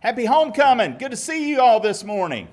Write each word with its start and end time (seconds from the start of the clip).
Happy 0.00 0.24
homecoming. 0.24 0.96
Good 0.96 1.10
to 1.10 1.16
see 1.18 1.50
you 1.50 1.60
all 1.60 1.78
this 1.78 2.04
morning. 2.04 2.48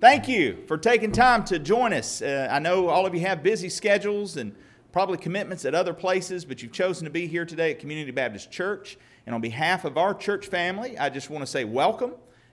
Thank 0.00 0.28
you 0.28 0.64
for 0.66 0.78
taking 0.78 1.12
time 1.12 1.44
to 1.44 1.58
join 1.58 1.92
us. 1.92 2.22
Uh, 2.22 2.48
I 2.50 2.58
know 2.58 2.88
all 2.88 3.04
of 3.04 3.14
you 3.14 3.20
have 3.20 3.42
busy 3.42 3.68
schedules 3.68 4.38
and 4.38 4.56
probably 4.92 5.18
commitments 5.18 5.66
at 5.66 5.74
other 5.74 5.92
places, 5.92 6.46
but 6.46 6.62
you've 6.62 6.72
chosen 6.72 7.04
to 7.04 7.10
be 7.10 7.26
here 7.26 7.44
today 7.44 7.72
at 7.72 7.80
Community 7.80 8.12
Baptist 8.12 8.50
Church. 8.50 8.96
And 9.26 9.34
on 9.34 9.42
behalf 9.42 9.84
of 9.84 9.98
our 9.98 10.14
church 10.14 10.46
family, 10.46 10.98
I 10.98 11.10
just 11.10 11.28
want 11.28 11.42
to 11.42 11.46
say 11.46 11.64
welcome. 11.64 12.12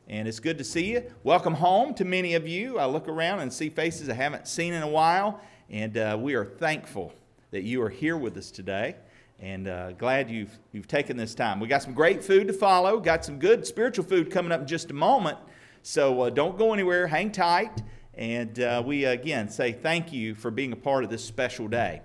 And 0.09 0.27
it's 0.27 0.41
good 0.41 0.57
to 0.57 0.65
see 0.65 0.91
you. 0.91 1.09
Welcome 1.23 1.53
home 1.53 1.93
to 1.93 2.03
many 2.03 2.33
of 2.33 2.45
you. 2.45 2.77
I 2.79 2.85
look 2.85 3.07
around 3.07 3.39
and 3.39 3.53
see 3.53 3.69
faces 3.69 4.09
I 4.09 4.13
haven't 4.13 4.49
seen 4.49 4.73
in 4.73 4.83
a 4.83 4.89
while, 4.89 5.39
and 5.69 5.97
uh, 5.97 6.17
we 6.19 6.33
are 6.33 6.43
thankful 6.43 7.13
that 7.51 7.63
you 7.63 7.81
are 7.81 7.89
here 7.89 8.17
with 8.17 8.35
us 8.35 8.51
today 8.51 8.97
and 9.39 9.67
uh, 9.67 9.91
glad 9.93 10.29
you've, 10.29 10.57
you've 10.71 10.87
taken 10.87 11.17
this 11.17 11.35
time. 11.35 11.59
We 11.59 11.67
got 11.67 11.83
some 11.83 11.93
great 11.93 12.23
food 12.23 12.47
to 12.47 12.53
follow, 12.53 12.99
got 12.99 13.25
some 13.25 13.39
good 13.39 13.67
spiritual 13.67 14.05
food 14.05 14.31
coming 14.31 14.51
up 14.51 14.61
in 14.61 14.67
just 14.67 14.91
a 14.91 14.93
moment. 14.93 15.37
So 15.81 16.21
uh, 16.21 16.29
don't 16.29 16.57
go 16.57 16.73
anywhere, 16.73 17.07
hang 17.07 17.31
tight. 17.31 17.81
And 18.13 18.59
uh, 18.59 18.83
we 18.85 19.05
again 19.05 19.49
say 19.49 19.71
thank 19.71 20.13
you 20.13 20.35
for 20.35 20.51
being 20.51 20.71
a 20.71 20.77
part 20.77 21.03
of 21.03 21.09
this 21.09 21.23
special 21.25 21.67
day. 21.67 22.01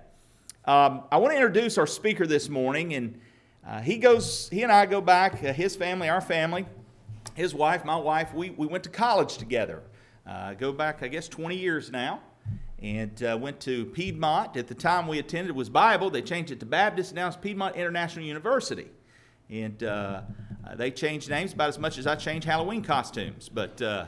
Um, 0.65 1.03
I 1.11 1.17
want 1.17 1.31
to 1.31 1.37
introduce 1.37 1.77
our 1.77 1.87
speaker 1.87 2.27
this 2.27 2.49
morning, 2.49 2.93
and 2.93 3.19
uh, 3.65 3.79
he 3.79 3.97
goes, 3.97 4.49
he 4.49 4.63
and 4.63 4.71
I 4.71 4.85
go 4.85 5.01
back, 5.01 5.43
uh, 5.43 5.53
his 5.53 5.75
family, 5.75 6.09
our 6.09 6.21
family, 6.21 6.65
his 7.35 7.53
wife, 7.53 7.85
my 7.85 7.95
wife, 7.95 8.33
we, 8.33 8.49
we 8.51 8.67
went 8.67 8.83
to 8.83 8.89
college 8.89 9.37
together. 9.37 9.81
Uh, 10.27 10.53
go 10.53 10.73
back, 10.73 11.01
I 11.01 11.07
guess, 11.07 11.27
20 11.27 11.55
years 11.55 11.91
now 11.91 12.21
and 12.81 13.21
uh, 13.23 13.37
went 13.39 13.59
to 13.61 13.85
Piedmont. 13.85 14.55
At 14.55 14.67
the 14.67 14.75
time 14.75 15.07
we 15.07 15.19
attended 15.19 15.55
was 15.55 15.69
Bible. 15.69 16.09
They 16.09 16.21
changed 16.21 16.51
it 16.51 16.59
to 16.61 16.65
Baptist. 16.65 17.13
Now 17.13 17.27
it's 17.27 17.35
Piedmont 17.35 17.75
International 17.75 18.25
University. 18.25 18.87
And 19.49 19.83
uh, 19.83 20.21
they 20.75 20.91
changed 20.91 21.29
names 21.29 21.53
about 21.53 21.69
as 21.69 21.79
much 21.79 21.97
as 21.97 22.07
I 22.07 22.15
change 22.15 22.45
Halloween 22.45 22.81
costumes. 22.81 23.49
But 23.49 23.81
uh, 23.81 24.05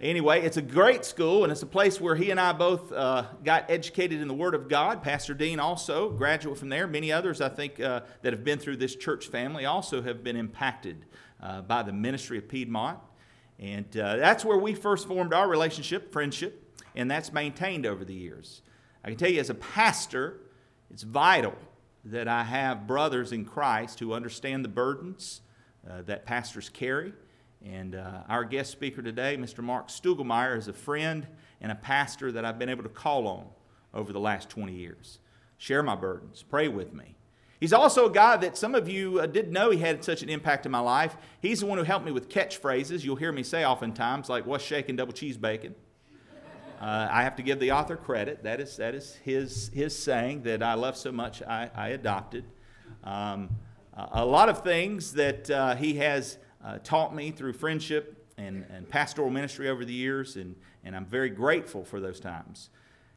anyway, 0.00 0.40
it's 0.42 0.56
a 0.56 0.62
great 0.62 1.04
school, 1.04 1.44
and 1.44 1.52
it's 1.52 1.62
a 1.62 1.66
place 1.66 2.00
where 2.00 2.16
he 2.16 2.30
and 2.30 2.40
I 2.40 2.52
both 2.52 2.90
uh, 2.90 3.24
got 3.44 3.70
educated 3.70 4.20
in 4.20 4.26
the 4.26 4.34
Word 4.34 4.54
of 4.54 4.68
God. 4.68 5.02
Pastor 5.02 5.34
Dean 5.34 5.60
also, 5.60 6.10
graduate 6.10 6.58
from 6.58 6.70
there. 6.70 6.86
Many 6.88 7.12
others, 7.12 7.40
I 7.40 7.50
think, 7.50 7.78
uh, 7.78 8.00
that 8.22 8.32
have 8.32 8.42
been 8.42 8.58
through 8.58 8.78
this 8.78 8.96
church 8.96 9.28
family 9.28 9.64
also 9.64 10.02
have 10.02 10.24
been 10.24 10.36
impacted 10.36 11.04
uh, 11.40 11.60
by 11.60 11.82
the 11.82 11.92
ministry 11.92 12.38
of 12.38 12.48
Piedmont. 12.48 12.98
And 13.58 13.86
that's 13.90 14.44
where 14.44 14.58
we 14.58 14.74
first 14.74 15.08
formed 15.08 15.32
our 15.32 15.48
relationship, 15.48 16.12
friendship 16.12 16.65
and 16.96 17.10
that's 17.10 17.32
maintained 17.32 17.86
over 17.86 18.04
the 18.04 18.14
years. 18.14 18.62
I 19.04 19.08
can 19.08 19.16
tell 19.16 19.30
you, 19.30 19.40
as 19.40 19.50
a 19.50 19.54
pastor, 19.54 20.40
it's 20.90 21.02
vital 21.02 21.54
that 22.04 22.28
I 22.28 22.44
have 22.44 22.86
brothers 22.86 23.32
in 23.32 23.44
Christ 23.44 24.00
who 24.00 24.12
understand 24.12 24.64
the 24.64 24.68
burdens 24.68 25.42
uh, 25.88 26.02
that 26.02 26.24
pastors 26.24 26.68
carry. 26.68 27.12
And 27.64 27.94
uh, 27.94 28.22
our 28.28 28.44
guest 28.44 28.70
speaker 28.70 29.02
today, 29.02 29.36
Mr. 29.36 29.62
Mark 29.62 29.88
Stugelmeyer, 29.88 30.56
is 30.56 30.68
a 30.68 30.72
friend 30.72 31.26
and 31.60 31.72
a 31.72 31.74
pastor 31.74 32.32
that 32.32 32.44
I've 32.44 32.58
been 32.58 32.68
able 32.68 32.84
to 32.84 32.88
call 32.88 33.26
on 33.26 33.46
over 33.92 34.12
the 34.12 34.20
last 34.20 34.48
20 34.48 34.72
years. 34.72 35.18
Share 35.58 35.82
my 35.82 35.96
burdens, 35.96 36.42
pray 36.42 36.68
with 36.68 36.92
me. 36.92 37.16
He's 37.58 37.72
also 37.72 38.06
a 38.06 38.10
guy 38.10 38.36
that 38.36 38.56
some 38.56 38.74
of 38.74 38.88
you 38.88 39.20
uh, 39.20 39.26
didn't 39.26 39.52
know 39.52 39.70
he 39.70 39.78
had 39.78 40.04
such 40.04 40.22
an 40.22 40.28
impact 40.28 40.66
in 40.66 40.72
my 40.72 40.80
life. 40.80 41.16
He's 41.40 41.60
the 41.60 41.66
one 41.66 41.78
who 41.78 41.84
helped 41.84 42.04
me 42.04 42.12
with 42.12 42.28
catchphrases. 42.28 43.02
You'll 43.02 43.16
hear 43.16 43.32
me 43.32 43.42
say 43.42 43.64
oftentimes, 43.64 44.28
like, 44.28 44.44
what's 44.44 44.62
shaking 44.62 44.96
double 44.96 45.14
cheese 45.14 45.38
bacon? 45.38 45.74
Uh, 46.80 47.08
I 47.10 47.22
have 47.22 47.36
to 47.36 47.42
give 47.42 47.58
the 47.58 47.72
author 47.72 47.96
credit. 47.96 48.42
That 48.42 48.60
is, 48.60 48.76
that 48.76 48.94
is 48.94 49.14
his, 49.24 49.70
his 49.72 49.98
saying 49.98 50.42
that 50.42 50.62
I 50.62 50.74
love 50.74 50.94
so 50.96 51.10
much 51.10 51.42
I, 51.42 51.70
I 51.74 51.88
adopted. 51.88 52.44
Um, 53.02 53.48
a 53.96 54.24
lot 54.26 54.50
of 54.50 54.62
things 54.62 55.14
that 55.14 55.48
uh, 55.48 55.74
he 55.74 55.94
has 55.94 56.36
uh, 56.62 56.78
taught 56.84 57.14
me 57.14 57.30
through 57.30 57.54
friendship 57.54 58.26
and, 58.36 58.66
and 58.70 58.86
pastoral 58.90 59.30
ministry 59.30 59.70
over 59.70 59.86
the 59.86 59.92
years, 59.92 60.36
and, 60.36 60.54
and 60.84 60.94
I'm 60.94 61.06
very 61.06 61.30
grateful 61.30 61.82
for 61.82 61.98
those 61.98 62.20
times. 62.20 62.68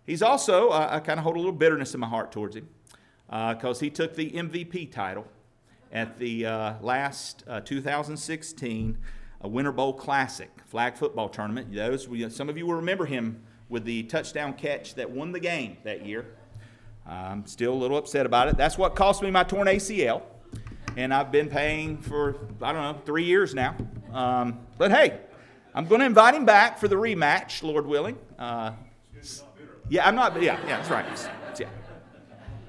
He's 0.06 0.22
also, 0.22 0.70
uh, 0.70 0.88
I 0.92 1.02
kind 1.02 1.20
of 1.20 1.26
hold 1.26 1.36
a 1.36 1.40
little 1.40 1.52
bitterness 1.52 1.94
in 1.94 2.00
my 2.00 2.08
heart 2.08 2.32
towards 2.32 2.56
him 2.56 2.70
because 3.28 3.78
uh, 3.78 3.82
he 3.82 3.90
took 3.90 4.16
the 4.16 4.32
MVP 4.32 4.90
title 4.90 5.28
at 5.92 6.18
the 6.18 6.46
uh, 6.46 6.74
last 6.82 7.44
2016 7.66 8.98
Winter 9.44 9.72
Bowl 9.74 9.94
Classic 9.94 10.50
flag 10.66 10.96
football 10.96 11.28
tournament. 11.28 11.74
Those, 11.74 12.08
some 12.34 12.48
of 12.48 12.58
you 12.58 12.66
will 12.66 12.76
remember 12.76 13.06
him 13.06 13.44
with 13.70 13.86
the 13.86 14.04
touchdown 14.04 14.54
catch 14.54 14.96
that 14.96 15.10
won 15.10 15.32
the 15.32 15.40
game 15.40 15.78
that 15.84 16.06
year. 16.06 16.26
I'm 17.06 17.46
still 17.48 17.74
a 17.74 17.76
little 17.76 17.98
upset 17.98 18.26
about 18.26 18.50
it. 18.50 18.58
That's 18.58 18.78
what 18.78 18.96
cost 18.96 19.22
me 19.24 19.32
my 19.32 19.44
torn 19.44 19.68
ACL. 19.68 20.22
And 20.98 21.14
I've 21.14 21.32
been 21.32 21.50
paying 21.50 21.98
for, 21.98 22.36
I 22.62 22.74
don't 22.74 22.82
know, 22.82 23.02
three 23.06 23.24
years 23.24 23.56
now. 23.56 23.76
Um, 24.12 24.60
but 24.78 24.92
hey, 24.92 25.20
I'm 25.74 25.88
going 25.88 26.00
to 26.00 26.06
invite 26.06 26.36
him 26.36 26.46
back 26.46 26.78
for 26.78 26.88
the 26.88 26.96
rematch, 26.96 27.64
Lord 27.64 27.86
willing. 27.86 28.18
Uh, 28.38 28.74
yeah, 29.88 30.08
I'm 30.08 30.16
not, 30.16 30.40
yeah, 30.42 30.60
yeah, 30.68 30.78
that's 30.78 30.90
right. 30.90 31.06
Yeah. 31.60 31.68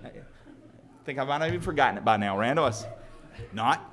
I 0.04 0.10
think 1.04 1.18
I 1.18 1.24
might 1.24 1.40
have 1.40 1.48
even 1.48 1.60
forgotten 1.60 1.98
it 1.98 2.04
by 2.04 2.16
now, 2.16 2.38
Randall. 2.38 2.66
I 2.66 2.72
not. 3.52 3.86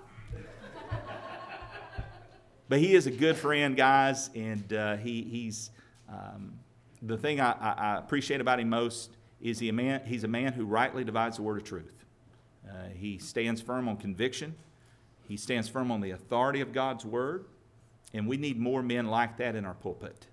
But 2.70 2.80
he 2.80 2.96
is 2.96 3.08
a 3.08 3.12
good 3.12 3.38
friend, 3.38 3.78
guys, 3.78 4.30
and 4.36 4.74
uh, 4.74 4.98
he, 4.98 5.24
he's 5.24 5.72
um, 6.10 6.54
the 7.02 7.18
thing 7.18 7.40
I, 7.40 7.52
I, 7.52 7.72
I, 7.72 7.98
appreciate 7.98 8.42
about 8.42 8.60
him 8.60 8.70
most 8.70 9.16
is 9.42 9.60
he 9.60 9.70
a 9.70 9.74
man, 9.74 10.02
he's 10.06 10.24
a 10.24 10.28
man 10.28 10.54
who 10.54 10.66
rightly 10.66 11.04
divides 11.04 11.38
the 11.38 11.44
word 11.44 11.58
of 11.58 11.64
truth. 11.64 12.06
Uh, 12.68 12.90
he 12.96 13.18
stands 13.18 13.62
firm 13.62 13.88
on 13.88 13.98
conviction, 13.98 14.56
he 15.28 15.38
stands 15.38 15.68
firm 15.68 15.92
on 15.92 16.02
the 16.02 16.12
authority 16.12 16.62
of 16.62 16.74
God's 16.74 17.06
word, 17.06 17.46
and 18.14 18.28
we 18.28 18.38
need 18.38 18.60
more 18.60 18.82
men 18.82 19.08
like 19.08 19.38
that 19.38 19.56
in 19.56 19.66
our 19.66 19.74
pulpit. 19.74 20.28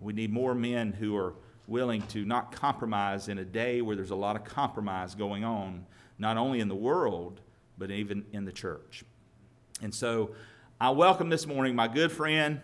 We 0.00 0.12
need 0.12 0.32
more 0.32 0.54
men 0.54 0.92
who 0.92 1.16
are 1.16 1.34
willing 1.66 2.02
to 2.08 2.24
not 2.24 2.52
compromise 2.52 3.28
in 3.28 3.38
a 3.38 3.44
day 3.44 3.80
where 3.80 3.96
there's 3.96 4.10
a 4.10 4.16
lot 4.16 4.36
of 4.36 4.44
compromise 4.44 5.14
going 5.14 5.44
on, 5.44 5.86
not 6.18 6.36
only 6.36 6.60
in 6.60 6.68
the 6.68 6.76
world, 6.76 7.40
but 7.78 7.90
even 7.90 8.24
in 8.32 8.44
the 8.44 8.52
church. 8.52 9.04
And 9.82 9.94
so 9.94 10.34
I 10.80 10.90
welcome 10.90 11.28
this 11.28 11.46
morning 11.46 11.74
my 11.74 11.88
good 11.88 12.12
friend 12.12 12.60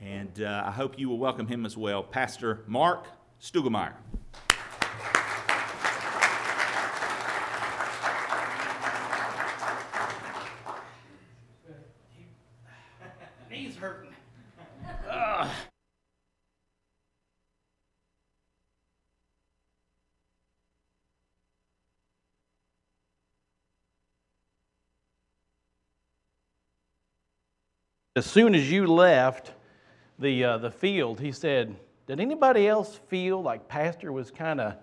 and 0.00 0.42
uh, 0.42 0.64
I 0.66 0.70
hope 0.70 0.98
you 0.98 1.08
will 1.08 1.18
welcome 1.18 1.46
him 1.46 1.66
as 1.66 1.76
well, 1.76 2.02
Pastor 2.02 2.62
Mark 2.66 3.06
Stugemeyer. 3.40 3.94
Knees 13.50 13.76
hurting. 13.76 14.12
As 28.14 28.24
soon 28.24 28.54
as 28.54 28.70
you 28.72 28.86
left, 28.86 29.52
the, 30.18 30.44
uh, 30.44 30.58
the 30.58 30.70
field, 30.70 31.20
he 31.20 31.32
said, 31.32 31.76
Did 32.06 32.20
anybody 32.20 32.68
else 32.68 32.98
feel 33.08 33.42
like 33.42 33.68
Pastor 33.68 34.12
was 34.12 34.30
kind 34.30 34.60
of 34.60 34.74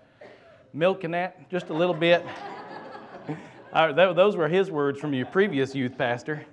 milking 0.72 1.12
that 1.12 1.50
just 1.50 1.70
a 1.70 1.74
little 1.74 1.94
bit? 1.94 2.24
I, 3.72 3.90
that, 3.92 4.14
those 4.14 4.36
were 4.36 4.48
his 4.48 4.70
words 4.70 5.00
from 5.00 5.12
your 5.12 5.26
previous 5.26 5.74
youth 5.74 5.98
pastor. 5.98 6.46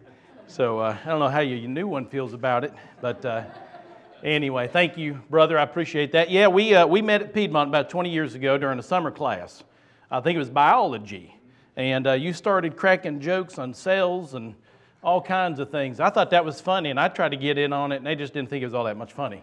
So 0.47 0.79
uh, 0.79 0.97
I 1.05 1.07
don't 1.07 1.19
know 1.19 1.29
how 1.29 1.39
your, 1.39 1.69
new 1.69 1.87
one 1.87 2.05
feels 2.07 2.33
about 2.33 2.63
it, 2.63 2.73
but 2.99 3.23
uh, 3.23 3.43
anyway, 4.23 4.67
thank 4.67 4.97
you, 4.97 5.21
brother. 5.29 5.57
I 5.57 5.63
appreciate 5.63 6.11
that. 6.13 6.29
Yeah, 6.29 6.47
we, 6.47 6.73
uh, 6.73 6.87
we 6.87 7.01
met 7.01 7.21
at 7.21 7.33
Piedmont 7.33 7.69
about 7.69 7.89
20 7.89 8.09
years 8.09 8.35
ago 8.35 8.57
during 8.57 8.79
a 8.79 8.83
summer 8.83 9.11
class. 9.11 9.63
I 10.09 10.19
think 10.19 10.35
it 10.35 10.39
was 10.39 10.49
biology. 10.49 11.37
And 11.77 12.05
uh, 12.05 12.13
you 12.13 12.33
started 12.33 12.75
cracking 12.75 13.21
jokes 13.21 13.57
on 13.57 13.73
cells 13.73 14.33
and 14.33 14.55
all 15.03 15.21
kinds 15.21 15.59
of 15.59 15.71
things. 15.71 15.99
I 15.99 16.09
thought 16.09 16.29
that 16.29 16.45
was 16.45 16.61
funny, 16.61 16.91
and 16.91 16.99
I 16.99 17.07
tried 17.07 17.29
to 17.29 17.37
get 17.37 17.57
in 17.57 17.73
on 17.73 17.91
it, 17.91 17.97
and 17.97 18.05
they 18.05 18.15
just 18.15 18.33
didn't 18.33 18.49
think 18.49 18.61
it 18.61 18.65
was 18.65 18.73
all 18.73 18.83
that 18.83 18.97
much 18.97 19.13
funny. 19.13 19.41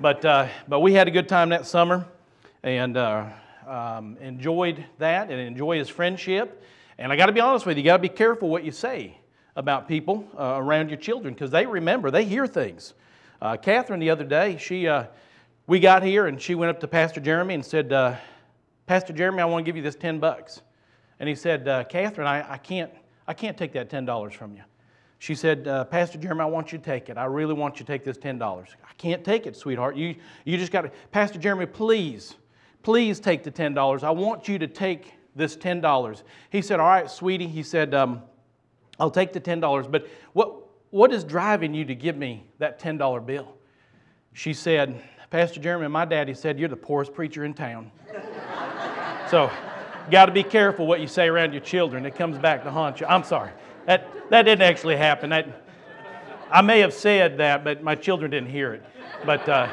but, 0.00 0.24
uh, 0.24 0.48
but 0.68 0.80
we 0.80 0.94
had 0.94 1.06
a 1.06 1.10
good 1.10 1.28
time 1.28 1.50
that 1.50 1.66
summer 1.66 2.06
and 2.62 2.96
uh, 2.96 3.26
um, 3.66 4.16
enjoyed 4.20 4.84
that 4.98 5.30
and 5.30 5.38
enjoy 5.38 5.78
his 5.78 5.88
friendship. 5.88 6.62
And 6.98 7.12
I 7.12 7.16
got 7.16 7.26
to 7.26 7.32
be 7.32 7.40
honest 7.40 7.66
with 7.66 7.76
you, 7.76 7.82
you 7.82 7.86
got 7.86 7.98
to 7.98 8.02
be 8.02 8.08
careful 8.08 8.48
what 8.48 8.64
you 8.64 8.72
say 8.72 9.18
about 9.54 9.86
people 9.86 10.26
uh, 10.38 10.54
around 10.56 10.88
your 10.88 10.98
children 10.98 11.34
because 11.34 11.50
they 11.50 11.66
remember, 11.66 12.10
they 12.10 12.24
hear 12.24 12.46
things. 12.46 12.94
Uh, 13.42 13.56
Catherine, 13.56 14.00
the 14.00 14.08
other 14.08 14.24
day, 14.24 14.56
she, 14.56 14.88
uh, 14.88 15.04
we 15.66 15.78
got 15.78 16.02
here 16.02 16.26
and 16.26 16.40
she 16.40 16.54
went 16.54 16.70
up 16.70 16.80
to 16.80 16.88
Pastor 16.88 17.20
Jeremy 17.20 17.54
and 17.54 17.64
said, 17.64 17.92
uh, 17.92 18.16
Pastor 18.86 19.12
Jeremy, 19.12 19.42
I 19.42 19.44
want 19.44 19.64
to 19.64 19.68
give 19.68 19.76
you 19.76 19.82
this 19.82 19.96
10 19.96 20.20
bucks. 20.20 20.62
And 21.20 21.28
he 21.28 21.34
said, 21.34 21.86
Catherine, 21.90 22.26
I, 22.26 22.52
I, 22.52 22.58
can't, 22.58 22.90
I 23.26 23.34
can't 23.34 23.56
take 23.56 23.72
that 23.72 23.90
$10 23.90 24.32
from 24.32 24.54
you. 24.54 24.62
She 25.18 25.34
said, 25.34 25.66
uh, 25.66 25.84
Pastor 25.84 26.18
Jeremy, 26.18 26.42
I 26.42 26.46
want 26.46 26.72
you 26.72 26.78
to 26.78 26.84
take 26.84 27.08
it. 27.08 27.16
I 27.16 27.24
really 27.24 27.54
want 27.54 27.80
you 27.80 27.86
to 27.86 27.92
take 27.92 28.04
this 28.04 28.18
$10. 28.18 28.42
I 28.42 28.92
can't 28.98 29.24
take 29.24 29.46
it, 29.46 29.56
sweetheart. 29.56 29.96
You, 29.96 30.14
you 30.44 30.58
just 30.58 30.72
got 30.72 30.82
to, 30.82 30.90
Pastor 31.10 31.38
Jeremy, 31.38 31.66
please, 31.66 32.34
please 32.82 33.18
take 33.18 33.42
the 33.42 33.50
$10. 33.50 34.02
I 34.02 34.10
want 34.10 34.46
you 34.46 34.58
to 34.58 34.66
take 34.66 35.14
this 35.34 35.56
$10. 35.56 36.22
He 36.50 36.62
said, 36.62 36.80
All 36.80 36.86
right, 36.86 37.10
sweetie. 37.10 37.46
He 37.46 37.62
said, 37.62 37.94
um, 37.94 38.22
I'll 38.98 39.10
take 39.10 39.32
the 39.32 39.40
$10. 39.40 39.90
But 39.90 40.06
what, 40.32 40.68
What 40.90 41.12
is 41.12 41.24
driving 41.24 41.74
you 41.74 41.84
to 41.86 41.94
give 41.94 42.16
me 42.16 42.46
that 42.58 42.80
$10 42.80 43.24
bill? 43.24 43.54
She 44.32 44.52
said, 44.52 45.00
Pastor 45.30 45.60
Jeremy, 45.60 45.88
my 45.88 46.04
daddy 46.04 46.34
said 46.34 46.58
you're 46.58 46.68
the 46.68 46.76
poorest 46.76 47.14
preacher 47.14 47.44
in 47.44 47.54
town. 47.54 47.90
so, 49.30 49.50
got 50.10 50.26
to 50.26 50.32
be 50.32 50.42
careful 50.42 50.86
what 50.86 51.00
you 51.00 51.06
say 51.08 51.26
around 51.26 51.52
your 51.52 51.62
children. 51.62 52.04
It 52.04 52.14
comes 52.14 52.38
back 52.38 52.62
to 52.64 52.70
haunt 52.70 53.00
you. 53.00 53.06
I'm 53.06 53.24
sorry. 53.24 53.50
That, 53.86 54.30
that 54.30 54.42
didn't 54.42 54.62
actually 54.62 54.96
happen. 54.96 55.30
That, 55.30 55.62
I 56.50 56.60
may 56.60 56.80
have 56.80 56.92
said 56.92 57.38
that, 57.38 57.64
but 57.64 57.82
my 57.82 57.94
children 57.94 58.30
didn't 58.32 58.50
hear 58.50 58.74
it. 58.74 58.84
But, 59.24 59.48
uh, 59.48 59.68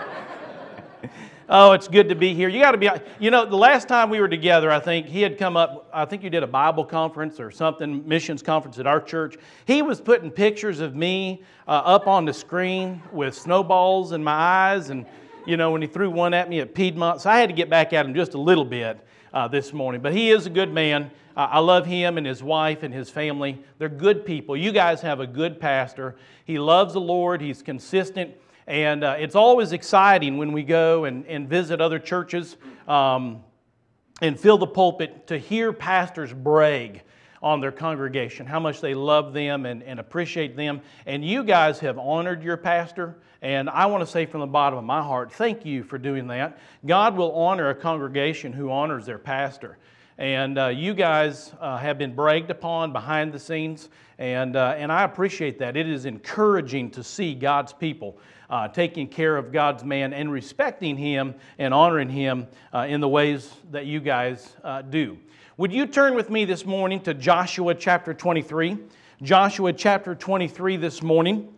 oh, 1.49 1.71
it's 1.71 1.87
good 1.87 2.09
to 2.09 2.15
be 2.15 2.33
here. 2.35 2.47
You 2.47 2.61
got 2.61 2.71
to 2.71 2.77
be, 2.77 2.89
you 3.19 3.31
know, 3.31 3.45
the 3.45 3.55
last 3.55 3.87
time 3.87 4.11
we 4.11 4.19
were 4.19 4.27
together, 4.27 4.71
I 4.71 4.79
think 4.79 5.07
he 5.07 5.21
had 5.21 5.37
come 5.39 5.57
up, 5.57 5.89
I 5.91 6.05
think 6.05 6.23
you 6.23 6.29
did 6.29 6.43
a 6.43 6.47
Bible 6.47 6.85
conference 6.85 7.39
or 7.39 7.49
something, 7.49 8.07
missions 8.07 8.43
conference 8.43 8.77
at 8.77 8.85
our 8.85 9.01
church. 9.01 9.35
He 9.65 9.81
was 9.81 9.99
putting 9.99 10.29
pictures 10.29 10.79
of 10.79 10.95
me 10.95 11.41
uh, 11.67 11.71
up 11.71 12.07
on 12.07 12.25
the 12.25 12.33
screen 12.33 13.01
with 13.11 13.35
snowballs 13.35 14.11
in 14.11 14.23
my 14.23 14.31
eyes. 14.31 14.89
And, 14.89 15.07
you 15.45 15.57
know, 15.57 15.71
when 15.71 15.81
he 15.81 15.87
threw 15.87 16.09
one 16.09 16.33
at 16.33 16.49
me 16.49 16.59
at 16.59 16.73
Piedmont. 16.73 17.21
So 17.21 17.29
I 17.29 17.37
had 17.37 17.49
to 17.49 17.55
get 17.55 17.69
back 17.69 17.93
at 17.93 18.05
him 18.05 18.13
just 18.13 18.33
a 18.33 18.39
little 18.39 18.65
bit 18.65 18.99
uh, 19.33 19.47
this 19.47 19.73
morning. 19.73 20.01
But 20.01 20.13
he 20.13 20.31
is 20.31 20.45
a 20.45 20.49
good 20.49 20.71
man. 20.71 21.11
Uh, 21.35 21.47
I 21.51 21.59
love 21.59 21.85
him 21.85 22.17
and 22.17 22.25
his 22.25 22.43
wife 22.43 22.83
and 22.83 22.93
his 22.93 23.09
family. 23.09 23.63
They're 23.79 23.89
good 23.89 24.25
people. 24.25 24.55
You 24.55 24.71
guys 24.71 25.01
have 25.01 25.19
a 25.19 25.27
good 25.27 25.59
pastor. 25.59 26.15
He 26.45 26.59
loves 26.59 26.93
the 26.93 27.01
Lord, 27.01 27.41
he's 27.41 27.61
consistent. 27.61 28.35
And 28.67 29.03
uh, 29.03 29.15
it's 29.19 29.35
always 29.35 29.73
exciting 29.73 30.37
when 30.37 30.53
we 30.53 30.63
go 30.63 31.05
and, 31.05 31.25
and 31.25 31.49
visit 31.49 31.81
other 31.81 31.99
churches 31.99 32.55
um, 32.87 33.43
and 34.21 34.39
fill 34.39 34.57
the 34.57 34.67
pulpit 34.67 35.27
to 35.27 35.37
hear 35.37 35.73
pastors 35.73 36.31
brag 36.31 37.01
on 37.43 37.59
their 37.59 37.73
congregation, 37.73 38.45
how 38.45 38.59
much 38.59 38.79
they 38.79 38.95
love 38.95 39.33
them 39.33 39.65
and, 39.65 39.83
and 39.83 39.99
appreciate 39.99 40.55
them. 40.55 40.81
And 41.05 41.23
you 41.23 41.43
guys 41.43 41.77
have 41.79 41.99
honored 41.99 42.41
your 42.41 42.55
pastor. 42.55 43.17
And 43.41 43.69
I 43.69 43.85
want 43.87 44.01
to 44.01 44.07
say 44.07 44.25
from 44.25 44.39
the 44.39 44.47
bottom 44.47 44.79
of 44.79 44.85
my 44.85 45.01
heart, 45.01 45.33
thank 45.33 45.65
you 45.65 45.83
for 45.83 45.97
doing 45.97 46.27
that. 46.27 46.57
God 46.85 47.17
will 47.17 47.33
honor 47.33 47.69
a 47.69 47.75
congregation 47.75 48.53
who 48.53 48.71
honors 48.71 49.05
their 49.05 49.19
pastor. 49.19 49.77
And 50.17 50.57
uh, 50.57 50.67
you 50.67 50.93
guys 50.93 51.51
uh, 51.59 51.77
have 51.77 51.97
been 51.97 52.15
bragged 52.15 52.49
upon 52.49 52.93
behind 52.93 53.33
the 53.33 53.39
scenes, 53.39 53.89
and, 54.17 54.55
uh, 54.55 54.75
and 54.77 54.91
I 54.91 55.03
appreciate 55.03 55.59
that. 55.59 55.75
It 55.75 55.89
is 55.89 56.05
encouraging 56.05 56.91
to 56.91 57.03
see 57.03 57.33
God's 57.33 57.73
people 57.73 58.19
uh, 58.49 58.67
taking 58.67 59.07
care 59.07 59.35
of 59.35 59.51
God's 59.51 59.83
man 59.83 60.13
and 60.13 60.31
respecting 60.31 60.95
him 60.95 61.33
and 61.57 61.73
honoring 61.73 62.09
him 62.09 62.47
uh, 62.71 62.85
in 62.87 63.01
the 63.01 63.09
ways 63.09 63.51
that 63.71 63.87
you 63.87 63.99
guys 63.99 64.55
uh, 64.63 64.83
do. 64.83 65.17
Would 65.55 65.71
you 65.71 65.85
turn 65.85 66.15
with 66.15 66.31
me 66.31 66.45
this 66.45 66.65
morning 66.65 66.99
to 67.01 67.13
Joshua 67.13 67.75
chapter 67.75 68.11
23? 68.11 68.75
Joshua 69.21 69.71
chapter 69.71 70.15
23 70.15 70.77
this 70.77 71.03
morning. 71.03 71.53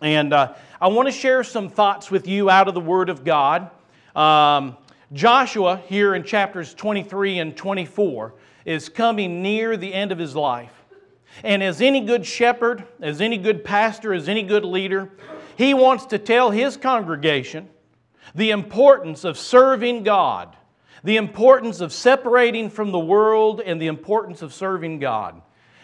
And 0.00 0.32
uh, 0.32 0.54
I 0.80 0.88
want 0.88 1.06
to 1.06 1.12
share 1.12 1.44
some 1.44 1.68
thoughts 1.68 2.10
with 2.10 2.26
you 2.26 2.50
out 2.50 2.66
of 2.66 2.74
the 2.74 2.80
Word 2.80 3.08
of 3.08 3.22
God. 3.22 3.70
Um, 4.16 4.76
Joshua, 5.12 5.80
here 5.86 6.16
in 6.16 6.24
chapters 6.24 6.74
23 6.74 7.38
and 7.38 7.56
24, 7.56 8.34
is 8.64 8.88
coming 8.88 9.40
near 9.40 9.76
the 9.76 9.94
end 9.94 10.10
of 10.10 10.18
his 10.18 10.34
life. 10.34 10.72
And 11.44 11.62
as 11.62 11.80
any 11.80 12.00
good 12.00 12.26
shepherd, 12.26 12.88
as 13.00 13.20
any 13.20 13.38
good 13.38 13.62
pastor, 13.62 14.14
as 14.14 14.28
any 14.28 14.42
good 14.42 14.64
leader, 14.64 15.12
he 15.56 15.74
wants 15.74 16.06
to 16.06 16.18
tell 16.18 16.50
his 16.50 16.76
congregation 16.76 17.68
the 18.34 18.50
importance 18.50 19.22
of 19.22 19.38
serving 19.38 20.02
God, 20.02 20.56
the 21.04 21.16
importance 21.16 21.80
of 21.80 21.92
separating 21.92 22.70
from 22.70 22.92
the 22.92 22.98
world, 22.98 23.60
and 23.60 23.80
the 23.80 23.86
importance 23.86 24.42
of 24.42 24.52
serving 24.52 24.98
God. 24.98 25.40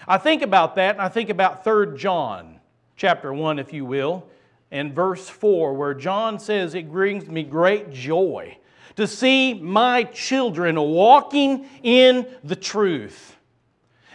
I 0.06 0.18
think 0.18 0.42
about 0.42 0.76
that, 0.76 0.96
and 0.96 1.02
I 1.02 1.08
think 1.08 1.28
about 1.30 1.64
3 1.64 1.96
John 1.96 2.60
chapter 2.96 3.32
1, 3.32 3.58
if 3.58 3.72
you 3.72 3.84
will, 3.84 4.26
and 4.70 4.94
verse 4.94 5.28
4, 5.28 5.74
where 5.74 5.94
John 5.94 6.38
says, 6.38 6.74
It 6.74 6.90
brings 6.90 7.28
me 7.28 7.42
great 7.42 7.90
joy 7.90 8.58
to 8.96 9.06
see 9.06 9.54
my 9.54 10.04
children 10.04 10.80
walking 10.80 11.66
in 11.82 12.26
the 12.44 12.56
truth. 12.56 13.36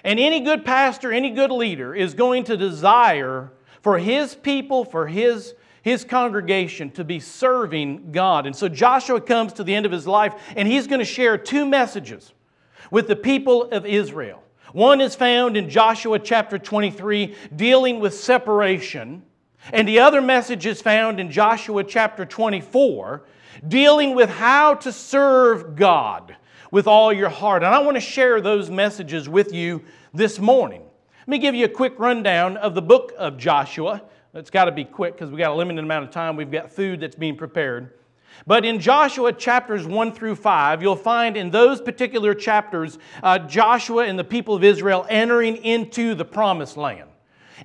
And 0.04 0.20
any 0.20 0.40
good 0.40 0.64
pastor, 0.64 1.12
any 1.12 1.32
good 1.32 1.52
leader 1.52 1.94
is 1.94 2.14
going 2.14 2.46
to 2.46 2.58
desire 2.58 3.52
for 3.82 3.98
his 3.98 4.36
people, 4.36 4.86
for 4.86 5.08
his, 5.08 5.54
his 5.81 6.03
congregation 6.03 6.91
to 6.91 7.03
be 7.03 7.19
serving 7.19 8.12
God. 8.12 8.45
And 8.45 8.56
so 8.56 8.68
Joshua 8.68 9.21
comes 9.21 9.53
to 9.53 9.63
the 9.63 9.74
end 9.74 9.85
of 9.85 9.91
his 9.91 10.07
life 10.07 10.33
and 10.56 10.68
he's 10.68 10.88
going 10.88 11.00
to 11.00 11.06
share 11.06 11.38
two 11.38 11.65
messages 11.65 12.33
with 12.91 13.07
the 13.07 13.15
people 13.15 13.63
of 13.71 13.85
Israel. 13.85 14.44
One 14.74 15.00
is 15.01 15.15
found 15.15 15.56
in 15.56 15.69
Joshua 15.69 16.19
chapter 16.19 16.59
23, 16.59 17.35
dealing 17.56 18.00
with 18.00 18.13
separation. 18.13 19.24
And 19.71 19.88
the 19.88 20.00
other 20.00 20.21
message 20.21 20.65
is 20.65 20.81
found 20.81 21.19
in 21.19 21.31
Joshua 21.31 21.83
chapter 21.83 22.25
24, 22.25 23.24
dealing 23.68 24.13
with 24.13 24.29
how 24.29 24.75
to 24.75 24.91
serve 24.91 25.75
God 25.75 26.35
with 26.71 26.88
all 26.88 27.13
your 27.13 27.29
heart. 27.29 27.63
And 27.63 27.74
I 27.74 27.79
want 27.79 27.95
to 27.95 28.01
share 28.01 28.41
those 28.41 28.69
messages 28.69 29.29
with 29.29 29.53
you 29.53 29.83
this 30.13 30.38
morning. 30.39 30.81
Let 31.21 31.27
me 31.27 31.38
give 31.39 31.56
you 31.56 31.65
a 31.65 31.69
quick 31.69 31.97
rundown 31.97 32.57
of 32.57 32.75
the 32.75 32.81
book 32.81 33.13
of 33.18 33.38
Joshua. 33.38 34.01
It's 34.38 34.51
got 34.51 34.66
to 34.66 34.72
be 34.72 34.86
quick 34.86 35.16
because 35.16 35.31
we've 35.31 35.39
got 35.39 35.50
a 35.50 35.56
limited 35.56 35.84
amount 35.84 36.06
of 36.06 36.12
time. 36.12 36.36
We've 36.36 36.51
got 36.51 36.72
food 36.72 37.00
that's 37.00 37.16
being 37.16 37.36
prepared. 37.36 37.94
But 38.45 38.66
in 38.66 38.80
Joshua 38.80 39.34
chapters 39.34 39.88
1 39.88 40.13
through 40.13 40.36
5, 40.36 40.84
you'll 40.84 40.95
find 40.95 41.36
in 41.36 41.50
those 41.50 41.81
particular 41.81 42.36
chapters 42.36 43.00
uh, 43.24 43.39
Joshua 43.39 44.06
and 44.06 44.19
the 44.19 44.24
people 44.24 44.54
of 44.54 44.63
Israel 44.63 45.07
entering 45.10 45.57
into 45.57 46.13
the 46.13 46.24
promised 46.24 46.78
land. 46.78 47.10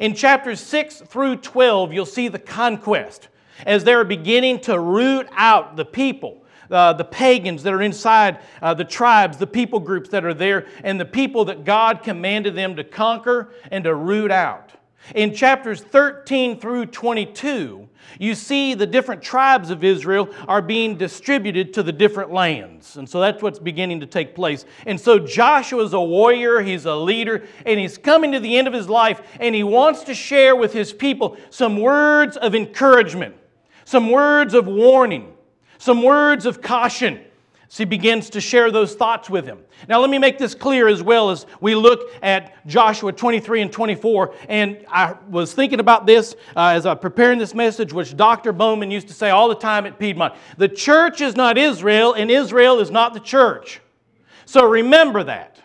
In 0.00 0.14
chapters 0.14 0.60
6 0.60 1.02
through 1.02 1.36
12, 1.36 1.92
you'll 1.92 2.06
see 2.06 2.28
the 2.28 2.38
conquest 2.38 3.28
as 3.66 3.84
they're 3.84 4.02
beginning 4.02 4.60
to 4.60 4.80
root 4.80 5.28
out 5.32 5.76
the 5.76 5.84
people. 5.84 6.38
Uh, 6.70 6.94
the 6.94 7.04
pagans 7.04 7.62
that 7.64 7.74
are 7.74 7.82
inside 7.82 8.38
uh, 8.62 8.72
the 8.72 8.84
tribes, 8.84 9.36
the 9.36 9.46
people 9.46 9.78
groups 9.78 10.08
that 10.08 10.24
are 10.24 10.32
there, 10.32 10.66
and 10.84 10.98
the 10.98 11.04
people 11.04 11.44
that 11.44 11.66
God 11.66 12.02
commanded 12.02 12.54
them 12.54 12.76
to 12.76 12.84
conquer 12.84 13.52
and 13.70 13.84
to 13.84 13.94
root 13.94 14.30
out. 14.30 14.71
In 15.14 15.34
chapters 15.34 15.80
13 15.80 16.60
through 16.60 16.86
22, 16.86 17.88
you 18.18 18.34
see 18.34 18.74
the 18.74 18.86
different 18.86 19.22
tribes 19.22 19.70
of 19.70 19.82
Israel 19.84 20.28
are 20.46 20.62
being 20.62 20.96
distributed 20.96 21.74
to 21.74 21.82
the 21.82 21.92
different 21.92 22.32
lands. 22.32 22.96
And 22.96 23.08
so 23.08 23.20
that's 23.20 23.42
what's 23.42 23.58
beginning 23.58 24.00
to 24.00 24.06
take 24.06 24.34
place. 24.34 24.64
And 24.86 25.00
so 25.00 25.18
Joshua 25.18 25.82
is 25.84 25.92
a 25.92 26.00
warrior, 26.00 26.60
he's 26.60 26.84
a 26.84 26.94
leader, 26.94 27.46
and 27.66 27.80
he's 27.80 27.98
coming 27.98 28.32
to 28.32 28.40
the 28.40 28.56
end 28.56 28.68
of 28.68 28.74
his 28.74 28.88
life, 28.88 29.20
and 29.40 29.54
he 29.54 29.64
wants 29.64 30.04
to 30.04 30.14
share 30.14 30.54
with 30.54 30.72
his 30.72 30.92
people 30.92 31.36
some 31.50 31.78
words 31.78 32.36
of 32.36 32.54
encouragement, 32.54 33.34
some 33.84 34.10
words 34.10 34.54
of 34.54 34.66
warning, 34.66 35.34
some 35.78 36.02
words 36.02 36.46
of 36.46 36.62
caution. 36.62 37.20
So 37.72 37.78
he 37.78 37.84
begins 37.86 38.28
to 38.28 38.40
share 38.42 38.70
those 38.70 38.94
thoughts 38.94 39.30
with 39.30 39.46
him. 39.46 39.60
Now, 39.88 39.98
let 40.02 40.10
me 40.10 40.18
make 40.18 40.36
this 40.36 40.54
clear 40.54 40.88
as 40.88 41.02
well 41.02 41.30
as 41.30 41.46
we 41.62 41.74
look 41.74 42.10
at 42.22 42.66
Joshua 42.66 43.12
23 43.12 43.62
and 43.62 43.72
24. 43.72 44.34
And 44.50 44.84
I 44.90 45.16
was 45.30 45.54
thinking 45.54 45.80
about 45.80 46.04
this 46.04 46.36
uh, 46.54 46.66
as 46.66 46.84
I'm 46.84 46.98
preparing 46.98 47.38
this 47.38 47.54
message, 47.54 47.94
which 47.94 48.14
Dr. 48.14 48.52
Bowman 48.52 48.90
used 48.90 49.08
to 49.08 49.14
say 49.14 49.30
all 49.30 49.48
the 49.48 49.54
time 49.54 49.86
at 49.86 49.98
Piedmont. 49.98 50.34
The 50.58 50.68
church 50.68 51.22
is 51.22 51.34
not 51.34 51.56
Israel, 51.56 52.12
and 52.12 52.30
Israel 52.30 52.78
is 52.78 52.90
not 52.90 53.14
the 53.14 53.20
church. 53.20 53.80
So 54.44 54.66
remember 54.66 55.24
that. 55.24 55.58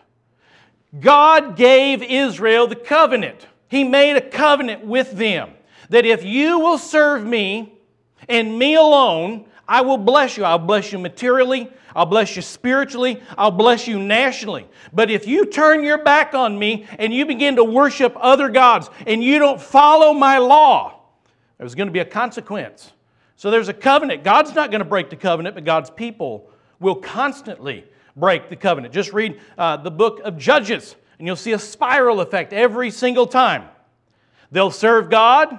God 1.02 1.58
gave 1.58 2.02
Israel 2.02 2.68
the 2.68 2.78
covenant, 2.78 3.48
He 3.68 3.84
made 3.84 4.16
a 4.16 4.22
covenant 4.22 4.86
with 4.86 5.12
them 5.12 5.50
that 5.90 6.06
if 6.06 6.24
you 6.24 6.58
will 6.58 6.78
serve 6.78 7.26
me 7.26 7.74
and 8.30 8.58
me 8.58 8.76
alone, 8.76 9.44
I 9.68 9.82
will 9.82 9.98
bless 9.98 10.38
you. 10.38 10.46
I'll 10.46 10.58
bless 10.58 10.94
you 10.94 11.00
materially. 11.00 11.70
I'll 11.98 12.06
bless 12.06 12.36
you 12.36 12.44
spiritually. 12.44 13.24
I'll 13.40 13.50
bless 13.50 13.88
you 13.88 13.98
nationally. 13.98 14.68
But 14.94 15.10
if 15.10 15.26
you 15.28 15.48
turn 15.48 15.84
your 15.84 15.98
back 15.98 16.36
on 16.36 16.58
me 16.60 16.86
and 17.00 17.12
you 17.12 17.26
begin 17.26 17.56
to 17.56 17.64
worship 17.64 18.16
other 18.18 18.50
gods 18.50 18.92
and 19.08 19.24
you 19.24 19.40
don't 19.40 19.60
follow 19.60 20.14
my 20.14 20.38
law, 20.38 21.02
there's 21.58 21.74
going 21.74 21.88
to 21.88 21.92
be 21.92 22.00
a 22.00 22.06
consequence. 22.06 22.94
So 23.36 23.50
there's 23.50 23.68
a 23.68 23.74
covenant. 23.74 24.24
God's 24.24 24.54
not 24.54 24.70
going 24.70 24.80
to 24.80 24.86
break 24.86 25.10
the 25.10 25.16
covenant, 25.16 25.56
but 25.56 25.66
God's 25.66 25.90
people 25.90 26.52
will 26.80 26.98
constantly 26.98 27.84
break 28.16 28.50
the 28.50 28.56
covenant. 28.56 28.94
Just 28.94 29.12
read 29.12 29.42
uh, 29.58 29.78
the 29.78 29.90
book 29.90 30.22
of 30.24 30.38
Judges, 30.38 30.96
and 31.18 31.26
you'll 31.26 31.36
see 31.36 31.54
a 31.54 31.60
spiral 31.60 32.22
effect 32.22 32.54
every 32.54 32.92
single 32.92 33.26
time. 33.26 33.64
They'll 34.52 34.70
serve 34.70 35.10
God, 35.10 35.58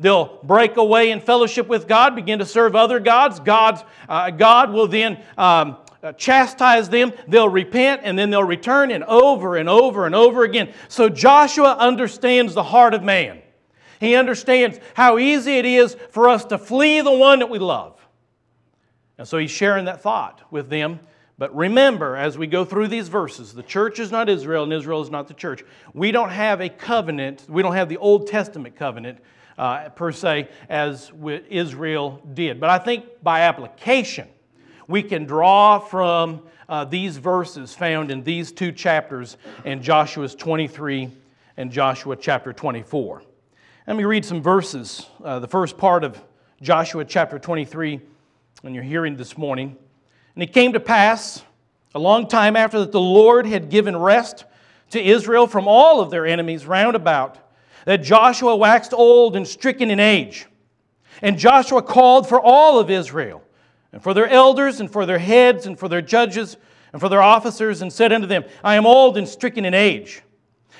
They'll 0.00 0.40
break 0.42 0.78
away 0.78 1.10
in 1.10 1.20
fellowship 1.20 1.68
with 1.68 1.86
God, 1.86 2.16
begin 2.16 2.38
to 2.38 2.46
serve 2.46 2.74
other 2.74 2.98
gods. 2.98 3.38
God's, 3.38 3.84
uh, 4.08 4.30
God 4.30 4.72
will 4.72 4.88
then 4.88 5.22
um, 5.36 5.76
uh, 6.02 6.12
chastise 6.14 6.88
them. 6.88 7.12
They'll 7.28 7.50
repent 7.50 8.00
and 8.02 8.18
then 8.18 8.30
they'll 8.30 8.42
return, 8.42 8.90
and 8.90 9.04
over 9.04 9.56
and 9.56 9.68
over 9.68 10.06
and 10.06 10.14
over 10.14 10.42
again. 10.42 10.72
So 10.88 11.10
Joshua 11.10 11.76
understands 11.78 12.54
the 12.54 12.62
heart 12.62 12.94
of 12.94 13.02
man. 13.02 13.42
He 14.00 14.14
understands 14.14 14.80
how 14.94 15.18
easy 15.18 15.58
it 15.58 15.66
is 15.66 15.94
for 16.08 16.30
us 16.30 16.46
to 16.46 16.56
flee 16.56 17.02
the 17.02 17.12
one 17.12 17.40
that 17.40 17.50
we 17.50 17.58
love. 17.58 18.00
And 19.18 19.28
so 19.28 19.36
he's 19.36 19.50
sharing 19.50 19.84
that 19.84 20.00
thought 20.00 20.40
with 20.50 20.70
them. 20.70 21.00
But 21.36 21.54
remember, 21.54 22.16
as 22.16 22.38
we 22.38 22.46
go 22.46 22.64
through 22.64 22.88
these 22.88 23.08
verses, 23.08 23.52
the 23.52 23.62
church 23.62 23.98
is 23.98 24.10
not 24.10 24.30
Israel 24.30 24.64
and 24.64 24.72
Israel 24.72 25.02
is 25.02 25.10
not 25.10 25.28
the 25.28 25.34
church. 25.34 25.62
We 25.92 26.10
don't 26.10 26.30
have 26.30 26.62
a 26.62 26.70
covenant, 26.70 27.44
we 27.46 27.60
don't 27.60 27.74
have 27.74 27.90
the 27.90 27.98
Old 27.98 28.26
Testament 28.26 28.76
covenant 28.76 29.18
uh, 29.58 29.88
per 29.90 30.12
se, 30.12 30.48
as 30.68 31.12
Israel 31.48 32.22
did. 32.34 32.60
But 32.60 32.70
I 32.70 32.78
think 32.78 33.04
by 33.22 33.40
application, 33.40 34.28
we 34.88 35.02
can 35.02 35.24
draw 35.24 35.78
from 35.78 36.42
uh, 36.68 36.84
these 36.84 37.16
verses 37.16 37.74
found 37.74 38.10
in 38.10 38.22
these 38.22 38.52
two 38.52 38.72
chapters 38.72 39.36
in 39.64 39.82
Joshua's 39.82 40.34
23 40.34 41.10
and 41.56 41.70
Joshua 41.70 42.16
chapter 42.16 42.52
24. 42.52 43.22
Let 43.86 43.96
me 43.96 44.04
read 44.04 44.24
some 44.24 44.40
verses. 44.40 45.06
Uh, 45.22 45.40
the 45.40 45.48
first 45.48 45.76
part 45.76 46.04
of 46.04 46.22
Joshua 46.62 47.04
chapter 47.04 47.38
23, 47.38 48.00
when 48.62 48.74
you're 48.74 48.84
hearing 48.84 49.16
this 49.16 49.36
morning. 49.36 49.76
And 50.34 50.42
it 50.42 50.52
came 50.52 50.72
to 50.74 50.80
pass 50.80 51.42
a 51.94 51.98
long 51.98 52.28
time 52.28 52.54
after 52.54 52.78
that 52.80 52.92
the 52.92 53.00
Lord 53.00 53.46
had 53.46 53.68
given 53.68 53.96
rest 53.96 54.44
to 54.90 55.02
Israel 55.02 55.46
from 55.46 55.66
all 55.66 56.00
of 56.00 56.10
their 56.10 56.26
enemies 56.26 56.66
round 56.66 56.94
about, 56.94 57.38
that 57.86 57.98
Joshua 57.98 58.56
waxed 58.56 58.92
old 58.92 59.36
and 59.36 59.46
stricken 59.46 59.90
in 59.90 60.00
age. 60.00 60.46
And 61.22 61.38
Joshua 61.38 61.82
called 61.82 62.28
for 62.28 62.40
all 62.40 62.78
of 62.78 62.90
Israel, 62.90 63.42
and 63.92 64.02
for 64.02 64.14
their 64.14 64.28
elders, 64.28 64.80
and 64.80 64.90
for 64.90 65.06
their 65.06 65.18
heads, 65.18 65.66
and 65.66 65.78
for 65.78 65.88
their 65.88 66.02
judges, 66.02 66.56
and 66.92 67.00
for 67.00 67.08
their 67.08 67.22
officers, 67.22 67.82
and 67.82 67.92
said 67.92 68.12
unto 68.12 68.26
them, 68.26 68.44
I 68.64 68.76
am 68.76 68.86
old 68.86 69.16
and 69.16 69.28
stricken 69.28 69.64
in 69.64 69.74
age, 69.74 70.22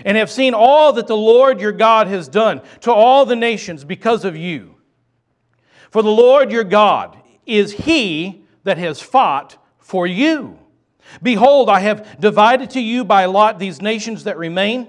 and 0.04 0.16
have 0.16 0.30
seen 0.30 0.54
all 0.54 0.92
that 0.95 1.07
the 1.07 1.16
Lord 1.16 1.61
your 1.61 1.73
God 1.73 2.07
has 2.07 2.28
done 2.28 2.62
to 2.80 2.92
all 2.92 3.26
the 3.26 3.37
nations 3.37 3.85
because 3.85 4.25
of 4.25 4.37
you. 4.37 4.76
For 5.90 6.02
the 6.02 6.11
Lord 6.11 6.52
your 6.52 6.64
God 6.64 7.16
is 7.47 7.73
he 7.73 8.45
that 8.64 8.78
has 8.78 9.00
fought 9.00 9.57
for 9.78 10.07
you. 10.07 10.59
Behold, 11.23 11.69
I 11.69 11.80
have 11.80 12.21
divided 12.21 12.71
to 12.71 12.80
you 12.80 13.04
by 13.04 13.25
lot 13.25 13.59
these 13.59 13.83
nations 13.83 14.25
that 14.25 14.38
remain, 14.38 14.88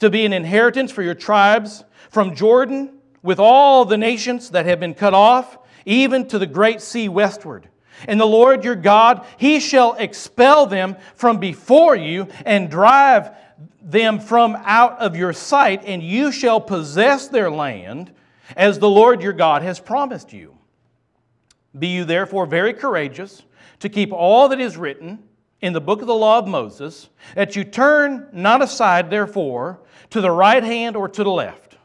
to 0.00 0.10
be 0.10 0.24
an 0.24 0.32
inheritance 0.32 0.92
for 0.92 1.02
your 1.02 1.14
tribes 1.14 1.84
from 2.10 2.34
Jordan, 2.34 2.92
with 3.22 3.38
all 3.40 3.84
the 3.84 3.96
nations 3.96 4.50
that 4.50 4.66
have 4.66 4.78
been 4.78 4.94
cut 4.94 5.14
off, 5.14 5.58
even 5.84 6.28
to 6.28 6.38
the 6.38 6.46
great 6.46 6.80
sea 6.80 7.08
westward. 7.08 7.68
And 8.06 8.20
the 8.20 8.26
Lord 8.26 8.64
your 8.64 8.76
God, 8.76 9.26
he 9.36 9.58
shall 9.58 9.94
expel 9.94 10.66
them 10.66 10.96
from 11.14 11.38
before 11.38 11.96
you 11.96 12.28
and 12.44 12.70
drive 12.70 13.30
them 13.80 14.20
from 14.20 14.56
out 14.64 14.98
of 14.98 15.16
your 15.16 15.32
sight, 15.32 15.82
and 15.84 16.02
you 16.02 16.30
shall 16.30 16.60
possess 16.60 17.28
their 17.28 17.50
land 17.50 18.12
as 18.56 18.78
the 18.78 18.90
Lord 18.90 19.22
your 19.22 19.32
God 19.32 19.62
has 19.62 19.80
promised 19.80 20.32
you. 20.32 20.56
Be 21.76 21.88
you 21.88 22.04
therefore 22.04 22.46
very 22.46 22.72
courageous 22.74 23.42
to 23.80 23.88
keep 23.88 24.12
all 24.12 24.48
that 24.48 24.60
is 24.60 24.76
written 24.76 25.22
in 25.60 25.72
the 25.72 25.80
book 25.80 26.00
of 26.00 26.06
the 26.06 26.14
law 26.14 26.38
of 26.38 26.46
Moses, 26.46 27.08
that 27.34 27.56
you 27.56 27.64
turn 27.64 28.28
not 28.32 28.62
aside, 28.62 29.10
therefore, 29.10 29.80
to 30.10 30.20
the 30.20 30.30
right 30.30 30.62
hand 30.62 30.96
or 30.96 31.08
to 31.08 31.24
the 31.24 31.30
left, 31.30 31.76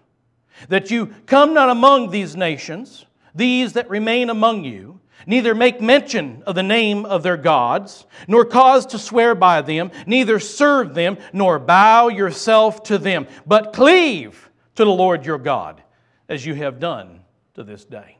that 0.69 0.91
you 0.91 1.07
come 1.25 1.53
not 1.53 1.69
among 1.69 2.09
these 2.09 2.35
nations, 2.35 3.05
these 3.33 3.73
that 3.73 3.89
remain 3.89 4.29
among 4.29 4.63
you, 4.63 4.99
neither 5.25 5.53
make 5.53 5.81
mention 5.81 6.43
of 6.45 6.55
the 6.55 6.63
name 6.63 7.05
of 7.05 7.23
their 7.23 7.37
gods, 7.37 8.05
nor 8.27 8.45
cause 8.45 8.85
to 8.87 8.99
swear 8.99 9.35
by 9.35 9.61
them, 9.61 9.91
neither 10.05 10.39
serve 10.39 10.93
them, 10.93 11.17
nor 11.33 11.59
bow 11.59 12.07
yourself 12.07 12.83
to 12.83 12.97
them, 12.97 13.27
but 13.45 13.73
cleave 13.73 14.49
to 14.75 14.85
the 14.85 14.91
Lord 14.91 15.25
your 15.25 15.37
God, 15.37 15.81
as 16.29 16.45
you 16.45 16.53
have 16.55 16.79
done 16.79 17.21
to 17.53 17.63
this 17.63 17.85
day. 17.85 18.17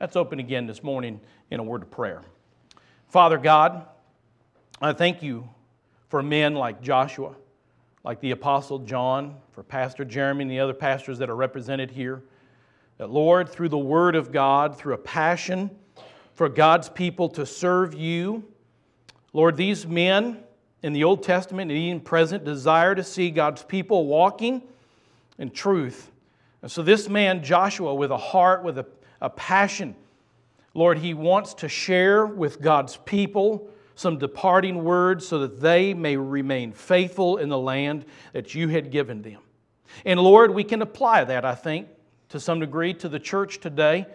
Let's 0.00 0.16
open 0.16 0.40
again 0.40 0.66
this 0.66 0.82
morning 0.82 1.20
in 1.50 1.60
a 1.60 1.62
word 1.62 1.82
of 1.82 1.90
prayer. 1.90 2.22
Father 3.08 3.38
God, 3.38 3.86
I 4.80 4.92
thank 4.92 5.22
you 5.22 5.48
for 6.08 6.22
men 6.22 6.54
like 6.54 6.82
Joshua, 6.82 7.34
like 8.04 8.20
the 8.20 8.32
Apostle 8.32 8.80
John, 8.80 9.36
for 9.52 9.62
Pastor 9.62 10.04
Jeremy 10.04 10.42
and 10.42 10.50
the 10.50 10.60
other 10.60 10.74
pastors 10.74 11.18
that 11.18 11.30
are 11.30 11.36
represented 11.36 11.90
here. 11.90 12.22
That, 12.98 13.10
Lord, 13.10 13.48
through 13.48 13.68
the 13.68 13.78
Word 13.78 14.16
of 14.16 14.32
God, 14.32 14.76
through 14.76 14.94
a 14.94 14.98
passion 14.98 15.70
for 16.34 16.48
God's 16.48 16.88
people 16.88 17.28
to 17.30 17.46
serve 17.46 17.94
you, 17.94 18.44
Lord, 19.32 19.56
these 19.56 19.86
men 19.86 20.38
in 20.82 20.92
the 20.92 21.04
Old 21.04 21.22
Testament 21.22 21.70
and 21.70 21.78
even 21.78 22.00
present 22.00 22.44
desire 22.44 22.94
to 22.94 23.04
see 23.04 23.30
God's 23.30 23.62
people 23.62 24.06
walking 24.06 24.62
in 25.38 25.50
truth. 25.50 26.10
And 26.60 26.70
so, 26.70 26.82
this 26.82 27.08
man, 27.08 27.42
Joshua, 27.42 27.94
with 27.94 28.10
a 28.10 28.16
heart, 28.16 28.62
with 28.62 28.78
a, 28.78 28.86
a 29.20 29.30
passion, 29.30 29.94
Lord, 30.74 30.98
he 30.98 31.14
wants 31.14 31.54
to 31.54 31.68
share 31.68 32.26
with 32.26 32.60
God's 32.60 32.96
people 32.98 33.70
some 33.94 34.18
departing 34.18 34.84
words 34.84 35.26
so 35.26 35.38
that 35.40 35.60
they 35.60 35.94
may 35.94 36.16
remain 36.16 36.72
faithful 36.72 37.36
in 37.36 37.48
the 37.48 37.58
land 37.58 38.04
that 38.32 38.54
you 38.54 38.68
had 38.68 38.90
given 38.90 39.22
them. 39.22 39.38
And 40.04 40.18
Lord, 40.20 40.54
we 40.54 40.64
can 40.64 40.82
apply 40.82 41.24
that, 41.24 41.44
I 41.44 41.54
think, 41.54 41.88
to 42.30 42.40
some 42.40 42.60
degree 42.60 42.94
to 42.94 43.08
the 43.08 43.20
church 43.20 43.60
today. 43.60 44.06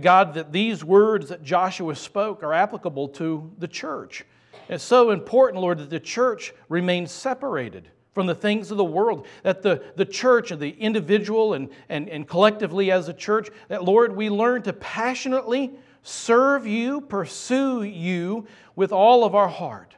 God, 0.00 0.34
that 0.34 0.52
these 0.52 0.82
words 0.82 1.28
that 1.28 1.42
Joshua 1.42 1.94
spoke 1.94 2.42
are 2.42 2.52
applicable 2.52 3.08
to 3.08 3.52
the 3.58 3.68
church. 3.68 4.24
It's 4.68 4.84
so 4.84 5.10
important, 5.10 5.60
Lord, 5.60 5.78
that 5.78 5.90
the 5.90 6.00
church 6.00 6.52
remains 6.68 7.10
separated 7.10 7.90
from 8.14 8.26
the 8.26 8.34
things 8.34 8.70
of 8.70 8.76
the 8.76 8.84
world, 8.84 9.26
that 9.42 9.62
the, 9.62 9.82
the 9.96 10.04
church 10.04 10.50
and 10.50 10.60
the 10.60 10.70
individual 10.70 11.54
and, 11.54 11.68
and, 11.88 12.08
and 12.08 12.28
collectively 12.28 12.90
as 12.90 13.08
a 13.08 13.14
church, 13.14 13.48
that, 13.68 13.84
Lord, 13.84 14.14
we 14.14 14.28
learn 14.28 14.62
to 14.62 14.72
passionately 14.72 15.72
serve 16.02 16.66
you, 16.66 17.00
pursue 17.00 17.82
you 17.82 18.46
with 18.76 18.92
all 18.92 19.24
of 19.24 19.34
our 19.34 19.48
heart. 19.48 19.94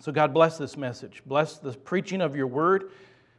So, 0.00 0.12
God, 0.12 0.32
bless 0.32 0.56
this 0.56 0.76
message. 0.76 1.22
Bless 1.26 1.58
the 1.58 1.72
preaching 1.72 2.20
of 2.20 2.34
your 2.34 2.46
word. 2.46 2.90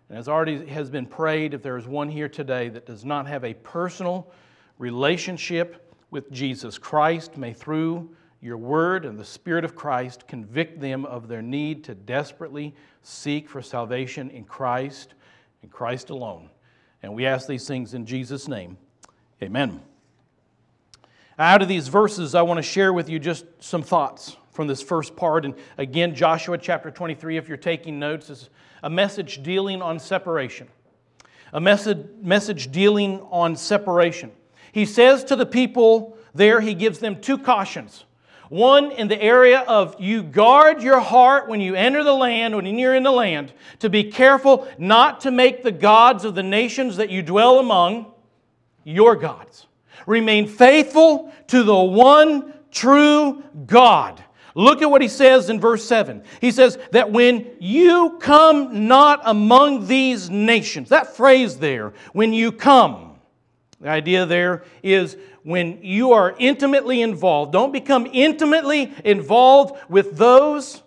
And 0.09 0.17
as 0.17 0.27
already 0.27 0.65
has 0.67 0.89
been 0.89 1.05
prayed, 1.05 1.53
if 1.53 1.63
there 1.63 1.77
is 1.77 1.87
one 1.87 2.09
here 2.09 2.29
today 2.29 2.69
that 2.69 2.85
does 2.85 3.03
not 3.05 3.27
have 3.27 3.43
a 3.43 3.53
personal 3.53 4.31
relationship 4.77 5.95
with 6.11 6.31
Jesus 6.31 6.77
Christ, 6.77 7.37
may 7.37 7.53
through 7.53 8.09
your 8.41 8.57
word 8.57 9.05
and 9.05 9.17
the 9.17 9.25
Spirit 9.25 9.63
of 9.63 9.75
Christ 9.75 10.27
convict 10.27 10.81
them 10.81 11.05
of 11.05 11.27
their 11.27 11.41
need 11.41 11.83
to 11.85 11.95
desperately 11.95 12.75
seek 13.01 13.47
for 13.47 13.61
salvation 13.61 14.29
in 14.31 14.43
Christ 14.43 15.13
and 15.61 15.71
Christ 15.71 16.09
alone. 16.09 16.49
And 17.03 17.13
we 17.13 17.25
ask 17.25 17.47
these 17.47 17.67
things 17.67 17.93
in 17.93 18.05
Jesus' 18.05 18.47
name. 18.47 18.77
Amen. 19.41 19.81
Out 21.39 21.61
of 21.61 21.67
these 21.67 21.87
verses, 21.87 22.35
I 22.35 22.41
want 22.41 22.57
to 22.57 22.63
share 22.63 22.93
with 22.93 23.09
you 23.09 23.19
just 23.19 23.45
some 23.59 23.81
thoughts 23.81 24.37
from 24.51 24.67
this 24.67 24.81
first 24.81 25.15
part. 25.15 25.45
And 25.45 25.55
again, 25.77 26.13
Joshua 26.13 26.57
chapter 26.57 26.91
23, 26.91 27.37
if 27.37 27.47
you're 27.47 27.57
taking 27.57 27.99
notes, 27.99 28.29
is 28.29 28.49
a 28.83 28.89
message 28.89 29.41
dealing 29.43 29.81
on 29.81 29.99
separation. 29.99 30.67
A 31.53 31.59
message, 31.59 32.05
message 32.21 32.71
dealing 32.71 33.21
on 33.31 33.55
separation. 33.55 34.31
He 34.71 34.85
says 34.85 35.23
to 35.25 35.35
the 35.35 35.45
people 35.45 36.17
there, 36.33 36.61
he 36.61 36.73
gives 36.73 36.99
them 36.99 37.21
two 37.21 37.37
cautions. 37.37 38.05
One 38.49 38.91
in 38.91 39.07
the 39.07 39.21
area 39.21 39.61
of 39.61 39.95
you 39.99 40.23
guard 40.23 40.83
your 40.83 40.99
heart 40.99 41.47
when 41.47 41.61
you 41.61 41.73
enter 41.73 42.03
the 42.03 42.13
land, 42.13 42.53
when 42.53 42.65
you're 42.77 42.95
in 42.95 43.03
the 43.03 43.11
land, 43.11 43.53
to 43.79 43.89
be 43.89 44.03
careful 44.03 44.67
not 44.77 45.21
to 45.21 45.31
make 45.31 45.63
the 45.63 45.71
gods 45.71 46.25
of 46.25 46.35
the 46.35 46.43
nations 46.43 46.97
that 46.97 47.09
you 47.09 47.21
dwell 47.21 47.59
among 47.59 48.11
your 48.83 49.15
gods. 49.15 49.67
Remain 50.05 50.47
faithful 50.47 51.33
to 51.47 51.63
the 51.63 51.75
one 51.75 52.53
true 52.71 53.43
God. 53.65 54.23
Look 54.53 54.81
at 54.81 54.89
what 54.91 55.01
he 55.01 55.07
says 55.07 55.49
in 55.49 55.59
verse 55.59 55.85
7. 55.85 56.23
He 56.41 56.51
says 56.51 56.77
that 56.91 57.11
when 57.11 57.51
you 57.59 58.17
come 58.19 58.87
not 58.87 59.21
among 59.23 59.87
these 59.87 60.29
nations, 60.29 60.89
that 60.89 61.15
phrase 61.15 61.57
there, 61.57 61.93
when 62.13 62.33
you 62.33 62.51
come, 62.51 63.15
the 63.79 63.89
idea 63.89 64.25
there 64.25 64.63
is 64.83 65.17
when 65.43 65.79
you 65.81 66.11
are 66.11 66.35
intimately 66.37 67.01
involved. 67.01 67.51
Don't 67.51 67.71
become 67.71 68.07
intimately 68.11 68.93
involved 69.03 69.75
with 69.89 70.17
those 70.17 70.83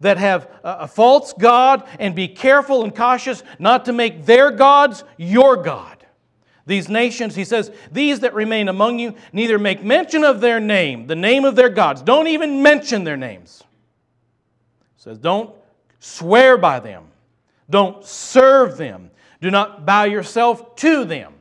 that 0.00 0.16
have 0.16 0.48
a 0.62 0.86
false 0.86 1.32
God 1.32 1.86
and 1.98 2.14
be 2.14 2.28
careful 2.28 2.84
and 2.84 2.94
cautious 2.94 3.42
not 3.58 3.86
to 3.86 3.92
make 3.92 4.24
their 4.24 4.50
gods 4.50 5.04
your 5.16 5.56
God. 5.56 5.99
These 6.66 6.88
nations, 6.88 7.34
he 7.34 7.44
says, 7.44 7.70
these 7.90 8.20
that 8.20 8.34
remain 8.34 8.68
among 8.68 8.98
you, 8.98 9.14
neither 9.32 9.58
make 9.58 9.82
mention 9.82 10.24
of 10.24 10.40
their 10.40 10.60
name, 10.60 11.06
the 11.06 11.16
name 11.16 11.44
of 11.44 11.56
their 11.56 11.68
gods. 11.68 12.02
Don't 12.02 12.26
even 12.28 12.62
mention 12.62 13.04
their 13.04 13.16
names. 13.16 13.62
He 14.96 15.02
says, 15.02 15.18
don't 15.18 15.54
swear 15.98 16.58
by 16.58 16.80
them. 16.80 17.04
Don't 17.68 18.04
serve 18.04 18.76
them. 18.76 19.10
Do 19.40 19.50
not 19.50 19.86
bow 19.86 20.04
yourself 20.04 20.76
to 20.76 21.04
them. 21.04 21.34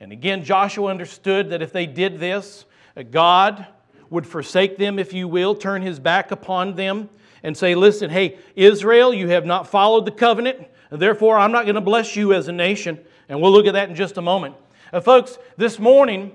And 0.00 0.12
again, 0.12 0.44
Joshua 0.44 0.90
understood 0.90 1.50
that 1.50 1.62
if 1.62 1.72
they 1.72 1.86
did 1.86 2.18
this, 2.18 2.64
God 3.10 3.66
would 4.10 4.26
forsake 4.26 4.76
them, 4.76 4.98
if 4.98 5.12
you 5.12 5.28
will, 5.28 5.54
turn 5.54 5.82
his 5.82 5.98
back 5.98 6.30
upon 6.30 6.74
them 6.74 7.08
and 7.42 7.56
say, 7.56 7.74
Listen, 7.74 8.10
hey, 8.10 8.38
Israel, 8.56 9.14
you 9.14 9.28
have 9.28 9.46
not 9.46 9.68
followed 9.68 10.04
the 10.04 10.10
covenant, 10.10 10.66
therefore 10.90 11.38
I'm 11.38 11.52
not 11.52 11.64
going 11.64 11.74
to 11.74 11.80
bless 11.80 12.16
you 12.16 12.32
as 12.32 12.48
a 12.48 12.52
nation. 12.52 12.98
And 13.28 13.40
we'll 13.40 13.52
look 13.52 13.66
at 13.66 13.74
that 13.74 13.88
in 13.88 13.94
just 13.94 14.16
a 14.16 14.22
moment. 14.22 14.54
Uh, 14.92 15.00
folks, 15.00 15.38
this 15.56 15.78
morning, 15.78 16.32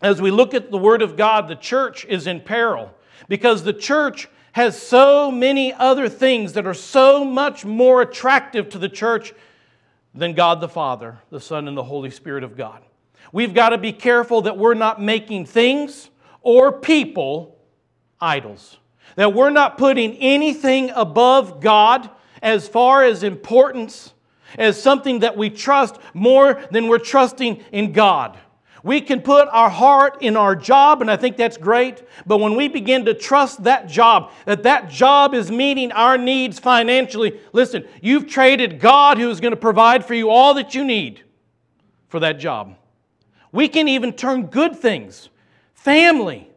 as 0.00 0.20
we 0.20 0.30
look 0.30 0.54
at 0.54 0.70
the 0.70 0.78
Word 0.78 1.02
of 1.02 1.16
God, 1.16 1.48
the 1.48 1.56
church 1.56 2.04
is 2.04 2.26
in 2.26 2.40
peril 2.40 2.94
because 3.28 3.62
the 3.62 3.72
church 3.72 4.28
has 4.52 4.80
so 4.80 5.30
many 5.30 5.72
other 5.72 6.08
things 6.08 6.54
that 6.54 6.66
are 6.66 6.74
so 6.74 7.24
much 7.24 7.64
more 7.64 8.02
attractive 8.02 8.68
to 8.70 8.78
the 8.78 8.88
church 8.88 9.32
than 10.14 10.34
God 10.34 10.60
the 10.60 10.68
Father, 10.68 11.18
the 11.30 11.40
Son, 11.40 11.68
and 11.68 11.76
the 11.76 11.84
Holy 11.84 12.10
Spirit 12.10 12.42
of 12.42 12.56
God. 12.56 12.82
We've 13.32 13.54
got 13.54 13.70
to 13.70 13.78
be 13.78 13.92
careful 13.92 14.42
that 14.42 14.56
we're 14.56 14.74
not 14.74 15.00
making 15.00 15.46
things 15.46 16.10
or 16.40 16.72
people 16.72 17.58
idols. 18.20 18.78
That 19.16 19.34
we're 19.34 19.50
not 19.50 19.78
putting 19.78 20.16
anything 20.16 20.90
above 20.90 21.60
God 21.60 22.10
as 22.40 22.68
far 22.68 23.04
as 23.04 23.22
importance, 23.22 24.12
as 24.56 24.80
something 24.80 25.20
that 25.20 25.36
we 25.36 25.50
trust 25.50 25.96
more 26.14 26.62
than 26.70 26.88
we're 26.88 26.98
trusting 26.98 27.62
in 27.72 27.92
God. 27.92 28.38
We 28.82 29.00
can 29.00 29.20
put 29.20 29.48
our 29.48 29.70
heart 29.70 30.22
in 30.22 30.36
our 30.36 30.54
job, 30.54 31.00
and 31.02 31.10
I 31.10 31.16
think 31.16 31.36
that's 31.36 31.56
great. 31.56 32.02
But 32.26 32.38
when 32.38 32.54
we 32.54 32.68
begin 32.68 33.04
to 33.06 33.14
trust 33.14 33.64
that 33.64 33.88
job, 33.88 34.30
that 34.46 34.62
that 34.62 34.88
job 34.88 35.34
is 35.34 35.50
meeting 35.50 35.90
our 35.92 36.16
needs 36.16 36.58
financially, 36.58 37.40
listen, 37.52 37.86
you've 38.00 38.28
traded 38.28 38.80
God 38.80 39.18
who 39.18 39.30
is 39.30 39.40
going 39.40 39.52
to 39.52 39.56
provide 39.56 40.04
for 40.04 40.14
you 40.14 40.30
all 40.30 40.54
that 40.54 40.74
you 40.74 40.84
need 40.84 41.22
for 42.08 42.20
that 42.20 42.38
job. 42.38 42.76
We 43.50 43.68
can 43.68 43.88
even 43.88 44.12
turn 44.12 44.46
good 44.46 44.76
things, 44.76 45.28
family, 45.74 46.48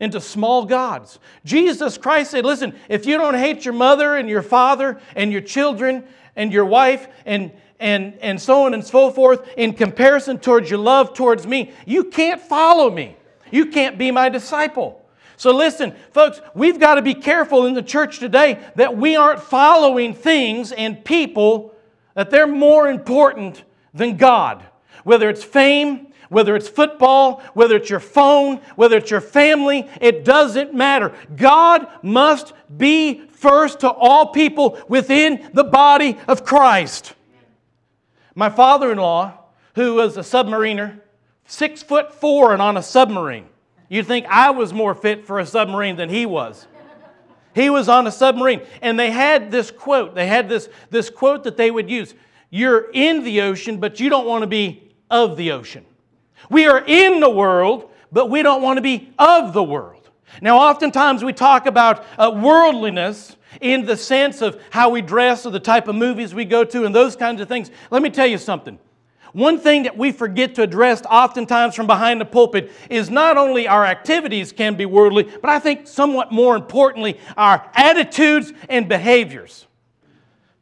into 0.00 0.20
small 0.20 0.66
gods. 0.66 1.18
Jesus 1.44 1.98
Christ 1.98 2.32
said, 2.32 2.44
Listen, 2.44 2.74
if 2.88 3.06
you 3.06 3.16
don't 3.16 3.34
hate 3.34 3.64
your 3.64 3.74
mother 3.74 4.16
and 4.16 4.28
your 4.28 4.42
father 4.42 5.00
and 5.16 5.32
your 5.32 5.40
children 5.40 6.04
and 6.36 6.52
your 6.52 6.64
wife 6.64 7.08
and, 7.26 7.52
and, 7.80 8.18
and 8.20 8.40
so 8.40 8.64
on 8.64 8.74
and 8.74 8.84
so 8.84 9.10
forth 9.10 9.48
in 9.56 9.72
comparison 9.72 10.38
towards 10.38 10.70
your 10.70 10.78
love 10.78 11.14
towards 11.14 11.46
me, 11.46 11.72
you 11.86 12.04
can't 12.04 12.40
follow 12.40 12.90
me. 12.90 13.16
You 13.50 13.66
can't 13.66 13.98
be 13.98 14.10
my 14.10 14.28
disciple. 14.28 15.00
So, 15.36 15.52
listen, 15.52 15.94
folks, 16.12 16.40
we've 16.54 16.78
got 16.78 16.94
to 16.94 17.02
be 17.02 17.14
careful 17.14 17.66
in 17.66 17.74
the 17.74 17.82
church 17.82 18.18
today 18.18 18.58
that 18.76 18.96
we 18.96 19.16
aren't 19.16 19.40
following 19.40 20.14
things 20.14 20.72
and 20.72 21.04
people 21.04 21.74
that 22.14 22.30
they're 22.30 22.46
more 22.46 22.88
important 22.88 23.64
than 23.92 24.16
God. 24.16 24.64
Whether 25.02 25.28
it's 25.28 25.44
fame, 25.44 26.12
whether 26.28 26.56
it's 26.56 26.68
football, 26.68 27.42
whether 27.54 27.76
it's 27.76 27.90
your 27.90 28.00
phone, 28.00 28.56
whether 28.76 28.96
it's 28.96 29.10
your 29.10 29.20
family, 29.20 29.88
it 30.00 30.24
doesn't 30.24 30.72
matter. 30.72 31.14
God 31.36 31.86
must 32.02 32.52
be 32.76 33.22
first 33.44 33.80
to 33.80 33.90
all 33.90 34.28
people 34.28 34.78
within 34.88 35.50
the 35.52 35.64
body 35.64 36.16
of 36.26 36.46
Christ. 36.46 37.12
My 38.34 38.48
father 38.48 38.90
in 38.90 38.96
law, 38.96 39.38
who 39.74 39.94
was 39.96 40.16
a 40.16 40.20
submariner, 40.20 40.98
six 41.44 41.82
foot 41.82 42.14
four 42.14 42.54
and 42.54 42.62
on 42.62 42.78
a 42.78 42.82
submarine. 42.82 43.46
You'd 43.90 44.06
think 44.06 44.24
I 44.30 44.50
was 44.50 44.72
more 44.72 44.94
fit 44.94 45.26
for 45.26 45.38
a 45.38 45.46
submarine 45.46 45.96
than 45.96 46.08
he 46.08 46.24
was. 46.24 46.66
He 47.54 47.68
was 47.68 47.88
on 47.88 48.06
a 48.06 48.10
submarine. 48.10 48.62
And 48.80 48.98
they 48.98 49.10
had 49.10 49.50
this 49.50 49.70
quote. 49.70 50.14
They 50.14 50.26
had 50.26 50.48
this, 50.48 50.70
this 50.90 51.10
quote 51.10 51.44
that 51.44 51.58
they 51.58 51.70
would 51.70 51.90
use 51.90 52.14
You're 52.48 52.90
in 52.92 53.24
the 53.24 53.42
ocean, 53.42 53.78
but 53.78 54.00
you 54.00 54.08
don't 54.08 54.26
want 54.26 54.42
to 54.42 54.48
be 54.48 54.90
of 55.10 55.36
the 55.36 55.52
ocean. 55.52 55.84
We 56.50 56.66
are 56.66 56.82
in 56.84 57.20
the 57.20 57.30
world, 57.30 57.90
but 58.10 58.30
we 58.30 58.42
don't 58.42 58.62
want 58.62 58.78
to 58.78 58.82
be 58.82 59.12
of 59.18 59.52
the 59.52 59.62
world. 59.62 60.03
Now, 60.40 60.58
oftentimes 60.58 61.24
we 61.24 61.32
talk 61.32 61.66
about 61.66 62.04
uh, 62.18 62.30
worldliness 62.34 63.36
in 63.60 63.86
the 63.86 63.96
sense 63.96 64.42
of 64.42 64.60
how 64.70 64.90
we 64.90 65.00
dress 65.00 65.46
or 65.46 65.50
the 65.50 65.60
type 65.60 65.88
of 65.88 65.94
movies 65.94 66.34
we 66.34 66.44
go 66.44 66.64
to 66.64 66.84
and 66.84 66.94
those 66.94 67.16
kinds 67.16 67.40
of 67.40 67.48
things. 67.48 67.70
Let 67.90 68.02
me 68.02 68.10
tell 68.10 68.26
you 68.26 68.38
something. 68.38 68.78
One 69.32 69.58
thing 69.58 69.82
that 69.82 69.98
we 69.98 70.12
forget 70.12 70.54
to 70.54 70.62
address 70.62 71.02
oftentimes 71.10 71.74
from 71.74 71.88
behind 71.88 72.20
the 72.20 72.24
pulpit 72.24 72.70
is 72.88 73.10
not 73.10 73.36
only 73.36 73.66
our 73.66 73.84
activities 73.84 74.52
can 74.52 74.76
be 74.76 74.86
worldly, 74.86 75.24
but 75.24 75.50
I 75.50 75.58
think 75.58 75.88
somewhat 75.88 76.30
more 76.30 76.54
importantly, 76.54 77.18
our 77.36 77.68
attitudes 77.74 78.52
and 78.68 78.88
behaviors 78.88 79.66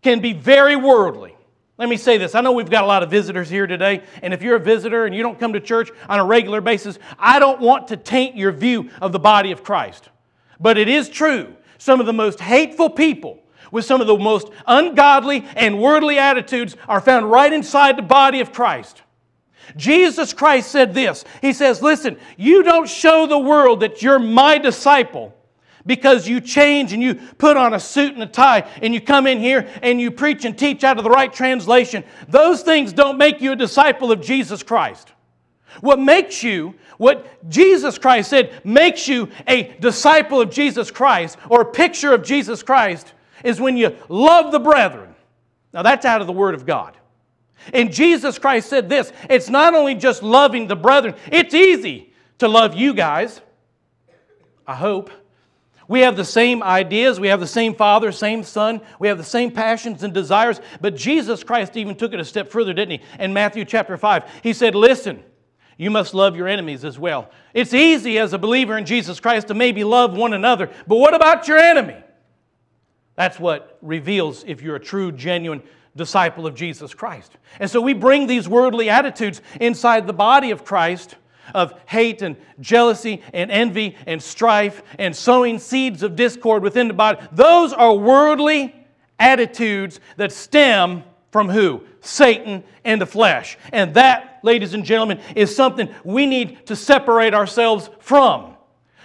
can 0.02 0.20
be 0.20 0.32
very 0.32 0.74
worldly. 0.74 1.36
Let 1.82 1.88
me 1.88 1.96
say 1.96 2.16
this. 2.16 2.36
I 2.36 2.42
know 2.42 2.52
we've 2.52 2.70
got 2.70 2.84
a 2.84 2.86
lot 2.86 3.02
of 3.02 3.10
visitors 3.10 3.50
here 3.50 3.66
today, 3.66 4.04
and 4.22 4.32
if 4.32 4.40
you're 4.40 4.54
a 4.54 4.60
visitor 4.60 5.04
and 5.04 5.12
you 5.12 5.20
don't 5.20 5.36
come 5.40 5.54
to 5.54 5.58
church 5.58 5.90
on 6.08 6.20
a 6.20 6.24
regular 6.24 6.60
basis, 6.60 6.96
I 7.18 7.40
don't 7.40 7.60
want 7.60 7.88
to 7.88 7.96
taint 7.96 8.36
your 8.36 8.52
view 8.52 8.88
of 9.00 9.10
the 9.10 9.18
body 9.18 9.50
of 9.50 9.64
Christ. 9.64 10.08
But 10.60 10.78
it 10.78 10.88
is 10.88 11.08
true. 11.08 11.56
Some 11.78 11.98
of 11.98 12.06
the 12.06 12.12
most 12.12 12.38
hateful 12.38 12.88
people 12.88 13.42
with 13.72 13.84
some 13.84 14.00
of 14.00 14.06
the 14.06 14.16
most 14.16 14.50
ungodly 14.64 15.44
and 15.56 15.80
worldly 15.80 16.20
attitudes 16.20 16.76
are 16.86 17.00
found 17.00 17.28
right 17.32 17.52
inside 17.52 17.98
the 17.98 18.02
body 18.02 18.38
of 18.38 18.52
Christ. 18.52 19.02
Jesus 19.76 20.32
Christ 20.32 20.70
said 20.70 20.94
this 20.94 21.24
He 21.40 21.52
says, 21.52 21.82
Listen, 21.82 22.16
you 22.36 22.62
don't 22.62 22.88
show 22.88 23.26
the 23.26 23.40
world 23.40 23.80
that 23.80 24.02
you're 24.02 24.20
my 24.20 24.56
disciple 24.56 25.34
because 25.86 26.28
you 26.28 26.40
change 26.40 26.92
and 26.92 27.02
you 27.02 27.14
put 27.14 27.56
on 27.56 27.74
a 27.74 27.80
suit 27.80 28.14
and 28.14 28.22
a 28.22 28.26
tie 28.26 28.68
and 28.80 28.94
you 28.94 29.00
come 29.00 29.26
in 29.26 29.38
here 29.38 29.68
and 29.82 30.00
you 30.00 30.10
preach 30.10 30.44
and 30.44 30.58
teach 30.58 30.84
out 30.84 30.98
of 30.98 31.04
the 31.04 31.10
right 31.10 31.32
translation. 31.32 32.04
Those 32.28 32.62
things 32.62 32.92
don't 32.92 33.18
make 33.18 33.40
you 33.40 33.52
a 33.52 33.56
disciple 33.56 34.12
of 34.12 34.20
Jesus 34.20 34.62
Christ. 34.62 35.12
What 35.80 35.98
makes 35.98 36.42
you, 36.42 36.74
what 36.98 37.48
Jesus 37.48 37.98
Christ 37.98 38.30
said, 38.30 38.60
makes 38.64 39.08
you 39.08 39.28
a 39.48 39.74
disciple 39.80 40.40
of 40.40 40.50
Jesus 40.50 40.90
Christ 40.90 41.38
or 41.48 41.62
a 41.62 41.70
picture 41.72 42.12
of 42.12 42.22
Jesus 42.22 42.62
Christ 42.62 43.14
is 43.42 43.60
when 43.60 43.76
you 43.76 43.96
love 44.08 44.52
the 44.52 44.60
brethren. 44.60 45.14
Now 45.72 45.82
that's 45.82 46.04
out 46.04 46.20
of 46.20 46.26
the 46.26 46.32
Word 46.32 46.54
of 46.54 46.66
God. 46.66 46.96
And 47.72 47.92
Jesus 47.92 48.38
Christ 48.38 48.68
said 48.68 48.88
this 48.88 49.12
it's 49.30 49.48
not 49.48 49.74
only 49.74 49.94
just 49.94 50.22
loving 50.22 50.66
the 50.66 50.76
brethren, 50.76 51.14
it's 51.30 51.54
easy 51.54 52.12
to 52.38 52.48
love 52.48 52.74
you 52.74 52.92
guys. 52.92 53.40
I 54.66 54.74
hope. 54.74 55.10
We 55.92 56.00
have 56.00 56.16
the 56.16 56.24
same 56.24 56.62
ideas, 56.62 57.20
we 57.20 57.28
have 57.28 57.40
the 57.40 57.46
same 57.46 57.74
Father, 57.74 58.12
same 58.12 58.44
Son, 58.44 58.80
we 58.98 59.08
have 59.08 59.18
the 59.18 59.24
same 59.24 59.50
passions 59.50 60.02
and 60.02 60.14
desires, 60.14 60.58
but 60.80 60.96
Jesus 60.96 61.44
Christ 61.44 61.76
even 61.76 61.96
took 61.96 62.14
it 62.14 62.18
a 62.18 62.24
step 62.24 62.50
further, 62.50 62.72
didn't 62.72 62.98
he? 62.98 63.06
In 63.22 63.34
Matthew 63.34 63.66
chapter 63.66 63.98
5, 63.98 64.24
he 64.42 64.54
said, 64.54 64.74
Listen, 64.74 65.22
you 65.76 65.90
must 65.90 66.14
love 66.14 66.34
your 66.34 66.48
enemies 66.48 66.86
as 66.86 66.98
well. 66.98 67.30
It's 67.52 67.74
easy 67.74 68.18
as 68.18 68.32
a 68.32 68.38
believer 68.38 68.78
in 68.78 68.86
Jesus 68.86 69.20
Christ 69.20 69.48
to 69.48 69.54
maybe 69.54 69.84
love 69.84 70.16
one 70.16 70.32
another, 70.32 70.70
but 70.86 70.96
what 70.96 71.12
about 71.12 71.46
your 71.46 71.58
enemy? 71.58 72.02
That's 73.14 73.38
what 73.38 73.76
reveals 73.82 74.44
if 74.46 74.62
you're 74.62 74.76
a 74.76 74.80
true, 74.80 75.12
genuine 75.12 75.62
disciple 75.94 76.46
of 76.46 76.54
Jesus 76.54 76.94
Christ. 76.94 77.36
And 77.60 77.70
so 77.70 77.82
we 77.82 77.92
bring 77.92 78.26
these 78.26 78.48
worldly 78.48 78.88
attitudes 78.88 79.42
inside 79.60 80.06
the 80.06 80.14
body 80.14 80.52
of 80.52 80.64
Christ 80.64 81.16
of 81.54 81.74
hate 81.86 82.22
and 82.22 82.36
jealousy 82.60 83.22
and 83.32 83.50
envy 83.50 83.96
and 84.06 84.22
strife 84.22 84.82
and 84.98 85.14
sowing 85.14 85.58
seeds 85.58 86.02
of 86.02 86.16
discord 86.16 86.62
within 86.62 86.88
the 86.88 86.94
body. 86.94 87.20
Those 87.32 87.72
are 87.72 87.94
worldly 87.94 88.74
attitudes 89.18 90.00
that 90.16 90.32
stem 90.32 91.04
from 91.30 91.48
who? 91.48 91.82
Satan 92.00 92.62
and 92.84 93.00
the 93.00 93.06
flesh. 93.06 93.56
And 93.72 93.94
that, 93.94 94.40
ladies 94.42 94.74
and 94.74 94.84
gentlemen, 94.84 95.20
is 95.34 95.54
something 95.54 95.92
we 96.04 96.26
need 96.26 96.66
to 96.66 96.76
separate 96.76 97.34
ourselves 97.34 97.88
from. 98.00 98.54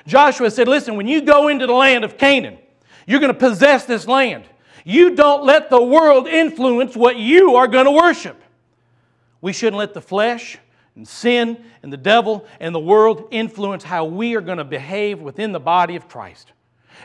Joshua 0.05 0.51
said, 0.51 0.67
Listen, 0.67 0.95
when 0.95 1.07
you 1.07 1.21
go 1.21 1.47
into 1.47 1.67
the 1.67 1.73
land 1.73 2.03
of 2.03 2.17
Canaan, 2.17 2.57
you're 3.05 3.19
going 3.19 3.33
to 3.33 3.39
possess 3.39 3.85
this 3.85 4.07
land. 4.07 4.45
You 4.83 5.15
don't 5.15 5.43
let 5.43 5.69
the 5.69 5.81
world 5.81 6.27
influence 6.27 6.95
what 6.95 7.17
you 7.17 7.55
are 7.55 7.67
going 7.67 7.85
to 7.85 7.91
worship. 7.91 8.41
We 9.41 9.53
shouldn't 9.53 9.77
let 9.77 9.93
the 9.93 10.01
flesh 10.01 10.57
and 10.97 11.07
sin 11.07 11.63
and 11.83 11.93
the 11.93 11.97
devil 11.97 12.45
and 12.59 12.75
the 12.75 12.79
world 12.79 13.27
influence 13.31 13.83
how 13.83 14.03
we 14.03 14.35
are 14.35 14.41
going 14.41 14.57
to 14.57 14.65
behave 14.65 15.21
within 15.21 15.53
the 15.53 15.59
body 15.59 15.95
of 15.95 16.09
Christ. 16.09 16.51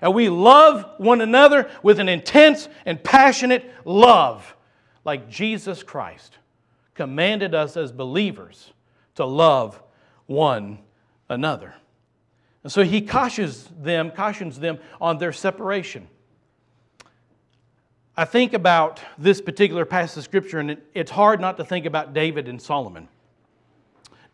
And 0.01 0.15
we 0.15 0.31
love 0.31 0.85
one 0.97 1.21
another 1.21 1.71
with 1.83 2.01
an 2.01 2.09
intense 2.09 2.69
and 2.87 3.05
passionate 3.05 3.71
love, 3.85 4.57
like 5.05 5.29
Jesus 5.29 5.83
Christ 5.83 6.39
commanded 6.95 7.55
us 7.55 7.77
as 7.77 7.93
believers 7.93 8.73
to 9.15 9.25
love 9.25 9.81
one 10.27 10.79
another. 11.29 11.75
And 12.63 12.73
so 12.73 12.83
he 12.83 13.03
cautions 13.03 13.69
them, 13.79 14.11
cautions 14.11 14.59
them 14.59 14.79
on 15.01 15.19
their 15.19 15.33
separation. 15.33 16.09
I 18.17 18.25
think 18.25 18.53
about 18.55 19.01
this 19.19 19.41
particular 19.41 19.85
passage 19.85 20.19
of 20.19 20.25
scripture, 20.25 20.59
and 20.61 20.79
it's 20.95 21.11
hard 21.11 21.41
not 21.41 21.57
to 21.59 21.65
think 21.65 21.87
about 21.87 22.13
David 22.15 22.49
and 22.49 22.61
Solomon. 22.61 23.09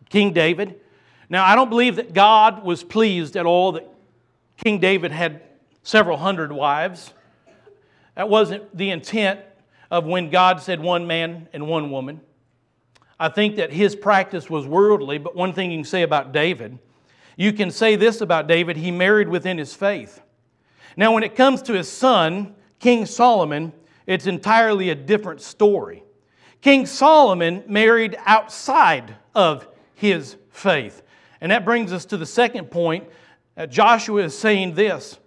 King 0.08 0.32
David. 0.32 0.80
Now, 1.28 1.44
I 1.44 1.54
don't 1.54 1.68
believe 1.68 1.96
that 1.96 2.14
God 2.14 2.64
was 2.64 2.82
pleased 2.82 3.36
at 3.36 3.46
all 3.46 3.72
that 3.72 3.88
King 4.56 4.78
David 4.78 5.12
had 5.12 5.42
several 5.82 6.16
hundred 6.16 6.52
wives. 6.52 7.12
That 8.14 8.28
wasn't 8.28 8.76
the 8.76 8.90
intent 8.90 9.40
of 9.90 10.04
when 10.04 10.30
God 10.30 10.60
said 10.60 10.80
one 10.80 11.06
man 11.06 11.48
and 11.52 11.66
one 11.66 11.90
woman. 11.90 12.20
I 13.20 13.28
think 13.28 13.56
that 13.56 13.72
his 13.72 13.96
practice 13.96 14.48
was 14.48 14.66
worldly, 14.66 15.18
but 15.18 15.34
one 15.34 15.52
thing 15.52 15.70
you 15.70 15.78
can 15.78 15.84
say 15.84 16.02
about 16.02 16.32
David, 16.32 16.78
you 17.36 17.52
can 17.52 17.70
say 17.70 17.96
this 17.96 18.20
about 18.20 18.46
David 18.46 18.76
he 18.76 18.90
married 18.90 19.28
within 19.28 19.58
his 19.58 19.74
faith. 19.74 20.20
Now, 20.96 21.12
when 21.12 21.22
it 21.22 21.36
comes 21.36 21.62
to 21.62 21.74
his 21.74 21.90
son, 21.90 22.54
King 22.80 23.06
Solomon, 23.06 23.72
it's 24.06 24.26
entirely 24.26 24.90
a 24.90 24.94
different 24.94 25.40
story. 25.40 26.02
King 26.60 26.86
Solomon 26.86 27.62
married 27.68 28.16
outside 28.26 29.14
of 29.34 29.68
his 29.98 30.36
faith. 30.50 31.02
And 31.40 31.50
that 31.50 31.64
brings 31.64 31.92
us 31.92 32.04
to 32.06 32.16
the 32.16 32.26
second 32.26 32.70
point. 32.70 33.08
Uh, 33.56 33.66
Joshua 33.66 34.22
is 34.22 34.38
saying 34.38 34.74
this. 34.74 35.18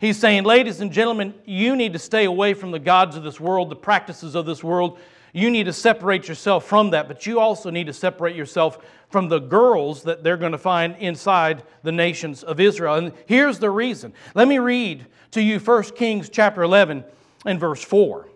He's 0.00 0.18
saying, 0.18 0.42
ladies 0.42 0.80
and 0.80 0.92
gentlemen, 0.92 1.34
you 1.44 1.76
need 1.76 1.92
to 1.92 1.98
stay 2.00 2.24
away 2.24 2.54
from 2.54 2.72
the 2.72 2.80
gods 2.80 3.16
of 3.16 3.22
this 3.22 3.38
world, 3.38 3.70
the 3.70 3.76
practices 3.76 4.34
of 4.34 4.44
this 4.44 4.62
world. 4.62 4.98
You 5.32 5.50
need 5.50 5.64
to 5.64 5.72
separate 5.72 6.26
yourself 6.26 6.64
from 6.66 6.90
that, 6.90 7.06
but 7.06 7.26
you 7.26 7.38
also 7.38 7.70
need 7.70 7.86
to 7.86 7.92
separate 7.92 8.34
yourself 8.34 8.84
from 9.08 9.28
the 9.28 9.38
girls 9.38 10.02
that 10.02 10.24
they're 10.24 10.36
going 10.36 10.52
to 10.52 10.58
find 10.58 10.96
inside 10.96 11.62
the 11.84 11.92
nations 11.92 12.42
of 12.42 12.58
Israel. 12.58 12.96
And 12.96 13.12
here's 13.26 13.60
the 13.60 13.70
reason. 13.70 14.12
Let 14.34 14.48
me 14.48 14.58
read 14.58 15.06
to 15.32 15.40
you 15.40 15.60
1 15.60 15.82
Kings 15.94 16.28
chapter 16.28 16.62
11 16.62 17.04
and 17.46 17.60
verse 17.60 17.84
4. 17.84 18.28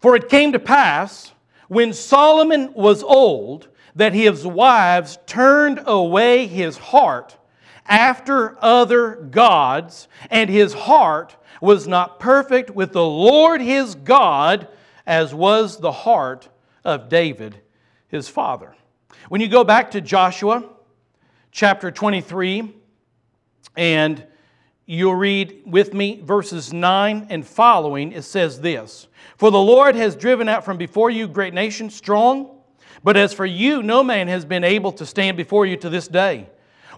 For 0.00 0.16
it 0.16 0.28
came 0.28 0.52
to 0.52 0.58
pass 0.58 1.32
when 1.68 1.94
Solomon 1.94 2.74
was 2.74 3.02
old 3.02 3.68
that 3.94 4.12
his 4.12 4.46
wives 4.46 5.18
turned 5.26 5.80
away 5.86 6.46
his 6.46 6.78
heart 6.78 7.36
after 7.86 8.56
other 8.62 9.16
gods, 9.16 10.08
and 10.30 10.48
his 10.48 10.72
heart 10.72 11.36
was 11.60 11.88
not 11.88 12.20
perfect 12.20 12.70
with 12.70 12.92
the 12.92 13.04
Lord 13.04 13.60
his 13.60 13.94
God, 13.94 14.68
as 15.06 15.34
was 15.34 15.78
the 15.78 15.92
heart 15.92 16.48
of 16.84 17.08
David 17.08 17.60
his 18.08 18.28
father. 18.28 18.74
When 19.28 19.40
you 19.40 19.48
go 19.48 19.64
back 19.64 19.90
to 19.92 20.00
Joshua 20.00 20.68
chapter 21.50 21.90
23, 21.90 22.74
and 23.76 24.24
you'll 24.86 25.14
read 25.14 25.62
with 25.66 25.92
me 25.92 26.20
verses 26.22 26.72
9 26.72 27.26
and 27.30 27.46
following, 27.46 28.12
it 28.12 28.22
says 28.22 28.60
this 28.60 29.08
For 29.36 29.50
the 29.50 29.58
Lord 29.58 29.96
has 29.96 30.16
driven 30.16 30.48
out 30.48 30.64
from 30.64 30.76
before 30.76 31.10
you 31.10 31.26
great 31.28 31.54
nations, 31.54 31.94
strong, 31.94 32.59
but 33.02 33.16
as 33.16 33.32
for 33.32 33.46
you, 33.46 33.82
no 33.82 34.02
man 34.02 34.28
has 34.28 34.44
been 34.44 34.64
able 34.64 34.92
to 34.92 35.06
stand 35.06 35.36
before 35.36 35.66
you 35.66 35.76
to 35.76 35.88
this 35.88 36.08
day. 36.08 36.46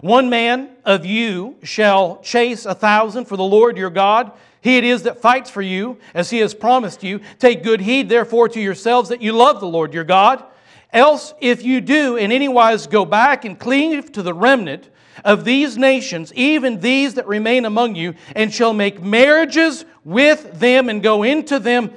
One 0.01 0.29
man 0.29 0.69
of 0.83 1.05
you 1.05 1.55
shall 1.63 2.17
chase 2.21 2.65
a 2.65 2.75
thousand 2.75 3.25
for 3.25 3.37
the 3.37 3.43
Lord 3.43 3.77
your 3.77 3.89
God. 3.89 4.33
He 4.59 4.77
it 4.77 4.83
is 4.83 5.03
that 5.03 5.21
fights 5.21 5.49
for 5.49 5.61
you, 5.61 5.97
as 6.13 6.29
he 6.29 6.39
has 6.39 6.53
promised 6.53 7.03
you. 7.03 7.21
Take 7.39 7.63
good 7.63 7.81
heed, 7.81 8.09
therefore, 8.09 8.49
to 8.49 8.59
yourselves 8.59 9.09
that 9.09 9.21
you 9.21 9.33
love 9.33 9.59
the 9.59 9.67
Lord 9.67 9.93
your 9.93 10.03
God. 10.03 10.43
Else, 10.91 11.33
if 11.41 11.63
you 11.63 11.81
do 11.81 12.17
in 12.17 12.31
any 12.31 12.47
wise 12.47 12.87
go 12.87 13.03
back 13.03 13.45
and 13.45 13.59
cleave 13.59 14.11
to 14.11 14.21
the 14.21 14.33
remnant 14.33 14.89
of 15.23 15.43
these 15.43 15.77
nations, 15.77 16.33
even 16.33 16.79
these 16.79 17.15
that 17.15 17.27
remain 17.27 17.65
among 17.65 17.95
you, 17.95 18.13
and 18.35 18.53
shall 18.53 18.73
make 18.73 19.01
marriages 19.01 19.85
with 20.03 20.59
them 20.59 20.89
and 20.89 21.01
go 21.01 21.23
into 21.23 21.59
them, 21.59 21.91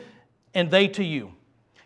and 0.55 0.71
they 0.71 0.89
to 0.89 1.05
you. 1.05 1.33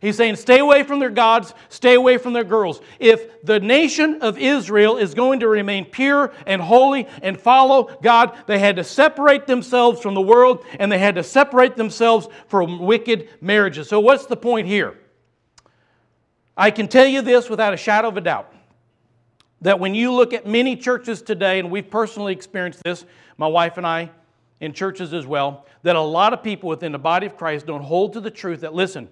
He's 0.01 0.17
saying, 0.17 0.37
stay 0.37 0.61
away 0.61 0.83
from 0.83 0.99
their 0.99 1.11
gods, 1.11 1.53
stay 1.69 1.95
away 1.95 2.17
from 2.17 2.33
their 2.33 2.45
girls. 2.45 2.81
If 2.99 3.45
the 3.45 3.61
nation 3.61 4.23
of 4.23 4.39
Israel 4.39 4.97
is 4.97 5.13
going 5.13 5.41
to 5.41 5.49
remain 5.49 5.85
pure 5.85 6.33
and 6.47 6.63
holy 6.63 7.07
and 7.21 7.39
follow 7.39 7.91
God, 8.03 8.35
they 8.47 8.59
had 8.59 8.77
to 8.77 8.85
separate 8.85 9.47
themselves 9.47 10.01
from 10.01 10.15
the 10.15 10.23
world 10.23 10.65
and 10.79 10.91
they 10.91 10.99
had 10.99 11.17
to 11.17 11.23
separate 11.23 11.77
themselves 11.77 12.29
from 12.49 12.79
wicked 12.79 13.29
marriages. 13.43 13.89
So, 13.89 14.01
what's 14.01 14.25
the 14.25 14.39
point 14.39 14.67
here? 14.67 14.99
I 16.57 16.71
can 16.71 16.89
tell 16.89 17.07
you 17.07 17.21
this 17.21 17.51
without 17.51 17.75
a 17.75 17.77
shadow 17.77 18.09
of 18.09 18.17
a 18.17 18.23
doubt 18.23 18.55
that 19.61 19.79
when 19.79 19.95
you 19.95 20.13
look 20.13 20.33
at 20.33 20.47
many 20.47 20.77
churches 20.77 21.21
today, 21.21 21.59
and 21.59 21.71
we've 21.71 21.91
personally 21.91 22.33
experienced 22.33 22.83
this, 22.83 23.05
my 23.37 23.47
wife 23.47 23.77
and 23.77 23.87
I, 23.87 24.11
in 24.61 24.73
churches 24.73 25.13
as 25.13 25.27
well, 25.27 25.67
that 25.83 25.97
a 25.97 26.01
lot 26.01 26.33
of 26.33 26.43
people 26.43 26.71
within 26.71 26.93
the 26.93 26.99
body 26.99 27.27
of 27.27 27.37
Christ 27.37 27.67
don't 27.67 27.83
hold 27.83 28.15
to 28.15 28.21
the 28.21 28.31
truth 28.31 28.61
that, 28.61 28.75
listen, 28.75 29.09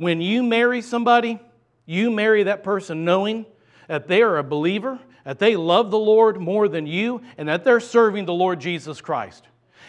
when 0.00 0.22
you 0.22 0.42
marry 0.42 0.80
somebody, 0.80 1.38
you 1.84 2.10
marry 2.10 2.44
that 2.44 2.64
person 2.64 3.04
knowing 3.04 3.44
that 3.86 4.08
they 4.08 4.22
are 4.22 4.38
a 4.38 4.42
believer, 4.42 4.98
that 5.26 5.38
they 5.38 5.56
love 5.56 5.90
the 5.90 5.98
Lord 5.98 6.40
more 6.40 6.68
than 6.68 6.86
you, 6.86 7.20
and 7.36 7.46
that 7.50 7.64
they're 7.64 7.80
serving 7.80 8.24
the 8.24 8.32
Lord 8.32 8.60
Jesus 8.60 9.02
Christ. 9.02 9.44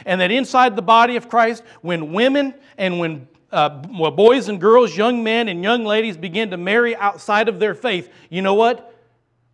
And 0.06 0.20
that 0.20 0.30
inside 0.30 0.76
the 0.76 0.82
body 0.82 1.16
of 1.16 1.30
Christ, 1.30 1.64
when 1.82 2.12
women 2.12 2.54
and 2.78 3.00
when 3.00 3.30
uh, 3.54 3.70
boys 3.70 4.50
and 4.50 4.60
girls, 4.60 4.98
young 4.98 5.24
men 5.24 5.48
and 5.48 5.64
young 5.64 5.86
ladies 5.86 6.18
begin 6.18 6.50
to 6.50 6.58
marry 6.58 6.94
outside 6.94 7.48
of 7.48 7.60
their 7.60 7.74
faith, 7.74 8.12
you 8.30 8.42
know 8.42 8.56
what? 8.56 8.94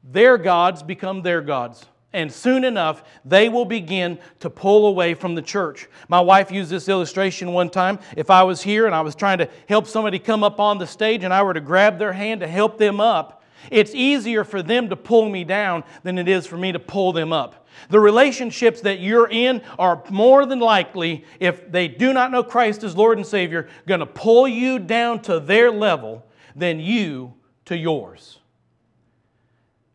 Their 0.04 0.40
gods 0.40 0.82
become 0.82 1.22
their 1.22 1.42
gods 1.42 1.86
and 2.14 2.32
soon 2.32 2.64
enough, 2.64 3.04
they 3.26 3.50
will 3.50 3.66
begin 3.66 4.18
to 4.40 4.50
pull 4.50 4.88
away 4.88 5.14
from 5.14 5.36
the 5.36 5.42
church. 5.42 5.88
My 6.08 6.22
wife 6.22 6.52
used 6.52 6.70
this 6.70 6.88
illustration 6.88 7.52
one 7.52 7.70
time. 7.70 8.00
If 8.16 8.30
I 8.30 8.44
was 8.44 8.62
here 8.62 8.86
and 8.86 8.96
I 8.96 9.02
was 9.02 9.14
trying 9.14 9.40
to 9.40 9.50
help 9.68 9.88
somebody 9.88 10.18
come 10.18 10.44
up 10.44 10.60
on 10.60 10.78
the 10.78 10.88
stage 10.88 11.24
and 11.24 11.34
I 11.34 11.44
were 11.44 11.54
to 11.54 11.60
grab 11.60 12.00
their 12.00 12.14
hand 12.14 12.42
to 12.42 12.48
help 12.48 12.78
them 12.78 13.02
up, 13.02 13.44
it's 13.70 13.94
easier 13.94 14.46
for 14.46 14.64
them 14.64 14.90
to 14.90 14.96
pull 14.96 15.28
me 15.30 15.44
down 15.44 15.84
than 16.04 16.18
it 16.18 16.30
is 16.30 16.48
for 16.48 16.58
me 16.58 16.72
to 16.72 16.80
pull 16.80 17.12
them 17.12 17.34
up. 17.34 17.68
The 17.90 18.00
relationships 18.00 18.82
that 18.82 19.02
you're 19.02 19.30
in 19.30 19.62
are 19.78 20.02
more 20.10 20.46
than 20.46 20.60
likely, 20.60 21.26
if 21.40 21.70
they 21.70 21.88
do 21.88 22.14
not 22.14 22.32
know 22.32 22.44
Christ 22.44 22.84
as 22.84 22.96
Lord 22.96 23.18
and 23.18 23.28
Savior, 23.28 23.68
going 23.86 24.00
to 24.00 24.06
pull 24.06 24.48
you 24.48 24.80
down 24.80 25.22
to 25.24 25.40
their 25.40 25.72
level 25.72 26.26
than 26.56 26.80
you 26.80 27.34
to 27.66 27.78
yours 27.78 28.40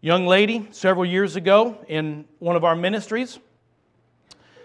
young 0.02 0.26
lady 0.26 0.68
several 0.72 1.06
years 1.06 1.36
ago 1.36 1.78
in 1.88 2.24
one 2.40 2.56
of 2.56 2.64
our 2.64 2.74
ministries. 2.74 3.38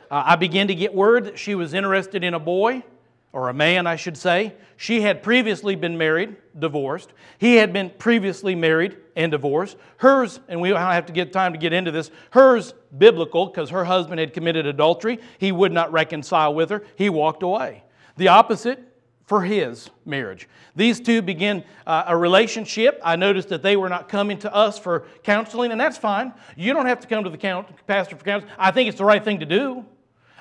Uh, 0.09 0.23
I 0.25 0.35
began 0.35 0.67
to 0.67 0.75
get 0.75 0.93
word 0.95 1.25
that 1.25 1.37
she 1.37 1.53
was 1.53 1.75
interested 1.75 2.23
in 2.23 2.33
a 2.33 2.39
boy, 2.39 2.83
or 3.31 3.49
a 3.49 3.53
man, 3.53 3.85
I 3.85 3.97
should 3.97 4.17
say. 4.17 4.55
She 4.77 5.01
had 5.01 5.21
previously 5.21 5.75
been 5.75 5.95
married, 5.95 6.35
divorced. 6.57 7.13
He 7.37 7.57
had 7.57 7.71
been 7.71 7.91
previously 7.91 8.55
married 8.55 8.97
and 9.15 9.31
divorced. 9.31 9.77
Hers, 9.97 10.39
and 10.47 10.59
we 10.59 10.69
don't 10.69 10.79
have 10.79 11.05
to 11.05 11.13
get 11.13 11.31
time 11.31 11.53
to 11.53 11.59
get 11.59 11.71
into 11.71 11.91
this, 11.91 12.09
hers 12.31 12.73
biblical 12.97 13.45
because 13.45 13.69
her 13.69 13.85
husband 13.85 14.19
had 14.19 14.33
committed 14.33 14.65
adultery. 14.65 15.19
He 15.37 15.51
would 15.51 15.71
not 15.71 15.91
reconcile 15.91 16.55
with 16.55 16.71
her. 16.71 16.83
He 16.95 17.09
walked 17.09 17.43
away. 17.43 17.83
The 18.15 18.29
opposite 18.29 18.79
for 19.27 19.43
his 19.43 19.89
marriage. 20.05 20.47
These 20.75 21.01
two 21.01 21.21
begin 21.21 21.63
uh, 21.85 22.05
a 22.07 22.17
relationship. 22.17 22.99
I 23.03 23.17
noticed 23.17 23.49
that 23.49 23.61
they 23.61 23.75
were 23.75 23.89
not 23.89 24.07
coming 24.07 24.39
to 24.39 24.55
us 24.55 24.79
for 24.79 25.05
counseling, 25.21 25.71
and 25.71 25.79
that's 25.79 25.97
fine. 25.97 26.33
You 26.55 26.73
don't 26.73 26.85
have 26.85 27.01
to 27.01 27.07
come 27.07 27.25
to 27.25 27.29
the 27.29 27.37
count, 27.37 27.67
pastor 27.85 28.15
for 28.15 28.23
counseling. 28.23 28.53
I 28.57 28.71
think 28.71 28.87
it's 28.87 28.97
the 28.97 29.05
right 29.05 29.23
thing 29.23 29.41
to 29.41 29.45
do. 29.45 29.85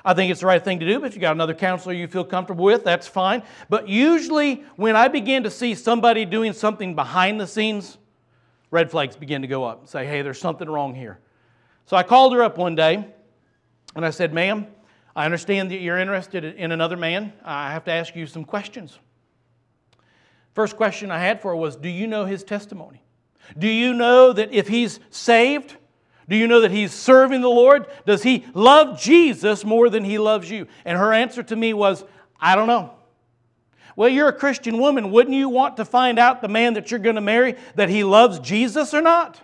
I 0.05 0.13
think 0.13 0.31
it's 0.31 0.39
the 0.39 0.47
right 0.47 0.63
thing 0.63 0.79
to 0.79 0.87
do, 0.87 1.01
but 1.01 1.07
if 1.07 1.15
you 1.15 1.21
got 1.21 1.35
another 1.35 1.53
counselor 1.53 1.93
you 1.93 2.07
feel 2.07 2.23
comfortable 2.23 2.63
with, 2.63 2.85
that's 2.85 3.07
fine. 3.07 3.43
But 3.67 3.89
usually, 3.89 4.63
when 4.77 4.95
I 4.95 5.09
begin 5.09 5.43
to 5.43 5.51
see 5.51 5.75
somebody 5.75 6.23
doing 6.23 6.53
something 6.53 6.95
behind 6.95 7.41
the 7.41 7.47
scenes, 7.47 7.97
red 8.71 8.89
flags 8.89 9.17
begin 9.17 9.41
to 9.41 9.49
go 9.49 9.65
up. 9.65 9.89
Say, 9.89 10.05
hey, 10.05 10.21
there's 10.21 10.39
something 10.39 10.69
wrong 10.69 10.95
here. 10.95 11.19
So 11.87 11.97
I 11.97 12.03
called 12.03 12.33
her 12.33 12.41
up 12.41 12.57
one 12.57 12.75
day 12.75 13.05
and 13.97 14.05
I 14.05 14.11
said, 14.11 14.33
ma'am, 14.33 14.67
I 15.17 15.25
understand 15.25 15.71
that 15.71 15.77
you're 15.77 15.97
interested 15.97 16.43
in 16.43 16.71
another 16.71 16.95
man. 16.95 17.33
I 17.43 17.71
have 17.71 17.83
to 17.85 17.91
ask 17.91 18.15
you 18.15 18.27
some 18.27 18.45
questions. 18.45 18.99
First 20.53 20.77
question 20.77 21.09
I 21.09 21.17
had 21.17 21.41
for 21.41 21.49
her 21.49 21.55
was 21.55 21.75
Do 21.75 21.89
you 21.89 22.05
know 22.05 22.25
his 22.25 22.43
testimony? 22.43 23.01
Do 23.57 23.67
you 23.67 23.95
know 23.95 24.31
that 24.31 24.53
if 24.53 24.67
he's 24.67 24.99
saved, 25.09 25.75
do 26.29 26.35
you 26.35 26.45
know 26.45 26.61
that 26.61 26.69
he's 26.69 26.93
serving 26.93 27.41
the 27.41 27.49
Lord? 27.49 27.87
Does 28.05 28.21
he 28.21 28.45
love 28.53 29.01
Jesus 29.01 29.65
more 29.65 29.89
than 29.89 30.03
he 30.03 30.19
loves 30.19 30.51
you? 30.51 30.67
And 30.85 30.99
her 30.99 31.11
answer 31.11 31.41
to 31.41 31.55
me 31.55 31.73
was, 31.73 32.03
I 32.39 32.55
don't 32.55 32.67
know. 32.67 32.93
Well, 33.95 34.09
you're 34.09 34.27
a 34.27 34.33
Christian 34.33 34.77
woman. 34.77 35.09
Wouldn't 35.09 35.35
you 35.35 35.49
want 35.49 35.77
to 35.77 35.85
find 35.85 36.19
out 36.19 36.43
the 36.43 36.47
man 36.47 36.75
that 36.75 36.91
you're 36.91 36.99
going 36.99 37.15
to 37.15 37.21
marry 37.21 37.55
that 37.73 37.89
he 37.89 38.03
loves 38.03 38.37
Jesus 38.37 38.93
or 38.93 39.01
not? 39.01 39.41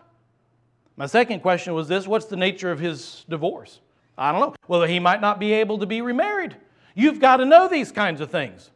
My 0.98 1.08
second 1.08 1.40
question 1.40 1.74
was 1.74 1.88
this 1.88 2.06
What's 2.06 2.28
the 2.28 2.38
nature 2.38 2.72
of 2.72 2.78
his 2.78 3.26
divorce? 3.28 3.80
I 4.18 4.32
don't 4.32 4.42
know. 4.42 4.56
Well, 4.68 4.84
he 4.84 5.00
might 5.00 5.22
not 5.22 5.40
be 5.40 5.54
able 5.54 5.80
to 5.80 5.86
be 5.86 6.02
remarried. 6.02 6.56
You've 6.96 7.20
got 7.20 7.38
to 7.38 7.46
know 7.46 7.68
these 7.68 7.92
kinds 7.92 8.22
of 8.22 8.30
things. 8.30 8.70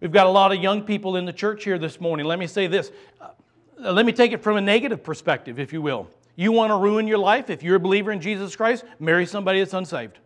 We've 0.00 0.12
got 0.12 0.26
a 0.26 0.30
lot 0.30 0.52
of 0.52 0.62
young 0.62 0.82
people 0.82 1.16
in 1.16 1.24
the 1.24 1.32
church 1.32 1.64
here 1.64 1.78
this 1.78 2.00
morning. 2.00 2.26
Let 2.26 2.38
me 2.38 2.46
say 2.46 2.66
this. 2.66 2.90
Uh, 3.20 3.92
let 3.92 4.06
me 4.06 4.12
take 4.12 4.32
it 4.32 4.42
from 4.42 4.56
a 4.56 4.60
negative 4.60 5.02
perspective, 5.02 5.58
if 5.58 5.72
you 5.72 5.82
will. 5.82 6.08
You 6.36 6.52
want 6.52 6.70
to 6.70 6.76
ruin 6.76 7.06
your 7.06 7.18
life? 7.18 7.48
If 7.48 7.62
you're 7.62 7.76
a 7.76 7.80
believer 7.80 8.10
in 8.12 8.20
Jesus 8.20 8.56
Christ, 8.56 8.84
marry 8.98 9.26
somebody 9.26 9.60
that's 9.60 9.74
unsaved. 9.74 10.18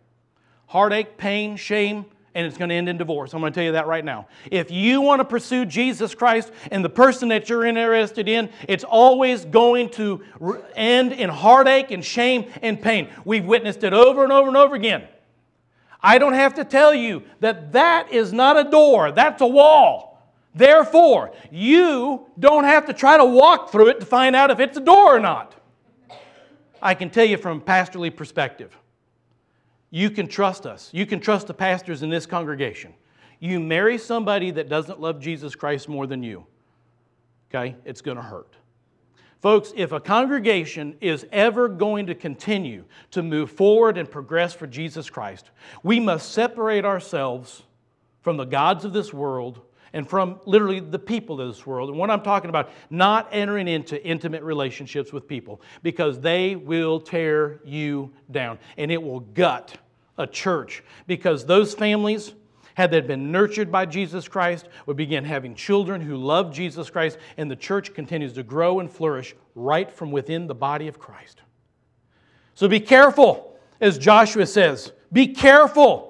Heartache, 0.67 1.17
pain, 1.17 1.55
shame, 1.55 2.05
and 2.35 2.45
it's 2.45 2.57
going 2.57 2.69
to 2.69 2.75
end 2.75 2.89
in 2.89 2.97
divorce. 2.97 3.33
I'm 3.33 3.39
going 3.41 3.51
to 3.51 3.57
tell 3.57 3.65
you 3.65 3.71
that 3.73 3.87
right 3.87 4.05
now. 4.05 4.27
If 4.51 4.71
you 4.71 5.01
want 5.01 5.19
to 5.19 5.25
pursue 5.25 5.65
Jesus 5.65 6.13
Christ 6.13 6.51
and 6.71 6.83
the 6.83 6.89
person 6.89 7.29
that 7.29 7.49
you're 7.49 7.65
interested 7.65 8.29
in, 8.29 8.49
it's 8.67 8.83
always 8.83 9.45
going 9.45 9.89
to 9.91 10.23
end 10.75 11.13
in 11.13 11.29
heartache 11.29 11.91
and 11.91 12.03
shame 12.03 12.51
and 12.61 12.81
pain. 12.81 13.09
We've 13.25 13.45
witnessed 13.45 13.83
it 13.83 13.93
over 13.93 14.23
and 14.23 14.31
over 14.31 14.47
and 14.47 14.57
over 14.57 14.75
again. 14.75 15.07
I 16.01 16.17
don't 16.17 16.33
have 16.33 16.53
to 16.55 16.63
tell 16.63 16.93
you 16.93 17.23
that 17.41 17.73
that 17.73 18.11
is 18.11 18.31
not 18.31 18.57
a 18.57 18.69
door, 18.69 19.11
that's 19.11 19.41
a 19.41 19.47
wall. 19.47 20.09
Therefore, 20.55 21.31
you 21.51 22.25
don't 22.39 22.63
have 22.63 22.85
to 22.87 22.93
try 22.93 23.17
to 23.17 23.25
walk 23.25 23.71
through 23.71 23.89
it 23.89 23.99
to 23.99 24.05
find 24.05 24.35
out 24.35 24.49
if 24.49 24.59
it's 24.59 24.77
a 24.77 24.81
door 24.81 25.15
or 25.15 25.19
not. 25.19 25.55
I 26.81 26.95
can 26.95 27.09
tell 27.09 27.25
you 27.25 27.37
from 27.37 27.57
a 27.57 27.61
pastorly 27.61 28.09
perspective. 28.09 28.75
You 29.91 30.09
can 30.09 30.27
trust 30.27 30.65
us. 30.65 30.89
You 30.93 31.05
can 31.05 31.19
trust 31.19 31.47
the 31.47 31.53
pastors 31.53 32.03
in 32.03 32.09
this 32.09 32.25
congregation. 32.25 32.93
You 33.39 33.59
marry 33.59 33.97
somebody 33.97 34.51
that 34.51 34.69
doesn't 34.69 34.99
love 34.99 35.19
Jesus 35.19 35.55
Christ 35.55 35.87
more 35.87 36.05
than 36.05 36.23
you, 36.23 36.45
okay, 37.49 37.75
it's 37.85 38.01
going 38.01 38.17
to 38.17 38.23
hurt. 38.23 38.55
Folks, 39.41 39.71
if 39.77 39.93
a 39.93 40.01
congregation 40.01 40.97
is 40.99 41.25
ever 41.31 41.69
going 41.69 42.07
to 42.07 42.15
continue 42.15 42.83
to 43.11 43.23
move 43.23 43.49
forward 43.49 43.97
and 43.97 44.11
progress 44.11 44.53
for 44.53 44.67
Jesus 44.67 45.09
Christ, 45.09 45.51
we 45.81 45.97
must 45.99 46.33
separate 46.33 46.83
ourselves 46.83 47.63
from 48.21 48.35
the 48.35 48.43
gods 48.43 48.83
of 48.83 48.91
this 48.91 49.13
world 49.13 49.61
and 49.93 50.07
from 50.07 50.39
literally 50.45 50.79
the 50.79 50.99
people 50.99 51.39
of 51.41 51.47
this 51.47 51.65
world. 51.65 51.89
And 51.89 51.97
what 51.97 52.09
I'm 52.09 52.21
talking 52.21 52.49
about, 52.49 52.69
not 52.89 53.27
entering 53.31 53.67
into 53.67 54.03
intimate 54.05 54.43
relationships 54.43 55.11
with 55.13 55.27
people 55.27 55.61
because 55.83 56.19
they 56.19 56.55
will 56.55 56.99
tear 56.99 57.59
you 57.63 58.11
down 58.31 58.59
and 58.77 58.91
it 58.91 59.01
will 59.01 59.21
gut 59.21 59.77
a 60.17 60.27
church 60.27 60.83
because 61.07 61.45
those 61.45 61.73
families 61.73 62.33
had 62.79 62.91
they 62.91 63.01
been 63.01 63.29
nurtured 63.29 63.69
by 63.69 63.85
Jesus 63.85 64.29
Christ, 64.29 64.69
would 64.85 64.95
begin 64.95 65.25
having 65.25 65.53
children 65.53 65.99
who 65.99 66.15
love 66.15 66.53
Jesus 66.53 66.89
Christ, 66.89 67.17
and 67.35 67.51
the 67.51 67.55
church 67.57 67.93
continues 67.93 68.31
to 68.33 68.43
grow 68.43 68.79
and 68.79 68.89
flourish 68.89 69.35
right 69.53 69.91
from 69.91 70.11
within 70.11 70.47
the 70.47 70.55
body 70.55 70.87
of 70.87 70.97
Christ. 70.97 71.41
So 72.55 72.69
be 72.69 72.79
careful, 72.79 73.59
as 73.81 73.97
Joshua 73.97 74.45
says. 74.45 74.93
Be 75.11 75.27
careful 75.27 76.08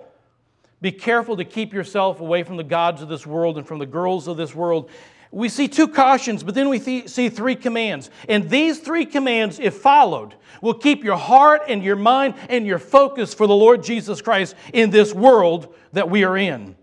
be 0.82 0.92
careful 0.92 1.36
to 1.38 1.46
keep 1.46 1.74
yourself 1.74 2.22
away 2.22 2.44
from 2.44 2.58
the 2.58 2.64
gods 2.64 3.02
of 3.02 3.10
this 3.10 3.28
world 3.28 3.58
and 3.58 3.68
from 3.68 3.80
the 3.80 3.86
girls 3.86 4.28
of 4.28 4.38
this 4.38 4.56
world. 4.56 4.90
We 5.32 5.50
see 5.50 5.68
two 5.68 5.88
cautions, 5.88 6.42
but 6.42 6.56
then 6.56 6.70
we 6.70 6.80
th- 6.80 7.10
see 7.10 7.30
three 7.30 7.56
commands. 7.56 8.10
And 8.28 8.50
these 8.50 8.80
three 8.80 9.06
commands, 9.06 9.60
if 9.60 9.76
followed, 9.76 10.36
will 10.62 10.74
keep 10.74 11.04
your 11.04 11.18
heart 11.18 11.64
and 11.68 11.84
your 11.84 11.96
mind 11.96 12.36
and 12.50 12.66
your 12.66 12.80
focus 12.80 13.34
for 13.34 13.46
the 13.46 13.56
Lord 13.56 13.84
Jesus 13.84 14.22
Christ 14.22 14.56
in 14.74 14.90
this 14.90 15.14
world 15.14 15.76
that 15.92 16.10
we 16.10 16.24
are 16.24 16.38
in. 16.38 16.76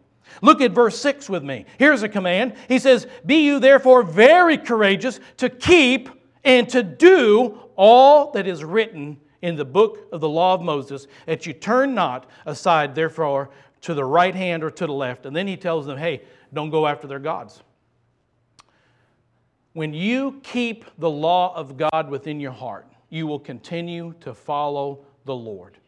Look 0.42 0.60
at 0.60 0.72
verse 0.72 0.98
6 1.00 1.28
with 1.28 1.42
me. 1.42 1.64
Here's 1.78 2.02
a 2.02 2.08
command. 2.08 2.54
He 2.68 2.78
says, 2.78 3.06
Be 3.24 3.46
you 3.46 3.58
therefore 3.58 4.02
very 4.02 4.58
courageous 4.58 5.18
to 5.38 5.48
keep 5.48 6.10
and 6.44 6.68
to 6.68 6.82
do 6.82 7.58
all 7.74 8.30
that 8.32 8.46
is 8.46 8.62
written 8.62 9.18
in 9.42 9.56
the 9.56 9.64
book 9.64 10.08
of 10.12 10.20
the 10.20 10.28
law 10.28 10.54
of 10.54 10.62
Moses, 10.62 11.06
that 11.26 11.46
you 11.46 11.52
turn 11.52 11.94
not 11.94 12.28
aside 12.46 12.94
therefore 12.94 13.50
to 13.86 13.94
the 13.94 14.04
right 14.04 14.34
hand 14.34 14.64
or 14.64 14.70
to 14.72 14.84
the 14.84 14.92
left. 14.92 15.26
And 15.26 15.36
then 15.36 15.46
he 15.46 15.56
tells 15.56 15.86
them, 15.86 15.96
hey, 15.96 16.22
don't 16.52 16.70
go 16.70 16.88
after 16.88 17.06
their 17.06 17.20
gods. 17.20 17.62
When 19.74 19.94
you 19.94 20.40
keep 20.42 20.84
the 20.98 21.08
law 21.08 21.54
of 21.54 21.76
God 21.76 22.10
within 22.10 22.40
your 22.40 22.50
heart, 22.50 22.88
you 23.10 23.28
will 23.28 23.38
continue 23.38 24.12
to 24.22 24.34
follow 24.34 25.04
the 25.24 25.36
Lord. 25.36 25.78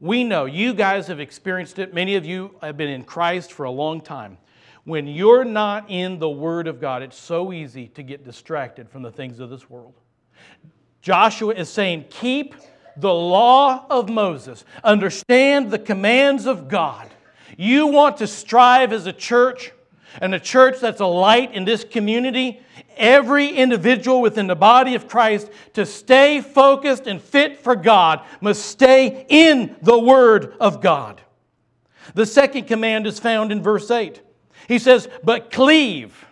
We 0.00 0.22
know 0.22 0.44
you 0.44 0.74
guys 0.74 1.06
have 1.06 1.18
experienced 1.18 1.78
it. 1.78 1.94
Many 1.94 2.16
of 2.16 2.26
you 2.26 2.54
have 2.60 2.76
been 2.76 2.90
in 2.90 3.04
Christ 3.04 3.54
for 3.54 3.64
a 3.64 3.70
long 3.70 4.02
time. 4.02 4.36
When 4.84 5.06
you're 5.06 5.44
not 5.44 5.88
in 5.88 6.18
the 6.18 6.28
Word 6.28 6.66
of 6.66 6.78
God, 6.78 7.02
it's 7.02 7.18
so 7.18 7.54
easy 7.54 7.88
to 7.88 8.02
get 8.02 8.22
distracted 8.22 8.90
from 8.90 9.00
the 9.00 9.10
things 9.10 9.40
of 9.40 9.48
this 9.48 9.70
world. 9.70 9.94
Joshua 11.00 11.54
is 11.54 11.70
saying, 11.70 12.04
Keep 12.10 12.54
the 12.98 13.14
law 13.14 13.86
of 13.88 14.10
Moses, 14.10 14.66
understand 14.84 15.70
the 15.70 15.78
commands 15.78 16.44
of 16.44 16.68
God, 16.68 17.08
you 17.56 17.86
want 17.86 18.18
to 18.18 18.26
strive 18.26 18.92
as 18.92 19.06
a 19.06 19.12
church 19.12 19.72
and 20.20 20.34
a 20.34 20.40
church 20.40 20.80
that's 20.80 21.00
a 21.00 21.06
light 21.06 21.52
in 21.54 21.64
this 21.64 21.84
community, 21.84 22.60
every 22.96 23.48
individual 23.48 24.20
within 24.20 24.46
the 24.46 24.56
body 24.56 24.94
of 24.94 25.08
Christ 25.08 25.50
to 25.74 25.86
stay 25.86 26.40
focused 26.40 27.06
and 27.06 27.20
fit 27.20 27.58
for 27.58 27.76
God 27.76 28.22
must 28.40 28.64
stay 28.64 29.24
in 29.28 29.76
the 29.82 29.98
Word 29.98 30.54
of 30.60 30.80
God. 30.80 31.20
The 32.14 32.26
second 32.26 32.64
command 32.64 33.06
is 33.06 33.18
found 33.18 33.52
in 33.52 33.62
verse 33.62 33.90
8. 33.90 34.20
He 34.68 34.78
says, 34.78 35.08
But 35.22 35.50
cleave 35.50 36.26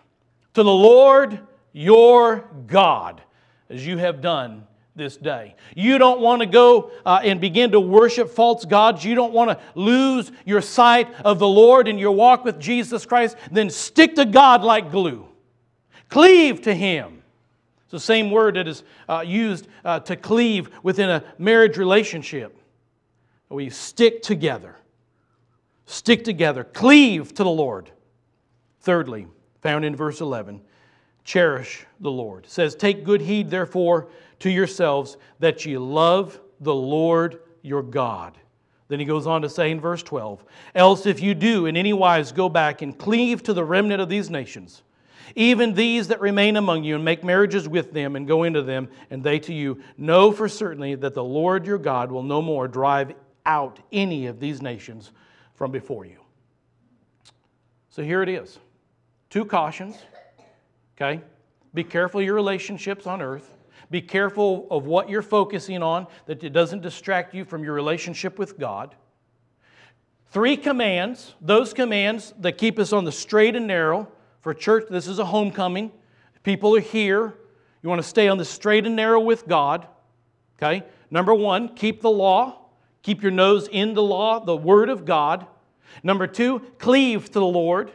to 0.54 0.62
the 0.62 0.72
Lord 0.72 1.40
your 1.72 2.48
God 2.66 3.22
as 3.70 3.86
you 3.86 3.98
have 3.98 4.20
done 4.20 4.66
this 4.98 5.16
day. 5.16 5.54
You 5.74 5.96
don't 5.96 6.20
want 6.20 6.42
to 6.42 6.46
go 6.46 6.90
uh, 7.06 7.20
and 7.22 7.40
begin 7.40 7.70
to 7.70 7.80
worship 7.80 8.28
false 8.28 8.64
gods. 8.64 9.04
You 9.04 9.14
don't 9.14 9.32
want 9.32 9.50
to 9.50 9.58
lose 9.74 10.30
your 10.44 10.60
sight 10.60 11.08
of 11.24 11.38
the 11.38 11.48
Lord 11.48 11.88
and 11.88 11.98
your 11.98 12.12
walk 12.12 12.44
with 12.44 12.60
Jesus 12.60 13.06
Christ. 13.06 13.36
Then 13.50 13.70
stick 13.70 14.16
to 14.16 14.24
God 14.24 14.62
like 14.62 14.90
glue. 14.90 15.26
Cleave 16.10 16.62
to 16.62 16.74
Him. 16.74 17.22
It's 17.84 17.92
the 17.92 18.00
same 18.00 18.30
word 18.30 18.56
that 18.56 18.68
is 18.68 18.82
uh, 19.08 19.24
used 19.26 19.68
uh, 19.84 20.00
to 20.00 20.16
cleave 20.16 20.68
within 20.82 21.08
a 21.08 21.24
marriage 21.38 21.78
relationship. 21.78 22.58
We 23.48 23.70
stick 23.70 24.20
together. 24.20 24.76
Stick 25.86 26.22
together. 26.22 26.64
Cleave 26.64 27.32
to 27.34 27.44
the 27.44 27.50
Lord. 27.50 27.90
Thirdly, 28.80 29.26
found 29.62 29.84
in 29.84 29.96
verse 29.96 30.20
11, 30.20 30.60
cherish 31.24 31.86
the 32.00 32.10
Lord. 32.10 32.44
It 32.44 32.50
says, 32.50 32.74
Take 32.74 33.04
good 33.04 33.22
heed, 33.22 33.50
therefore, 33.50 34.08
to 34.40 34.50
yourselves 34.50 35.16
that 35.38 35.64
ye 35.64 35.78
love 35.78 36.40
the 36.60 36.74
Lord 36.74 37.40
your 37.62 37.82
God. 37.82 38.36
Then 38.88 39.00
he 39.00 39.04
goes 39.04 39.26
on 39.26 39.42
to 39.42 39.50
say 39.50 39.70
in 39.70 39.80
verse 39.80 40.02
12, 40.02 40.44
Else 40.74 41.06
if 41.06 41.20
you 41.20 41.34
do 41.34 41.66
in 41.66 41.76
any 41.76 41.92
wise 41.92 42.32
go 42.32 42.48
back 42.48 42.80
and 42.80 42.98
cleave 42.98 43.42
to 43.44 43.52
the 43.52 43.64
remnant 43.64 44.00
of 44.00 44.08
these 44.08 44.30
nations, 44.30 44.82
even 45.36 45.74
these 45.74 46.08
that 46.08 46.20
remain 46.20 46.56
among 46.56 46.84
you, 46.84 46.94
and 46.94 47.04
make 47.04 47.22
marriages 47.22 47.68
with 47.68 47.92
them 47.92 48.16
and 48.16 48.26
go 48.26 48.44
into 48.44 48.62
them, 48.62 48.88
and 49.10 49.22
they 49.22 49.38
to 49.40 49.52
you, 49.52 49.82
know 49.98 50.32
for 50.32 50.48
certainly 50.48 50.94
that 50.94 51.12
the 51.12 51.24
Lord 51.24 51.66
your 51.66 51.78
God 51.78 52.10
will 52.10 52.22
no 52.22 52.40
more 52.40 52.66
drive 52.66 53.12
out 53.44 53.78
any 53.92 54.26
of 54.26 54.40
these 54.40 54.62
nations 54.62 55.12
from 55.54 55.70
before 55.70 56.06
you. 56.06 56.18
So 57.90 58.02
here 58.02 58.22
it 58.22 58.28
is. 58.28 58.58
Two 59.28 59.44
cautions. 59.44 59.96
Okay? 60.96 61.20
Be 61.74 61.84
careful 61.84 62.22
your 62.22 62.34
relationships 62.34 63.06
on 63.06 63.20
earth. 63.20 63.57
Be 63.90 64.00
careful 64.02 64.66
of 64.70 64.86
what 64.86 65.08
you're 65.08 65.22
focusing 65.22 65.82
on, 65.82 66.06
that 66.26 66.44
it 66.44 66.50
doesn't 66.52 66.82
distract 66.82 67.34
you 67.34 67.44
from 67.44 67.64
your 67.64 67.72
relationship 67.72 68.38
with 68.38 68.58
God. 68.58 68.94
Three 70.30 70.56
commands, 70.56 71.34
those 71.40 71.72
commands 71.72 72.34
that 72.40 72.58
keep 72.58 72.78
us 72.78 72.92
on 72.92 73.04
the 73.04 73.12
straight 73.12 73.56
and 73.56 73.66
narrow. 73.66 74.08
For 74.40 74.52
church, 74.52 74.84
this 74.90 75.06
is 75.06 75.18
a 75.18 75.24
homecoming. 75.24 75.90
People 76.42 76.76
are 76.76 76.80
here. 76.80 77.34
You 77.82 77.88
want 77.88 78.02
to 78.02 78.08
stay 78.08 78.28
on 78.28 78.36
the 78.36 78.44
straight 78.44 78.84
and 78.84 78.94
narrow 78.94 79.20
with 79.20 79.48
God. 79.48 79.86
Okay? 80.56 80.84
Number 81.10 81.34
one, 81.34 81.74
keep 81.74 82.02
the 82.02 82.10
law. 82.10 82.66
Keep 83.02 83.22
your 83.22 83.32
nose 83.32 83.68
in 83.68 83.94
the 83.94 84.02
law, 84.02 84.38
the 84.38 84.56
Word 84.56 84.90
of 84.90 85.06
God. 85.06 85.46
Number 86.02 86.26
two, 86.26 86.60
cleave 86.78 87.26
to 87.26 87.38
the 87.38 87.40
Lord. 87.40 87.90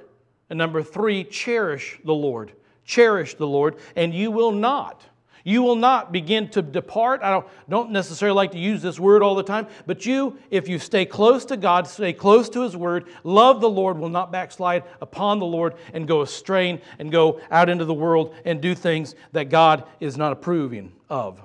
And 0.49 0.58
number 0.58 0.82
three, 0.82 1.23
cherish 1.23 1.99
the 2.03 2.13
Lord. 2.13 2.53
Cherish 2.84 3.36
the 3.36 3.47
Lord, 3.47 3.77
and 3.95 4.13
you 4.13 4.32
will 4.32 4.51
not 4.51 5.03
you 5.43 5.62
will 5.62 5.75
not 5.75 6.12
begin 6.12 6.47
to 6.49 6.62
depart. 6.62 7.21
I 7.21 7.32
don't, 7.32 7.47
don't 7.67 7.91
necessarily 7.91 8.36
like 8.36 8.51
to 8.51 8.60
use 8.60 8.82
this 8.82 8.99
word 8.99 9.21
all 9.21 9.36
the 9.36 9.43
time, 9.43 9.67
but 9.86 10.06
you, 10.06 10.38
if 10.49 10.69
you 10.69 10.79
stay 10.79 11.06
close 11.06 11.43
to 11.45 11.58
God, 11.58 11.86
stay 11.86 12.13
close 12.13 12.47
to 12.49 12.62
His 12.62 12.77
word, 12.77 13.08
love 13.23 13.60
the 13.60 13.69
Lord, 13.69 13.97
will 13.97 14.10
not 14.10 14.32
backslide 14.32 14.84
upon 15.01 15.39
the 15.39 15.45
Lord 15.45 15.75
and 15.93 16.08
go 16.08 16.21
astray 16.21 16.82
and 16.97 17.12
go 17.12 17.41
out 17.51 17.69
into 17.69 17.84
the 17.84 17.93
world 17.93 18.36
and 18.45 18.62
do 18.62 18.73
things 18.73 19.15
that 19.34 19.49
God 19.49 19.84
is 19.99 20.17
not 20.17 20.32
approving 20.32 20.93
of. 21.10 21.41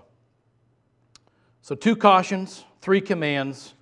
So, 1.61 1.75
two 1.75 1.97
cautions, 1.97 2.65
three 2.81 3.01
commands, 3.01 3.75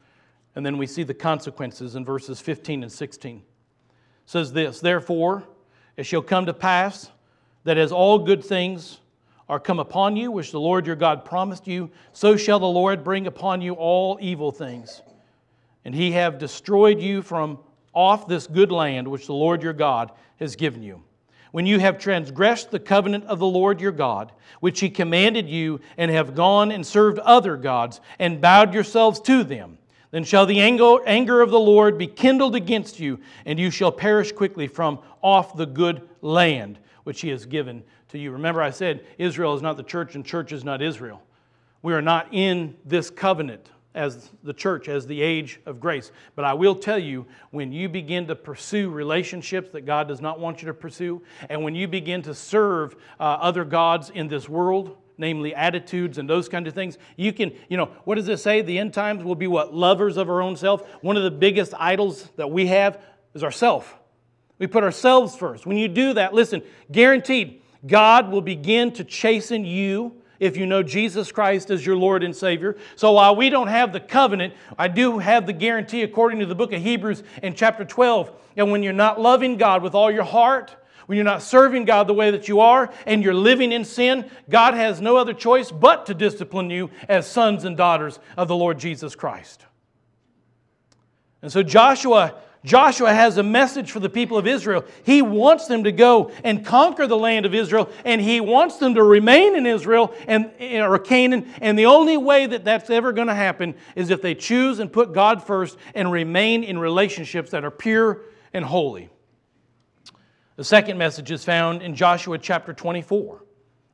and 0.56 0.64
then 0.64 0.78
we 0.78 0.86
see 0.86 1.02
the 1.02 1.14
consequences 1.14 1.94
in 1.94 2.06
verses 2.06 2.40
15 2.40 2.82
and 2.82 2.90
16. 2.90 3.36
It 3.36 3.42
says 4.24 4.54
this 4.54 4.80
Therefore, 4.80 5.44
it 5.96 6.04
shall 6.04 6.22
come 6.22 6.46
to 6.46 6.54
pass 6.54 7.10
that 7.64 7.76
as 7.76 7.92
all 7.92 8.18
good 8.18 8.42
things 8.42 9.00
are 9.48 9.60
come 9.60 9.78
upon 9.78 10.16
you, 10.16 10.30
which 10.30 10.50
the 10.50 10.60
Lord 10.60 10.86
your 10.86 10.96
God 10.96 11.24
promised 11.24 11.66
you, 11.66 11.90
so 12.12 12.36
shall 12.36 12.58
the 12.58 12.66
Lord 12.66 13.04
bring 13.04 13.26
upon 13.26 13.60
you 13.60 13.74
all 13.74 14.18
evil 14.20 14.50
things. 14.50 15.02
And 15.84 15.94
he 15.94 16.12
have 16.12 16.38
destroyed 16.38 17.00
you 17.00 17.22
from 17.22 17.60
off 17.92 18.26
this 18.26 18.46
good 18.46 18.72
land 18.72 19.06
which 19.06 19.26
the 19.26 19.34
Lord 19.34 19.62
your 19.62 19.72
God 19.72 20.10
has 20.38 20.56
given 20.56 20.82
you. 20.82 21.02
When 21.52 21.64
you 21.64 21.78
have 21.78 21.98
transgressed 21.98 22.70
the 22.70 22.80
covenant 22.80 23.24
of 23.24 23.38
the 23.38 23.46
Lord 23.46 23.80
your 23.80 23.92
God, 23.92 24.32
which 24.60 24.80
he 24.80 24.90
commanded 24.90 25.48
you, 25.48 25.80
and 25.96 26.10
have 26.10 26.34
gone 26.34 26.72
and 26.72 26.84
served 26.84 27.18
other 27.20 27.56
gods, 27.56 28.00
and 28.18 28.40
bowed 28.40 28.74
yourselves 28.74 29.20
to 29.20 29.44
them, 29.44 29.78
then 30.10 30.24
shall 30.24 30.44
the 30.44 30.60
anger 30.60 31.40
of 31.40 31.50
the 31.50 31.60
Lord 31.60 31.98
be 31.98 32.06
kindled 32.08 32.56
against 32.56 32.98
you, 32.98 33.20
and 33.44 33.58
you 33.58 33.70
shall 33.70 33.92
perish 33.92 34.32
quickly 34.32 34.66
from 34.66 34.98
off 35.22 35.56
the 35.56 35.66
good 35.66 36.08
land 36.20 36.78
which 37.04 37.20
he 37.20 37.28
has 37.28 37.46
given 37.46 37.84
to 38.08 38.18
you. 38.18 38.30
Remember, 38.30 38.62
I 38.62 38.70
said 38.70 39.04
Israel 39.18 39.54
is 39.54 39.62
not 39.62 39.76
the 39.76 39.82
church 39.82 40.14
and 40.14 40.24
church 40.24 40.52
is 40.52 40.64
not 40.64 40.82
Israel. 40.82 41.22
We 41.82 41.92
are 41.92 42.02
not 42.02 42.28
in 42.32 42.76
this 42.84 43.10
covenant 43.10 43.70
as 43.96 44.30
the 44.42 44.52
church, 44.52 44.88
as 44.88 45.06
the 45.06 45.22
age 45.22 45.58
of 45.64 45.80
grace. 45.80 46.12
But 46.36 46.44
I 46.44 46.52
will 46.52 46.74
tell 46.74 46.98
you, 46.98 47.26
when 47.50 47.72
you 47.72 47.88
begin 47.88 48.26
to 48.26 48.36
pursue 48.36 48.90
relationships 48.90 49.70
that 49.70 49.86
God 49.86 50.06
does 50.06 50.20
not 50.20 50.38
want 50.38 50.60
you 50.60 50.66
to 50.66 50.74
pursue, 50.74 51.22
and 51.48 51.64
when 51.64 51.74
you 51.74 51.88
begin 51.88 52.22
to 52.22 52.34
serve 52.34 52.94
uh, 53.18 53.22
other 53.22 53.64
gods 53.64 54.10
in 54.10 54.28
this 54.28 54.48
world, 54.48 54.98
namely 55.18 55.54
attitudes 55.54 56.18
and 56.18 56.28
those 56.28 56.46
kind 56.46 56.66
of 56.66 56.74
things, 56.74 56.98
you 57.16 57.32
can, 57.32 57.52
you 57.70 57.78
know, 57.78 57.86
what 58.04 58.16
does 58.16 58.28
it 58.28 58.36
say? 58.36 58.60
The 58.60 58.78
end 58.78 58.92
times 58.92 59.24
will 59.24 59.34
be 59.34 59.46
what? 59.46 59.74
Lovers 59.74 60.18
of 60.18 60.28
our 60.28 60.42
own 60.42 60.56
self. 60.56 60.86
One 61.00 61.16
of 61.16 61.22
the 61.22 61.30
biggest 61.30 61.72
idols 61.78 62.28
that 62.36 62.50
we 62.50 62.66
have 62.66 63.00
is 63.34 63.42
ourself. 63.42 63.96
We 64.58 64.66
put 64.66 64.84
ourselves 64.84 65.34
first. 65.36 65.66
When 65.66 65.78
you 65.78 65.88
do 65.88 66.14
that, 66.14 66.34
listen, 66.34 66.62
guaranteed, 66.92 67.62
God 67.86 68.30
will 68.30 68.40
begin 68.40 68.92
to 68.92 69.04
chasten 69.04 69.64
you 69.64 70.12
if 70.38 70.56
you 70.56 70.66
know 70.66 70.82
Jesus 70.82 71.32
Christ 71.32 71.70
as 71.70 71.84
your 71.84 71.96
Lord 71.96 72.22
and 72.22 72.34
Savior. 72.34 72.76
So 72.94 73.12
while 73.12 73.36
we 73.36 73.48
don't 73.48 73.68
have 73.68 73.92
the 73.92 74.00
covenant, 74.00 74.54
I 74.78 74.88
do 74.88 75.18
have 75.18 75.46
the 75.46 75.52
guarantee 75.52 76.02
according 76.02 76.40
to 76.40 76.46
the 76.46 76.54
book 76.54 76.72
of 76.72 76.82
Hebrews 76.82 77.22
in 77.42 77.54
chapter 77.54 77.84
12. 77.84 78.30
And 78.56 78.70
when 78.70 78.82
you're 78.82 78.92
not 78.92 79.20
loving 79.20 79.56
God 79.56 79.82
with 79.82 79.94
all 79.94 80.10
your 80.10 80.24
heart, 80.24 80.74
when 81.06 81.16
you're 81.16 81.24
not 81.24 81.42
serving 81.42 81.84
God 81.84 82.08
the 82.08 82.14
way 82.14 82.32
that 82.32 82.48
you 82.48 82.60
are, 82.60 82.92
and 83.06 83.22
you're 83.22 83.34
living 83.34 83.72
in 83.72 83.84
sin, 83.84 84.28
God 84.50 84.74
has 84.74 85.00
no 85.00 85.16
other 85.16 85.34
choice 85.34 85.70
but 85.70 86.06
to 86.06 86.14
discipline 86.14 86.68
you 86.68 86.90
as 87.08 87.30
sons 87.30 87.64
and 87.64 87.76
daughters 87.76 88.18
of 88.36 88.48
the 88.48 88.56
Lord 88.56 88.78
Jesus 88.78 89.14
Christ. 89.14 89.64
And 91.42 91.52
so 91.52 91.62
Joshua 91.62 92.34
Joshua 92.66 93.14
has 93.14 93.36
a 93.36 93.44
message 93.44 93.92
for 93.92 94.00
the 94.00 94.08
people 94.10 94.36
of 94.36 94.44
Israel. 94.44 94.84
He 95.04 95.22
wants 95.22 95.68
them 95.68 95.84
to 95.84 95.92
go 95.92 96.32
and 96.42 96.66
conquer 96.66 97.06
the 97.06 97.16
land 97.16 97.46
of 97.46 97.54
Israel, 97.54 97.88
and 98.04 98.20
he 98.20 98.40
wants 98.40 98.78
them 98.78 98.96
to 98.96 99.04
remain 99.04 99.54
in 99.54 99.66
Israel 99.66 100.12
and, 100.26 100.50
or 100.60 100.98
Canaan. 100.98 101.48
And 101.60 101.78
the 101.78 101.86
only 101.86 102.16
way 102.16 102.44
that 102.44 102.64
that's 102.64 102.90
ever 102.90 103.12
going 103.12 103.28
to 103.28 103.34
happen 103.34 103.76
is 103.94 104.10
if 104.10 104.20
they 104.20 104.34
choose 104.34 104.80
and 104.80 104.92
put 104.92 105.12
God 105.12 105.44
first 105.44 105.78
and 105.94 106.10
remain 106.10 106.64
in 106.64 106.76
relationships 106.76 107.52
that 107.52 107.64
are 107.64 107.70
pure 107.70 108.22
and 108.52 108.64
holy. 108.64 109.10
The 110.56 110.64
second 110.64 110.98
message 110.98 111.30
is 111.30 111.44
found 111.44 111.82
in 111.82 111.94
Joshua 111.94 112.36
chapter 112.36 112.72
24. 112.72 113.44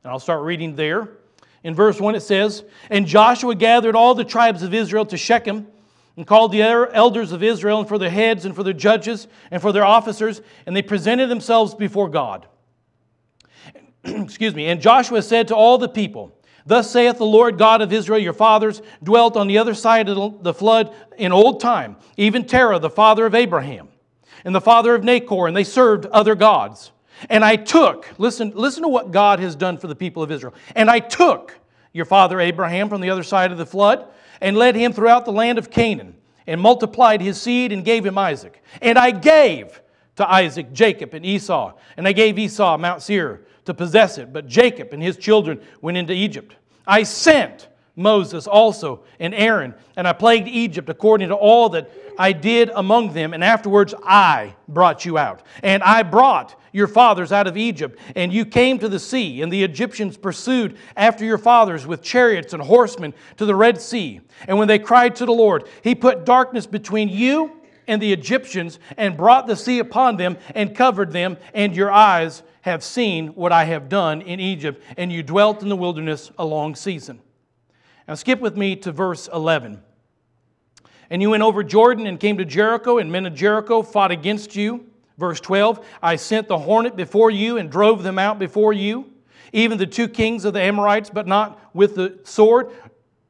And 0.03 0.11
I'll 0.11 0.17
start 0.17 0.41
reading 0.41 0.75
there. 0.75 1.17
In 1.63 1.75
verse 1.75 1.99
1, 1.99 2.15
it 2.15 2.21
says, 2.21 2.63
And 2.89 3.05
Joshua 3.05 3.53
gathered 3.53 3.95
all 3.95 4.15
the 4.15 4.25
tribes 4.25 4.63
of 4.63 4.73
Israel 4.73 5.05
to 5.05 5.17
Shechem 5.17 5.67
and 6.15 6.27
called 6.27 6.51
the 6.51 6.61
elders 6.61 7.31
of 7.31 7.41
Israel 7.41 7.79
and 7.79 7.87
for 7.87 7.97
their 7.97 8.09
heads 8.09 8.45
and 8.45 8.55
for 8.55 8.63
their 8.63 8.73
judges 8.73 9.27
and 9.49 9.61
for 9.61 9.71
their 9.71 9.85
officers, 9.85 10.41
and 10.65 10.75
they 10.75 10.81
presented 10.81 11.27
themselves 11.27 11.73
before 11.73 12.09
God. 12.09 12.47
Excuse 14.03 14.53
me. 14.53 14.67
And 14.67 14.81
Joshua 14.81 15.21
said 15.21 15.47
to 15.47 15.55
all 15.55 15.77
the 15.77 15.89
people, 15.89 16.37
Thus 16.65 16.89
saith 16.89 17.17
the 17.17 17.25
Lord 17.25 17.57
God 17.57 17.81
of 17.81 17.91
Israel, 17.91 18.19
your 18.19 18.33
fathers 18.33 18.81
dwelt 19.01 19.35
on 19.35 19.47
the 19.47 19.57
other 19.57 19.73
side 19.73 20.07
of 20.07 20.43
the 20.43 20.53
flood 20.53 20.93
in 21.17 21.31
old 21.31 21.59
time, 21.59 21.97
even 22.15 22.45
Terah, 22.45 22.79
the 22.79 22.89
father 22.89 23.25
of 23.25 23.35
Abraham, 23.35 23.89
and 24.45 24.55
the 24.55 24.61
father 24.61 24.95
of 24.95 25.01
Nachor, 25.01 25.47
and 25.47 25.57
they 25.57 25.63
served 25.63 26.05
other 26.07 26.35
gods. 26.35 26.91
And 27.29 27.43
I 27.43 27.55
took, 27.55 28.07
listen, 28.17 28.51
listen 28.55 28.83
to 28.83 28.89
what 28.89 29.11
God 29.11 29.39
has 29.39 29.55
done 29.55 29.77
for 29.77 29.87
the 29.87 29.95
people 29.95 30.23
of 30.23 30.31
Israel. 30.31 30.53
And 30.75 30.89
I 30.89 30.99
took 30.99 31.57
your 31.91 32.05
father 32.05 32.39
Abraham 32.39 32.89
from 32.89 33.01
the 33.01 33.09
other 33.09 33.23
side 33.23 33.51
of 33.51 33.57
the 33.57 33.65
flood 33.65 34.07
and 34.41 34.57
led 34.57 34.75
him 34.75 34.93
throughout 34.93 35.25
the 35.25 35.31
land 35.31 35.57
of 35.57 35.69
Canaan, 35.71 36.15
and 36.45 36.59
multiplied 36.59 37.21
his 37.21 37.41
seed 37.41 37.71
and 37.71 37.85
gave 37.85 38.05
him 38.05 38.17
Isaac. 38.17 38.61
And 38.81 38.97
I 38.97 39.11
gave 39.11 39.81
to 40.15 40.29
Isaac 40.29 40.73
Jacob 40.73 41.13
and 41.13 41.25
Esau, 41.25 41.73
and 41.97 42.07
I 42.07 42.11
gave 42.11 42.37
Esau 42.37 42.77
Mount 42.77 43.01
Seir 43.01 43.41
to 43.65 43.73
possess 43.73 44.17
it, 44.17 44.33
but 44.33 44.47
Jacob 44.47 44.89
and 44.91 45.01
his 45.01 45.17
children 45.17 45.61
went 45.81 45.97
into 45.97 46.13
Egypt. 46.13 46.55
I 46.85 47.03
sent 47.03 47.69
Moses 47.95 48.47
also 48.47 49.03
and 49.19 49.33
Aaron, 49.33 49.73
and 49.95 50.07
I 50.07 50.13
plagued 50.13 50.47
Egypt 50.47 50.89
according 50.89 51.29
to 51.29 51.35
all 51.35 51.69
that 51.69 51.89
I 52.17 52.31
did 52.31 52.71
among 52.73 53.13
them, 53.13 53.33
and 53.33 53.43
afterwards 53.43 53.93
I 54.03 54.55
brought 54.67 55.05
you 55.05 55.17
out. 55.17 55.41
And 55.61 55.83
I 55.83 56.03
brought 56.03 56.59
your 56.71 56.87
fathers 56.87 57.31
out 57.31 57.47
of 57.47 57.57
Egypt, 57.57 57.99
and 58.15 58.33
you 58.33 58.45
came 58.45 58.79
to 58.79 58.89
the 58.89 58.99
sea, 58.99 59.41
and 59.41 59.51
the 59.51 59.63
Egyptians 59.63 60.17
pursued 60.17 60.77
after 60.95 61.23
your 61.23 61.37
fathers 61.37 61.85
with 61.85 62.01
chariots 62.01 62.53
and 62.53 62.61
horsemen 62.63 63.13
to 63.37 63.45
the 63.45 63.55
Red 63.55 63.79
Sea. 63.81 64.21
And 64.47 64.57
when 64.57 64.67
they 64.67 64.79
cried 64.79 65.15
to 65.17 65.25
the 65.25 65.33
Lord, 65.33 65.67
He 65.83 65.95
put 65.95 66.25
darkness 66.25 66.65
between 66.65 67.09
you 67.09 67.51
and 67.87 68.01
the 68.01 68.13
Egyptians, 68.13 68.79
and 68.95 69.17
brought 69.17 69.45
the 69.45 69.57
sea 69.57 69.79
upon 69.79 70.15
them, 70.17 70.37
and 70.55 70.75
covered 70.75 71.11
them, 71.11 71.37
and 71.53 71.75
your 71.75 71.91
eyes 71.91 72.41
have 72.61 72.81
seen 72.81 73.27
what 73.29 73.51
I 73.51 73.65
have 73.65 73.89
done 73.89 74.21
in 74.21 74.39
Egypt, 74.39 74.81
and 74.95 75.11
you 75.11 75.21
dwelt 75.21 75.61
in 75.61 75.67
the 75.69 75.75
wilderness 75.75 76.31
a 76.37 76.45
long 76.45 76.75
season. 76.75 77.19
Now 78.07 78.15
skip 78.15 78.39
with 78.39 78.55
me 78.55 78.77
to 78.77 78.91
verse 78.91 79.27
11. 79.33 79.81
And 81.13 81.21
you 81.21 81.29
went 81.29 81.43
over 81.43 81.63
Jordan 81.63 82.07
and 82.07 82.19
came 82.19 82.39
to 82.39 82.45
Jericho, 82.45 82.97
and 82.97 83.11
men 83.11 83.27
of 83.27 83.35
Jericho 83.35 83.83
fought 83.83 84.09
against 84.09 84.55
you. 84.55 84.87
Verse 85.19 85.39
12 85.39 85.85
I 86.01 86.15
sent 86.15 86.47
the 86.47 86.57
hornet 86.57 86.95
before 86.95 87.29
you 87.29 87.59
and 87.59 87.69
drove 87.69 88.01
them 88.01 88.17
out 88.17 88.39
before 88.39 88.73
you, 88.73 89.11
even 89.51 89.77
the 89.77 89.85
two 89.85 90.07
kings 90.07 90.43
of 90.43 90.53
the 90.53 90.61
Amorites, 90.61 91.11
but 91.11 91.27
not 91.27 91.59
with 91.71 91.93
the 91.93 92.17
sword, 92.23 92.71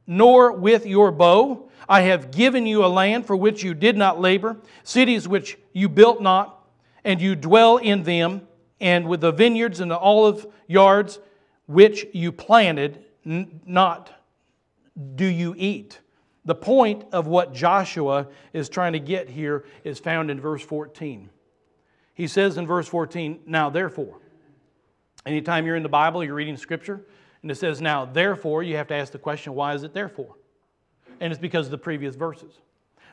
nor 0.06 0.52
with 0.52 0.86
your 0.86 1.12
bow. 1.12 1.68
I 1.86 2.00
have 2.00 2.30
given 2.30 2.64
you 2.66 2.82
a 2.82 2.88
land 2.88 3.26
for 3.26 3.36
which 3.36 3.62
you 3.62 3.74
did 3.74 3.98
not 3.98 4.18
labor, 4.18 4.56
cities 4.82 5.28
which 5.28 5.58
you 5.74 5.90
built 5.90 6.22
not, 6.22 6.66
and 7.04 7.20
you 7.20 7.36
dwell 7.36 7.76
in 7.76 8.04
them, 8.04 8.48
and 8.80 9.06
with 9.06 9.20
the 9.20 9.30
vineyards 9.30 9.80
and 9.80 9.90
the 9.90 9.98
olive 9.98 10.46
yards 10.66 11.18
which 11.66 12.06
you 12.14 12.32
planted, 12.32 13.04
not 13.26 14.10
do 15.16 15.26
you 15.26 15.54
eat. 15.58 16.00
The 16.44 16.54
point 16.54 17.04
of 17.12 17.26
what 17.26 17.54
Joshua 17.54 18.28
is 18.52 18.68
trying 18.68 18.92
to 18.92 18.98
get 18.98 19.30
here 19.30 19.64
is 19.82 19.98
found 19.98 20.30
in 20.30 20.40
verse 20.40 20.62
14. 20.62 21.30
He 22.12 22.26
says 22.26 22.58
in 22.58 22.66
verse 22.66 22.86
14, 22.86 23.40
Now 23.46 23.70
therefore. 23.70 24.18
Anytime 25.26 25.64
you're 25.64 25.76
in 25.76 25.82
the 25.82 25.88
Bible, 25.88 26.22
you're 26.22 26.34
reading 26.34 26.56
Scripture, 26.56 27.00
and 27.42 27.50
it 27.50 27.54
says, 27.54 27.80
Now 27.80 28.04
therefore, 28.04 28.62
you 28.62 28.76
have 28.76 28.88
to 28.88 28.94
ask 28.94 29.12
the 29.12 29.18
question, 29.18 29.54
Why 29.54 29.74
is 29.74 29.82
it 29.82 29.94
therefore? 29.94 30.36
And 31.20 31.32
it's 31.32 31.40
because 31.40 31.66
of 31.66 31.70
the 31.70 31.78
previous 31.78 32.14
verses. 32.14 32.60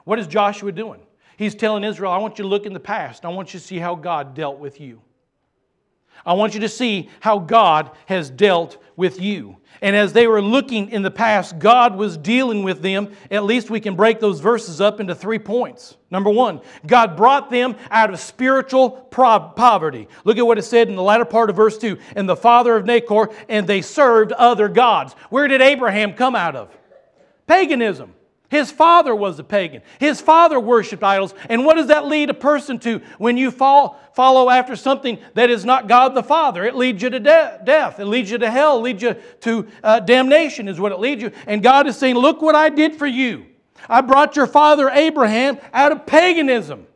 What 0.04 0.20
is 0.20 0.28
Joshua 0.28 0.72
doing? 0.72 1.02
He's 1.38 1.56
telling 1.56 1.84
Israel, 1.84 2.12
I 2.12 2.18
want 2.18 2.38
you 2.38 2.44
to 2.44 2.50
look 2.50 2.66
in 2.66 2.74
the 2.74 2.80
past. 2.80 3.26
I 3.26 3.30
want 3.30 3.54
you 3.54 3.60
to 3.60 3.66
see 3.66 3.78
how 3.78 3.96
God 3.96 4.34
dealt 4.34 4.60
with 4.60 4.82
you. 4.82 5.02
I 6.26 6.34
want 6.34 6.54
you 6.54 6.60
to 6.62 6.70
see 6.70 7.10
how 7.20 7.40
God 7.40 7.92
has 8.06 8.30
dealt 8.30 8.78
with 8.96 9.20
you. 9.20 9.58
And 9.82 9.96
as 9.96 10.14
they 10.14 10.28
were 10.28 10.42
looking 10.42 10.90
in 10.92 11.02
the 11.02 11.10
past, 11.10 11.58
God 11.58 11.96
was 11.96 12.16
dealing 12.16 12.62
with 12.62 12.84
them. 12.84 13.14
At 13.32 13.46
least 13.46 13.72
we 13.72 13.80
can 13.80 13.96
break 13.96 14.20
those 14.20 14.40
verses 14.40 14.80
up 14.80 15.00
into 15.00 15.16
three 15.16 15.40
points. 15.40 15.98
Number 16.12 16.30
one, 16.30 16.62
God 16.86 17.18
brought 17.18 17.50
them 17.50 17.76
out 17.90 18.14
of 18.14 18.20
spiritual 18.20 18.92
poverty. 18.92 20.08
Look 20.24 20.38
at 20.38 20.46
what 20.46 20.60
it 20.60 20.64
said 20.64 20.88
in 20.88 20.96
the 20.96 21.02
latter 21.02 21.26
part 21.26 21.50
of 21.50 21.56
verse 21.56 21.80
2 21.80 21.98
and 22.16 22.30
the 22.30 22.36
father 22.36 22.76
of 22.76 22.86
Nachor, 22.86 23.34
and 23.50 23.66
they 23.66 23.82
served 23.82 24.34
other 24.34 24.68
gods. 24.68 25.14
Where 25.30 25.48
did 25.48 25.62
Abraham 25.62 26.14
come 26.14 26.36
out 26.36 26.56
of? 26.56 26.70
Paganism. 27.48 28.14
His 28.52 28.70
father 28.70 29.16
was 29.16 29.40
a 29.40 29.46
pagan. 29.46 29.82
His 29.98 30.20
father 30.20 30.60
worshiped 30.60 31.04
idols. 31.04 31.34
And 31.48 31.66
what 31.66 31.78
does 31.78 31.88
that 31.88 32.08
lead 32.08 32.30
a 32.30 32.34
person 32.34 32.80
to 32.80 33.00
when 33.18 33.38
you 33.38 33.50
fall, 33.50 33.98
follow 34.14 34.50
after 34.50 34.76
something 34.76 35.20
that 35.36 35.50
is 35.50 35.64
not 35.64 35.88
God 35.88 36.14
the 36.14 36.22
Father? 36.22 36.66
It 36.66 36.76
leads 36.76 37.02
you 37.02 37.10
to 37.12 37.20
de- 37.22 37.62
death. 37.64 38.02
It 38.02 38.08
leads 38.08 38.30
you 38.30 38.38
to 38.40 38.52
hell. 38.52 38.80
It 38.80 38.82
leads 38.82 39.02
you 39.04 39.16
to 39.40 39.68
uh, 39.82 40.02
damnation, 40.02 40.68
is 40.68 40.82
what 40.82 40.92
it 40.92 41.00
leads 41.00 41.22
you. 41.22 41.32
And 41.48 41.64
God 41.64 41.88
is 41.88 41.98
saying, 41.98 42.16
Look 42.16 42.42
what 42.42 42.54
I 42.54 42.68
did 42.68 42.96
for 42.96 43.08
you. 43.08 43.46
I 43.88 44.02
brought 44.02 44.36
your 44.36 44.48
father 44.48 44.90
Abraham 44.90 45.58
out 45.72 45.94
of 45.94 46.06
paganism. 46.06 46.88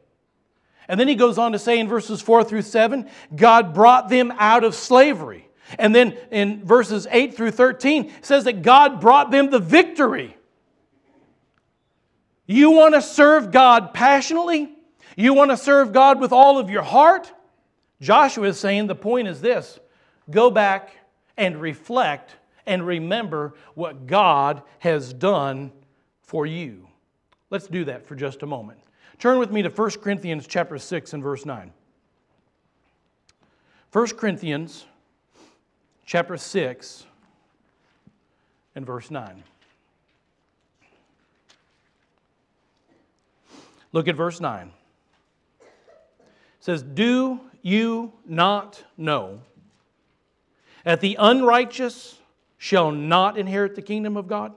And 0.89 1.00
then 1.00 1.08
he 1.08 1.15
goes 1.15 1.38
on 1.38 1.54
to 1.54 1.60
say 1.60 1.80
in 1.80 1.88
verses 1.88 2.22
4 2.22 2.44
through 2.44 2.63
7 2.63 3.10
God 3.34 3.74
brought 3.74 4.10
them 4.10 4.34
out 4.38 4.65
of 4.65 4.76
slavery. 4.76 5.48
And 5.80 5.96
then 5.96 6.18
in 6.32 6.65
verses 6.65 7.08
8 7.10 7.34
through 7.34 7.52
13 7.52 8.12
says 8.22 8.44
that 8.44 8.62
God 8.62 9.00
brought 9.00 9.32
them 9.32 9.50
the 9.50 9.60
victory. 9.60 10.35
You 12.47 12.71
want 12.71 12.93
to 12.93 13.01
serve 13.01 13.51
God 13.51 13.93
passionately? 13.93 14.71
You 15.15 15.34
want 15.34 15.51
to 15.51 15.58
serve 15.58 15.93
God 15.93 16.19
with 16.19 16.31
all 16.31 16.60
of 16.60 16.69
your 16.69 16.81
heart? 16.81 17.31
Joshua 18.01 18.47
is 18.47 18.60
saying 18.60 18.88
the 18.88 18.95
point 18.95 19.27
is 19.27 19.41
this 19.41 19.79
go 20.29 20.51
back 20.51 20.95
and 21.38 21.60
reflect 21.60 22.36
and 22.65 22.86
remember 22.86 23.53
what 23.73 24.08
God 24.08 24.62
has 24.79 25.13
done 25.13 25.71
for 26.21 26.45
you. 26.45 26.88
Let's 27.49 27.67
do 27.67 27.86
that 27.86 28.05
for 28.05 28.15
just 28.15 28.43
a 28.43 28.45
moment. 28.45 28.79
Turn 29.19 29.39
with 29.39 29.51
me 29.51 29.62
to 29.62 29.69
1 29.69 29.91
Corinthians 30.01 30.47
chapter 30.47 30.77
6 30.77 31.13
and 31.13 31.23
verse 31.23 31.45
9. 31.45 31.71
1 33.91 34.08
Corinthians 34.10 34.86
chapter 36.05 36.36
6 36.36 37.05
and 38.75 38.86
verse 38.86 39.10
9. 39.10 39.43
Look 43.95 44.10
at 44.10 44.17
verse 44.17 44.41
9. 44.41 44.73
It 45.62 45.65
says, 46.60 46.84
Do 46.84 47.39
you 47.62 48.12
not 48.25 48.83
know 48.98 49.39
that 50.83 51.00
the 51.00 51.15
unrighteous 51.17 52.19
shall 52.58 52.91
not 52.91 53.37
inherit 53.37 53.73
the 53.73 53.81
kingdom 53.81 54.17
of 54.17 54.27
God? 54.27 54.52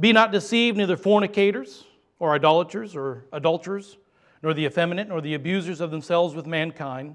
Be 0.00 0.12
not 0.12 0.32
deceived, 0.32 0.76
neither 0.76 0.96
fornicators, 0.96 1.84
or 2.18 2.34
idolaters, 2.34 2.96
or 2.96 3.26
adulterers, 3.32 3.98
nor 4.42 4.52
the 4.52 4.64
effeminate, 4.64 5.06
nor 5.06 5.20
the 5.20 5.34
abusers 5.34 5.80
of 5.80 5.92
themselves 5.92 6.34
with 6.34 6.44
mankind, 6.44 7.14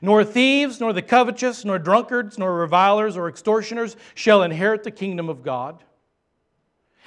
nor 0.00 0.24
thieves, 0.24 0.80
nor 0.80 0.92
the 0.92 1.00
covetous, 1.00 1.64
nor 1.64 1.78
drunkards, 1.78 2.38
nor 2.38 2.56
revilers, 2.56 3.16
or 3.16 3.28
extortioners 3.28 3.94
shall 4.16 4.42
inherit 4.42 4.82
the 4.82 4.90
kingdom 4.90 5.28
of 5.28 5.44
God. 5.44 5.84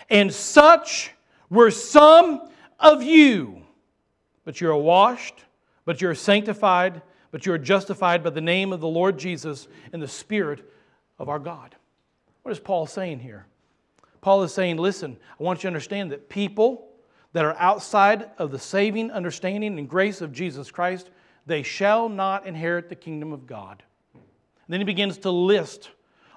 And 0.09 0.33
such 0.33 1.11
were 1.49 1.71
some 1.71 2.51
of 2.79 3.03
you. 3.03 3.61
But 4.43 4.61
you're 4.61 4.77
washed, 4.77 5.43
but 5.85 6.01
you're 6.01 6.15
sanctified, 6.15 7.01
but 7.31 7.45
you're 7.45 7.57
justified 7.57 8.23
by 8.23 8.29
the 8.29 8.41
name 8.41 8.71
of 8.71 8.79
the 8.79 8.87
Lord 8.87 9.17
Jesus 9.17 9.67
and 9.91 10.01
the 10.01 10.07
Spirit 10.07 10.71
of 11.19 11.29
our 11.29 11.39
God. 11.39 11.75
What 12.43 12.51
is 12.51 12.59
Paul 12.59 12.85
saying 12.85 13.19
here? 13.19 13.45
Paul 14.21 14.43
is 14.43 14.53
saying, 14.53 14.77
listen, 14.77 15.17
I 15.39 15.43
want 15.43 15.59
you 15.59 15.61
to 15.63 15.67
understand 15.67 16.11
that 16.11 16.29
people 16.29 16.87
that 17.33 17.45
are 17.45 17.55
outside 17.59 18.29
of 18.37 18.51
the 18.51 18.59
saving 18.59 19.11
understanding 19.11 19.77
and 19.77 19.89
grace 19.89 20.21
of 20.21 20.31
Jesus 20.31 20.71
Christ, 20.71 21.09
they 21.45 21.63
shall 21.63 22.07
not 22.07 22.47
inherit 22.47 22.87
the 22.87 22.95
kingdom 22.95 23.33
of 23.33 23.45
God. 23.45 23.83
And 24.13 24.23
then 24.69 24.79
he 24.79 24.85
begins 24.85 25.17
to 25.19 25.31
list 25.31 25.91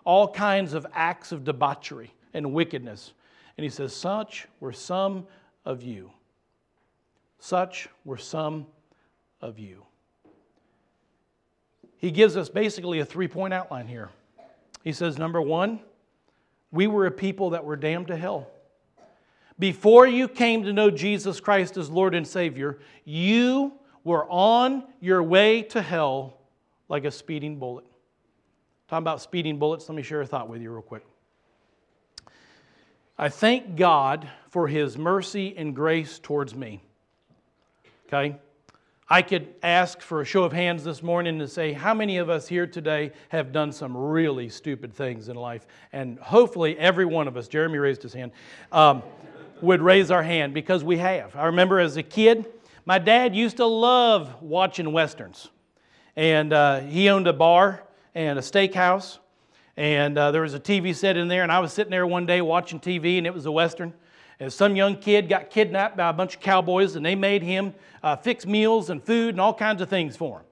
all 0.04 0.28
kinds 0.32 0.74
of 0.74 0.86
acts 0.92 1.32
of 1.32 1.44
debauchery 1.44 2.12
and 2.34 2.52
wickedness. 2.52 3.12
And 3.56 3.64
he 3.64 3.70
says, 3.70 3.94
Such 3.94 4.48
were 4.60 4.72
some 4.72 5.26
of 5.64 5.82
you. 5.82 6.10
Such 7.38 7.88
were 8.04 8.16
some 8.16 8.66
of 9.40 9.58
you. 9.58 9.84
He 11.96 12.10
gives 12.10 12.36
us 12.36 12.48
basically 12.48 13.00
a 13.00 13.04
three 13.04 13.28
point 13.28 13.52
outline 13.52 13.86
here. 13.86 14.10
He 14.84 14.92
says, 14.92 15.18
Number 15.18 15.42
one, 15.42 15.80
we 16.70 16.86
were 16.86 17.06
a 17.06 17.10
people 17.10 17.50
that 17.50 17.64
were 17.64 17.76
damned 17.76 18.08
to 18.08 18.16
hell. 18.16 18.48
Before 19.58 20.06
you 20.06 20.28
came 20.28 20.62
to 20.64 20.72
know 20.72 20.90
Jesus 20.90 21.40
Christ 21.40 21.76
as 21.76 21.90
Lord 21.90 22.14
and 22.14 22.26
Savior, 22.26 22.78
you 23.04 23.72
were 24.04 24.24
on 24.30 24.84
your 25.00 25.22
way 25.22 25.62
to 25.62 25.82
hell 25.82 26.38
like 26.88 27.04
a 27.04 27.10
speeding 27.10 27.58
bullet. 27.58 27.84
Talking 28.86 29.02
about 29.02 29.20
speeding 29.20 29.58
bullets, 29.58 29.88
let 29.88 29.96
me 29.96 30.02
share 30.02 30.20
a 30.20 30.26
thought 30.26 30.48
with 30.48 30.62
you 30.62 30.70
real 30.70 30.82
quick. 30.82 31.04
I 33.18 33.28
thank 33.28 33.74
God 33.74 34.28
for 34.48 34.68
His 34.68 34.96
mercy 34.96 35.54
and 35.56 35.74
grace 35.74 36.20
towards 36.20 36.54
me. 36.54 36.80
Okay? 38.08 38.36
I 39.10 39.20
could 39.20 39.54
ask 39.62 40.00
for 40.00 40.22
a 40.22 40.24
show 40.24 40.44
of 40.44 40.52
hands 40.52 40.82
this 40.82 41.02
morning 41.02 41.38
to 41.40 41.48
say, 41.48 41.72
how 41.72 41.92
many 41.92 42.16
of 42.16 42.30
us 42.30 42.48
here 42.48 42.66
today 42.66 43.12
have 43.28 43.52
done 43.52 43.70
some 43.70 43.94
really 43.94 44.48
stupid 44.48 44.94
things 44.94 45.28
in 45.28 45.36
life? 45.36 45.66
And 45.92 46.18
hopefully, 46.18 46.78
every 46.78 47.04
one 47.04 47.28
of 47.28 47.36
us, 47.36 47.48
Jeremy 47.48 47.78
raised 47.78 48.02
his 48.02 48.14
hand, 48.14 48.32
um, 48.72 49.02
would 49.60 49.82
raise 49.82 50.10
our 50.10 50.22
hand 50.22 50.54
because 50.54 50.84
we 50.84 50.96
have. 50.98 51.36
I 51.36 51.46
remember 51.46 51.80
as 51.80 51.98
a 51.98 52.02
kid, 52.02 52.46
my 52.86 52.98
dad 52.98 53.34
used 53.34 53.58
to 53.58 53.66
love 53.66 54.42
watching 54.42 54.92
Westerns. 54.92 55.48
And 56.16 56.54
uh, 56.54 56.80
he 56.80 57.10
owned 57.10 57.26
a 57.26 57.34
bar 57.34 57.82
and 58.14 58.38
a 58.38 58.42
steakhouse. 58.42 59.18
And 59.76 60.16
uh, 60.16 60.30
there 60.30 60.42
was 60.42 60.54
a 60.54 60.60
TV 60.60 60.94
set 60.94 61.18
in 61.18 61.28
there. 61.28 61.42
And 61.42 61.52
I 61.52 61.60
was 61.60 61.74
sitting 61.74 61.90
there 61.90 62.06
one 62.06 62.24
day 62.24 62.40
watching 62.40 62.80
TV, 62.80 63.18
and 63.18 63.26
it 63.26 63.34
was 63.34 63.44
a 63.44 63.52
Western. 63.52 63.92
And 64.40 64.52
some 64.52 64.76
young 64.76 64.96
kid 64.96 65.28
got 65.28 65.50
kidnapped 65.50 65.96
by 65.96 66.08
a 66.08 66.12
bunch 66.12 66.36
of 66.36 66.40
cowboys, 66.40 66.94
and 66.94 67.04
they 67.04 67.16
made 67.16 67.42
him 67.42 67.74
uh, 68.02 68.16
fix 68.16 68.46
meals 68.46 68.90
and 68.90 69.02
food 69.02 69.30
and 69.30 69.40
all 69.40 69.54
kinds 69.54 69.82
of 69.82 69.88
things 69.88 70.16
for 70.16 70.38
him. 70.38 70.44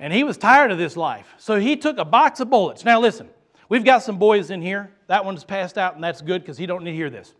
And 0.00 0.12
he 0.12 0.24
was 0.24 0.36
tired 0.36 0.70
of 0.70 0.78
this 0.78 0.96
life. 0.96 1.34
So 1.38 1.58
he 1.60 1.76
took 1.76 1.98
a 1.98 2.04
box 2.04 2.40
of 2.40 2.50
bullets. 2.50 2.84
Now, 2.84 3.00
listen, 3.00 3.28
we've 3.68 3.84
got 3.84 4.02
some 4.02 4.18
boys 4.18 4.50
in 4.50 4.62
here. 4.62 4.90
That 5.06 5.24
one's 5.24 5.44
passed 5.44 5.78
out, 5.78 5.94
and 5.94 6.02
that's 6.02 6.20
good 6.20 6.42
because 6.42 6.58
he 6.58 6.66
don't 6.66 6.84
need 6.84 6.90
to 6.90 6.96
hear 6.96 7.10
this. 7.10 7.34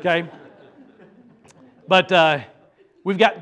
Okay? 0.00 0.28
But 1.86 2.10
uh, 2.12 2.40
we've 3.04 3.18
got, 3.18 3.36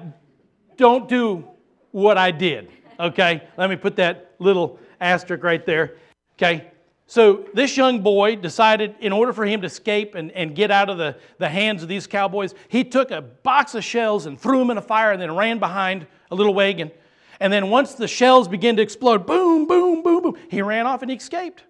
don't 0.77 1.09
do 1.09 1.47
what 1.93 2.19
I 2.19 2.31
did. 2.31 2.71
Okay? 3.01 3.43
Let 3.57 3.71
me 3.71 3.77
put 3.77 3.97
that 3.97 4.35
little 4.39 4.79
asterisk 5.01 5.43
right 5.43 5.65
there. 5.65 5.97
Okay? 6.37 6.72
So 7.13 7.45
this 7.53 7.77
young 7.77 8.01
boy 8.01 8.37
decided, 8.37 8.95
in 9.01 9.13
order 9.13 9.35
for 9.35 9.45
him 9.45 9.61
to 9.61 9.67
escape 9.67 10.15
and, 10.15 10.33
and 10.33 10.55
get 10.55 10.71
out 10.71 10.89
of 10.89 10.97
the, 10.97 11.19
the 11.37 11.47
hands 11.47 11.83
of 11.83 11.89
these 11.91 12.07
cowboys, 12.07 12.55
he 12.69 12.85
took 12.85 13.11
a 13.11 13.21
box 13.21 13.75
of 13.75 13.85
shells 13.85 14.25
and 14.25 14.41
threw 14.41 14.61
them 14.61 14.71
in 14.71 14.79
a 14.79 14.81
fire 14.81 15.13
and 15.13 15.21
then 15.21 15.37
ran 15.37 15.59
behind 15.59 16.07
a 16.31 16.35
little 16.35 16.55
wagon. 16.55 16.91
And 17.39 17.53
then 17.53 17.69
once 17.69 17.93
the 17.93 18.09
shells 18.09 18.49
began 18.49 18.77
to 18.77 18.83
explode, 18.83 19.27
boom, 19.27 19.67
boom, 19.67 20.03
boom, 20.03 20.23
boom, 20.23 20.39
he 20.49 20.63
ran 20.63 20.87
off 20.87 21.03
and 21.03 21.11
he 21.11 21.17
escaped. 21.19 21.65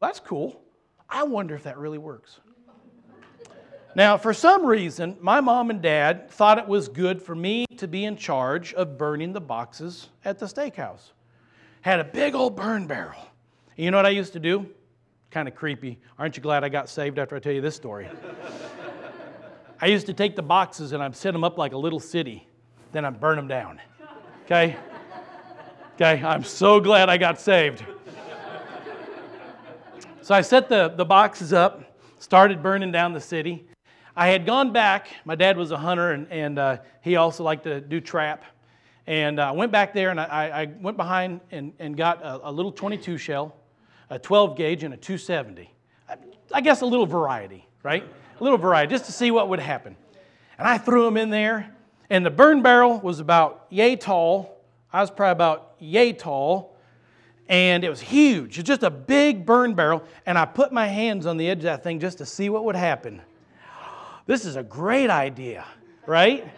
That's 0.00 0.18
cool. 0.18 0.60
I 1.08 1.22
wonder 1.22 1.54
if 1.54 1.62
that 1.62 1.78
really 1.78 1.98
works. 1.98 2.40
Now, 3.94 4.16
for 4.16 4.34
some 4.34 4.66
reason, 4.66 5.16
my 5.20 5.40
mom 5.40 5.70
and 5.70 5.80
dad 5.80 6.32
thought 6.32 6.58
it 6.58 6.66
was 6.66 6.88
good 6.88 7.22
for 7.22 7.36
me 7.36 7.64
to 7.76 7.86
be 7.86 8.06
in 8.06 8.16
charge 8.16 8.74
of 8.74 8.98
burning 8.98 9.34
the 9.34 9.40
boxes 9.40 10.08
at 10.24 10.40
the 10.40 10.46
steakhouse. 10.46 11.12
Had 11.82 12.00
a 12.00 12.04
big 12.04 12.34
old 12.34 12.56
burn 12.56 12.88
barrel. 12.88 13.28
You 13.76 13.92
know 13.92 13.96
what 13.96 14.06
I 14.06 14.10
used 14.10 14.32
to 14.32 14.40
do? 14.40 14.66
Kind 15.30 15.46
of 15.46 15.54
creepy. 15.54 15.98
Aren't 16.18 16.36
you 16.36 16.42
glad 16.42 16.64
I 16.64 16.68
got 16.68 16.88
saved 16.88 17.18
after 17.18 17.36
I 17.36 17.38
tell 17.38 17.52
you 17.52 17.60
this 17.60 17.76
story? 17.76 18.08
I 19.80 19.86
used 19.86 20.06
to 20.06 20.12
take 20.12 20.36
the 20.36 20.42
boxes 20.42 20.92
and 20.92 21.02
I'd 21.02 21.16
set 21.16 21.32
them 21.32 21.44
up 21.44 21.56
like 21.56 21.72
a 21.72 21.78
little 21.78 22.00
city, 22.00 22.46
then 22.92 23.04
I'd 23.04 23.20
burn 23.20 23.36
them 23.36 23.48
down. 23.48 23.80
Okay? 24.44 24.76
Okay, 25.94 26.22
I'm 26.22 26.44
so 26.44 26.80
glad 26.80 27.08
I 27.08 27.16
got 27.16 27.40
saved. 27.40 27.84
So 30.22 30.34
I 30.34 30.42
set 30.42 30.68
the, 30.68 30.88
the 30.88 31.04
boxes 31.04 31.52
up, 31.52 31.82
started 32.18 32.62
burning 32.62 32.92
down 32.92 33.12
the 33.12 33.20
city. 33.20 33.66
I 34.16 34.28
had 34.28 34.44
gone 34.44 34.72
back, 34.72 35.08
my 35.24 35.34
dad 35.34 35.56
was 35.56 35.70
a 35.70 35.76
hunter 35.76 36.12
and, 36.12 36.26
and 36.30 36.58
uh, 36.58 36.76
he 37.00 37.16
also 37.16 37.42
liked 37.42 37.64
to 37.64 37.80
do 37.80 38.00
trap. 38.00 38.44
And 39.06 39.40
I 39.40 39.48
uh, 39.48 39.54
went 39.54 39.72
back 39.72 39.94
there 39.94 40.10
and 40.10 40.20
I, 40.20 40.62
I 40.62 40.64
went 40.80 40.96
behind 40.96 41.40
and, 41.50 41.72
and 41.78 41.96
got 41.96 42.22
a, 42.22 42.48
a 42.48 42.52
little 42.52 42.70
22 42.70 43.16
shell 43.16 43.56
a 44.10 44.18
12 44.18 44.56
gauge 44.56 44.82
and 44.82 44.92
a 44.92 44.96
270. 44.96 45.72
I 46.52 46.60
guess 46.60 46.80
a 46.80 46.86
little 46.86 47.06
variety, 47.06 47.66
right? 47.82 48.04
A 48.40 48.42
little 48.42 48.58
variety, 48.58 48.90
just 48.90 49.04
to 49.04 49.12
see 49.12 49.30
what 49.30 49.48
would 49.48 49.60
happen. 49.60 49.96
And 50.58 50.66
I 50.66 50.78
threw 50.78 51.04
them 51.04 51.16
in 51.16 51.30
there, 51.30 51.74
and 52.10 52.26
the 52.26 52.30
burn 52.30 52.60
barrel 52.60 52.98
was 52.98 53.20
about 53.20 53.66
yay 53.70 53.94
tall. 53.96 54.60
I 54.92 55.00
was 55.00 55.10
probably 55.10 55.32
about 55.32 55.74
yay 55.78 56.12
tall, 56.12 56.76
and 57.48 57.84
it 57.84 57.88
was 57.88 58.00
huge. 58.00 58.58
It's 58.58 58.66
just 58.66 58.82
a 58.82 58.90
big 58.90 59.46
burn 59.46 59.74
barrel, 59.74 60.02
and 60.26 60.36
I 60.36 60.44
put 60.44 60.72
my 60.72 60.88
hands 60.88 61.24
on 61.24 61.36
the 61.36 61.48
edge 61.48 61.58
of 61.58 61.64
that 61.64 61.84
thing 61.84 62.00
just 62.00 62.18
to 62.18 62.26
see 62.26 62.50
what 62.50 62.64
would 62.64 62.76
happen. 62.76 63.22
This 64.26 64.44
is 64.44 64.56
a 64.56 64.62
great 64.62 65.08
idea, 65.08 65.64
right? 66.06 66.48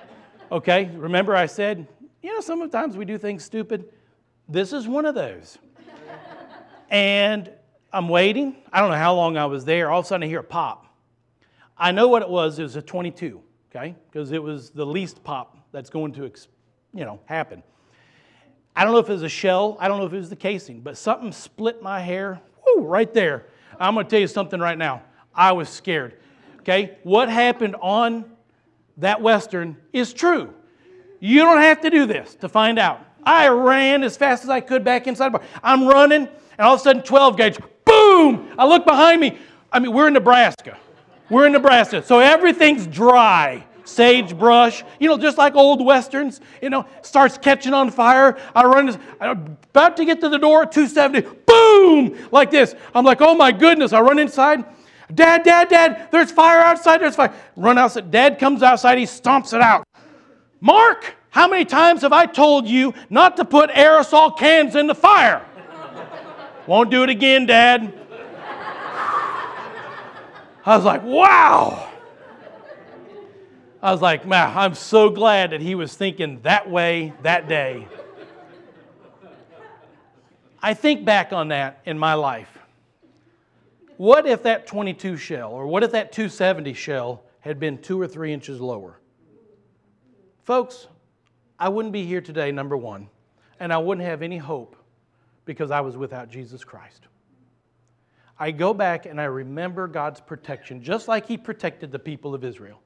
Okay, 0.50 0.90
remember 0.94 1.36
I 1.36 1.46
said, 1.46 1.86
you 2.22 2.32
know, 2.32 2.40
sometimes 2.40 2.96
we 2.96 3.04
do 3.04 3.18
things 3.18 3.44
stupid. 3.44 3.88
This 4.48 4.72
is 4.72 4.88
one 4.88 5.06
of 5.06 5.14
those. 5.14 5.58
And 6.92 7.50
I'm 7.90 8.08
waiting. 8.08 8.54
I 8.70 8.80
don't 8.80 8.90
know 8.90 8.98
how 8.98 9.14
long 9.14 9.38
I 9.38 9.46
was 9.46 9.64
there. 9.64 9.90
All 9.90 10.00
of 10.00 10.04
a 10.04 10.08
sudden, 10.08 10.24
I 10.24 10.26
hear 10.28 10.40
a 10.40 10.44
pop. 10.44 10.86
I 11.76 11.90
know 11.90 12.06
what 12.06 12.20
it 12.20 12.28
was. 12.28 12.58
It 12.58 12.62
was 12.64 12.76
a 12.76 12.82
22, 12.82 13.40
okay? 13.74 13.96
Because 14.10 14.30
it 14.30 14.42
was 14.42 14.70
the 14.70 14.84
least 14.84 15.24
pop 15.24 15.56
that's 15.72 15.88
going 15.88 16.12
to, 16.12 16.30
you 16.92 17.04
know, 17.06 17.18
happen. 17.24 17.62
I 18.76 18.84
don't 18.84 18.92
know 18.92 18.98
if 18.98 19.08
it 19.08 19.12
was 19.12 19.22
a 19.22 19.28
shell. 19.28 19.78
I 19.80 19.88
don't 19.88 19.98
know 19.98 20.06
if 20.06 20.12
it 20.12 20.18
was 20.18 20.28
the 20.28 20.36
casing, 20.36 20.82
but 20.82 20.98
something 20.98 21.32
split 21.32 21.82
my 21.82 21.98
hair. 21.98 22.40
Woo, 22.66 22.82
right 22.82 23.12
there. 23.12 23.46
I'm 23.80 23.94
going 23.94 24.04
to 24.04 24.10
tell 24.10 24.20
you 24.20 24.26
something 24.26 24.60
right 24.60 24.76
now. 24.76 25.02
I 25.34 25.52
was 25.52 25.70
scared. 25.70 26.18
Okay? 26.60 26.98
What 27.04 27.30
happened 27.30 27.74
on 27.80 28.26
that 28.98 29.22
Western 29.22 29.78
is 29.94 30.12
true. 30.12 30.52
You 31.20 31.40
don't 31.40 31.62
have 31.62 31.80
to 31.80 31.90
do 31.90 32.04
this 32.04 32.34
to 32.36 32.50
find 32.50 32.78
out. 32.78 33.00
I 33.24 33.48
ran 33.48 34.02
as 34.02 34.18
fast 34.18 34.44
as 34.44 34.50
I 34.50 34.60
could 34.60 34.84
back 34.84 35.06
inside 35.06 35.32
the 35.32 35.38
bar. 35.38 35.48
I'm 35.62 35.86
running 35.86 36.28
and 36.58 36.66
all 36.66 36.74
of 36.74 36.80
a 36.80 36.82
sudden 36.82 37.02
12 37.02 37.36
gauge, 37.36 37.58
boom! 37.84 38.54
I 38.58 38.66
look 38.66 38.84
behind 38.84 39.20
me. 39.20 39.38
I 39.70 39.78
mean, 39.78 39.92
we're 39.92 40.08
in 40.08 40.12
Nebraska. 40.12 40.78
We're 41.30 41.46
in 41.46 41.52
Nebraska. 41.52 42.02
So 42.02 42.20
everything's 42.20 42.86
dry. 42.86 43.64
Sagebrush, 43.84 44.84
you 45.00 45.08
know, 45.08 45.18
just 45.18 45.38
like 45.38 45.56
old 45.56 45.84
westerns, 45.84 46.40
you 46.62 46.70
know, 46.70 46.86
starts 47.02 47.36
catching 47.36 47.74
on 47.74 47.90
fire. 47.90 48.38
I 48.54 48.64
run, 48.64 48.98
I'm 49.20 49.58
about 49.70 49.96
to 49.96 50.04
get 50.04 50.20
to 50.20 50.28
the 50.28 50.38
door, 50.38 50.62
at 50.62 50.72
270, 50.72 51.28
boom, 51.46 52.28
like 52.30 52.50
this. 52.50 52.74
I'm 52.94 53.04
like, 53.04 53.20
oh 53.20 53.34
my 53.34 53.50
goodness. 53.50 53.92
I 53.92 54.00
run 54.00 54.20
inside. 54.20 54.64
Dad, 55.12 55.42
dad, 55.42 55.68
dad, 55.68 56.08
there's 56.10 56.30
fire 56.30 56.60
outside, 56.60 57.00
there's 57.00 57.16
fire. 57.16 57.34
Run 57.56 57.76
outside. 57.76 58.10
Dad 58.10 58.38
comes 58.38 58.62
outside, 58.62 58.98
he 58.98 59.04
stomps 59.04 59.52
it 59.52 59.60
out. 59.60 59.84
Mark, 60.60 61.16
how 61.30 61.48
many 61.48 61.64
times 61.64 62.02
have 62.02 62.12
I 62.12 62.26
told 62.26 62.68
you 62.68 62.94
not 63.10 63.36
to 63.38 63.44
put 63.44 63.70
aerosol 63.70 64.38
cans 64.38 64.76
in 64.76 64.86
the 64.86 64.94
fire? 64.94 65.44
Won't 66.66 66.90
do 66.90 67.02
it 67.02 67.10
again, 67.10 67.46
Dad. 67.46 67.92
I 70.64 70.76
was 70.76 70.84
like, 70.84 71.02
wow. 71.02 71.90
I 73.82 73.90
was 73.90 74.00
like, 74.00 74.24
man, 74.24 74.56
I'm 74.56 74.74
so 74.74 75.10
glad 75.10 75.50
that 75.50 75.60
he 75.60 75.74
was 75.74 75.94
thinking 75.94 76.40
that 76.42 76.70
way 76.70 77.12
that 77.22 77.48
day. 77.48 77.88
I 80.62 80.74
think 80.74 81.04
back 81.04 81.32
on 81.32 81.48
that 81.48 81.80
in 81.84 81.98
my 81.98 82.14
life. 82.14 82.58
What 83.96 84.24
if 84.26 84.44
that 84.44 84.68
22 84.68 85.16
shell, 85.16 85.50
or 85.50 85.66
what 85.66 85.82
if 85.82 85.90
that 85.92 86.12
270 86.12 86.74
shell 86.74 87.24
had 87.40 87.58
been 87.58 87.78
two 87.78 88.00
or 88.00 88.06
three 88.06 88.32
inches 88.32 88.60
lower? 88.60 89.00
Folks, 90.44 90.86
I 91.58 91.68
wouldn't 91.68 91.92
be 91.92 92.06
here 92.06 92.20
today, 92.20 92.52
number 92.52 92.76
one, 92.76 93.08
and 93.58 93.72
I 93.72 93.78
wouldn't 93.78 94.06
have 94.06 94.22
any 94.22 94.38
hope 94.38 94.76
because 95.44 95.70
I 95.70 95.80
was 95.80 95.96
without 95.96 96.30
Jesus 96.30 96.64
Christ. 96.64 97.06
I 98.38 98.50
go 98.50 98.74
back 98.74 99.06
and 99.06 99.20
I 99.20 99.24
remember 99.24 99.86
God's 99.86 100.20
protection, 100.20 100.82
just 100.82 101.08
like 101.08 101.26
He 101.26 101.36
protected 101.36 101.92
the 101.92 101.98
people 101.98 102.34
of 102.34 102.44
Israel, 102.44 102.80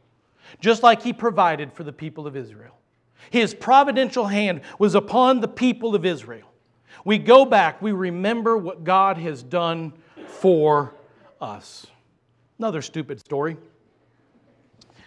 just 0.60 0.82
like 0.82 1.02
He 1.02 1.12
provided 1.12 1.72
for 1.72 1.84
the 1.84 1.92
people 1.92 2.26
of 2.26 2.36
Israel. 2.36 2.76
His 3.30 3.54
providential 3.54 4.26
hand 4.26 4.60
was 4.78 4.94
upon 4.94 5.40
the 5.40 5.48
people 5.48 5.94
of 5.94 6.04
Israel. 6.04 6.50
We 7.04 7.18
go 7.18 7.44
back, 7.44 7.80
we 7.80 7.92
remember 7.92 8.56
what 8.56 8.84
God 8.84 9.18
has 9.18 9.42
done 9.42 9.92
for 10.26 10.94
us. 11.40 11.86
Another 12.58 12.82
stupid 12.82 13.20
story. 13.20 13.56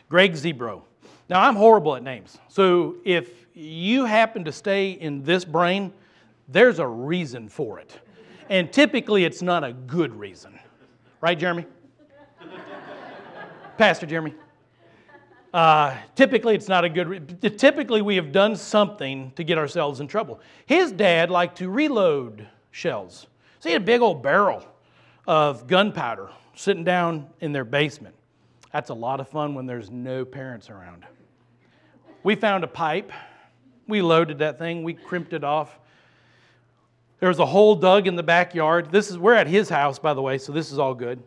Greg 0.08 0.34
Zebro. 0.34 0.84
Now, 1.30 1.41
I'm 1.41 1.56
horrible 1.56 1.95
at 1.95 2.04
names. 2.04 2.38
So 2.47 2.95
if 3.06 3.45
you 3.54 4.06
happen 4.06 4.45
to 4.45 4.52
stay 4.52 4.91
in 4.91 5.24
this 5.24 5.45
brain, 5.45 5.93
there's 6.52 6.80
a 6.80 6.88
reason 6.88 7.47
for 7.50 7.80
it. 7.80 8.00
And 8.50 8.72
typically, 8.74 9.26
it's 9.26 9.41
not 9.41 9.64
a 9.64 9.74
good 9.74 10.16
reason. 10.16 10.60
Right, 11.22 11.38
Jeremy? 11.38 11.66
Pastor 13.78 14.06
Jeremy? 14.06 14.34
Uh, 15.54 15.95
typically, 16.16 16.56
it's 16.56 16.68
not 16.68 16.84
a 16.84 16.89
good. 16.89 17.41
Typically, 17.58 18.02
we 18.02 18.16
have 18.16 18.32
done 18.32 18.56
something 18.56 19.32
to 19.36 19.43
get 19.43 19.58
ourselves 19.58 20.00
in 20.00 20.08
trouble. 20.08 20.39
His 20.66 20.91
dad 20.91 21.30
liked 21.32 21.58
to 21.58 21.70
reload 21.70 22.47
shells. 22.72 23.28
So 23.60 23.70
he 23.70 23.74
had 23.74 23.82
a 23.82 23.86
big 23.86 24.02
old 24.02 24.22
barrel 24.22 24.64
of 25.28 25.68
gunpowder 25.68 26.30
sitting 26.56 26.84
down 26.84 27.28
in 27.41 27.52
their 27.52 27.66
basement. 27.66 28.16
That's 28.72 28.89
a 28.89 28.93
lot 28.93 29.20
of 29.20 29.28
fun 29.28 29.56
when 29.56 29.66
there's 29.66 29.89
no 29.89 30.24
parents 30.24 30.70
around. 30.70 31.06
We 32.24 32.36
found 32.36 32.64
a 32.64 32.68
pipe. 32.68 33.12
We 33.88 34.02
loaded 34.02 34.39
that 34.39 34.60
thing. 34.60 34.84
We 34.84 34.93
crimped 34.93 35.34
it 35.34 35.43
off. 35.43 35.80
There 37.20 37.30
was 37.30 37.39
a 37.39 37.45
hole 37.45 37.76
dug 37.76 38.07
in 38.07 38.15
the 38.15 38.24
backyard. 38.24 38.91
This 38.91 39.09
is 39.09 39.17
we're 39.17 39.34
at 39.34 39.47
his 39.47 39.70
house, 39.70 39.99
by 39.99 40.13
the 40.13 40.22
way, 40.22 40.38
so 40.38 40.51
this 40.51 40.72
is 40.72 40.80
all 40.80 40.93
good 40.93 41.22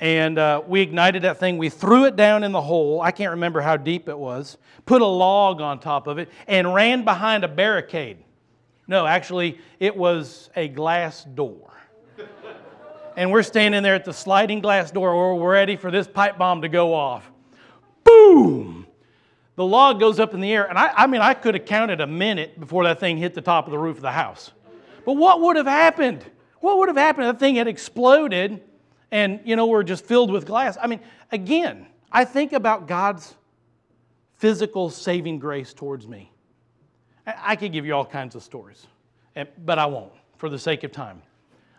and 0.00 0.38
uh, 0.38 0.62
we 0.66 0.80
ignited 0.80 1.22
that 1.22 1.38
thing. 1.38 1.58
We 1.58 1.68
threw 1.68 2.04
it 2.04 2.16
down 2.16 2.44
in 2.44 2.52
the 2.52 2.60
hole. 2.60 3.00
I 3.00 3.10
can't 3.10 3.30
remember 3.30 3.60
how 3.60 3.76
deep 3.76 4.08
it 4.08 4.18
was. 4.18 4.58
Put 4.84 5.02
a 5.02 5.06
log 5.06 5.60
on 5.60 5.80
top 5.80 6.06
of 6.06 6.18
it 6.18 6.28
and 6.46 6.74
ran 6.74 7.04
behind 7.04 7.44
a 7.44 7.48
barricade. 7.48 8.18
No, 8.86 9.06
actually, 9.06 9.58
it 9.80 9.96
was 9.96 10.50
a 10.54 10.68
glass 10.68 11.24
door. 11.24 11.72
and 13.16 13.32
we're 13.32 13.42
standing 13.42 13.82
there 13.82 13.94
at 13.94 14.04
the 14.04 14.12
sliding 14.12 14.60
glass 14.60 14.90
door. 14.90 15.36
We're 15.36 15.52
ready 15.52 15.76
for 15.76 15.90
this 15.90 16.06
pipe 16.06 16.38
bomb 16.38 16.62
to 16.62 16.68
go 16.68 16.94
off. 16.94 17.28
Boom! 18.04 18.86
The 19.56 19.64
log 19.64 19.98
goes 19.98 20.20
up 20.20 20.34
in 20.34 20.40
the 20.40 20.52
air. 20.52 20.66
And 20.66 20.78
I, 20.78 20.92
I 20.94 21.06
mean, 21.06 21.22
I 21.22 21.32
could 21.32 21.54
have 21.54 21.64
counted 21.64 22.02
a 22.02 22.06
minute 22.06 22.60
before 22.60 22.84
that 22.84 23.00
thing 23.00 23.16
hit 23.16 23.34
the 23.34 23.40
top 23.40 23.66
of 23.66 23.70
the 23.72 23.78
roof 23.78 23.96
of 23.96 24.02
the 24.02 24.12
house. 24.12 24.52
But 25.06 25.14
what 25.14 25.40
would 25.40 25.56
have 25.56 25.66
happened? 25.66 26.24
What 26.60 26.78
would 26.78 26.88
have 26.88 26.96
happened? 26.96 27.28
If 27.28 27.36
the 27.36 27.38
thing 27.38 27.54
had 27.54 27.68
exploded 27.68 28.60
and, 29.12 29.40
you 29.44 29.54
know, 29.54 29.66
we're 29.66 29.84
just 29.84 30.04
filled 30.04 30.32
with 30.32 30.44
glass. 30.44 30.76
I 30.82 30.88
mean, 30.88 31.00
again, 31.30 31.86
I 32.10 32.24
think 32.24 32.52
about 32.52 32.88
God's 32.88 33.34
physical 34.34 34.90
saving 34.90 35.38
grace 35.38 35.72
towards 35.72 36.08
me. 36.08 36.32
I 37.24 37.54
could 37.54 37.72
give 37.72 37.86
you 37.86 37.94
all 37.94 38.04
kinds 38.04 38.34
of 38.34 38.42
stories, 38.42 38.84
eh, 39.36 39.44
but 39.64 39.78
I 39.78 39.86
won't 39.86 40.12
for 40.38 40.48
the 40.48 40.58
sake 40.58 40.82
of 40.82 40.90
time. 40.90 41.22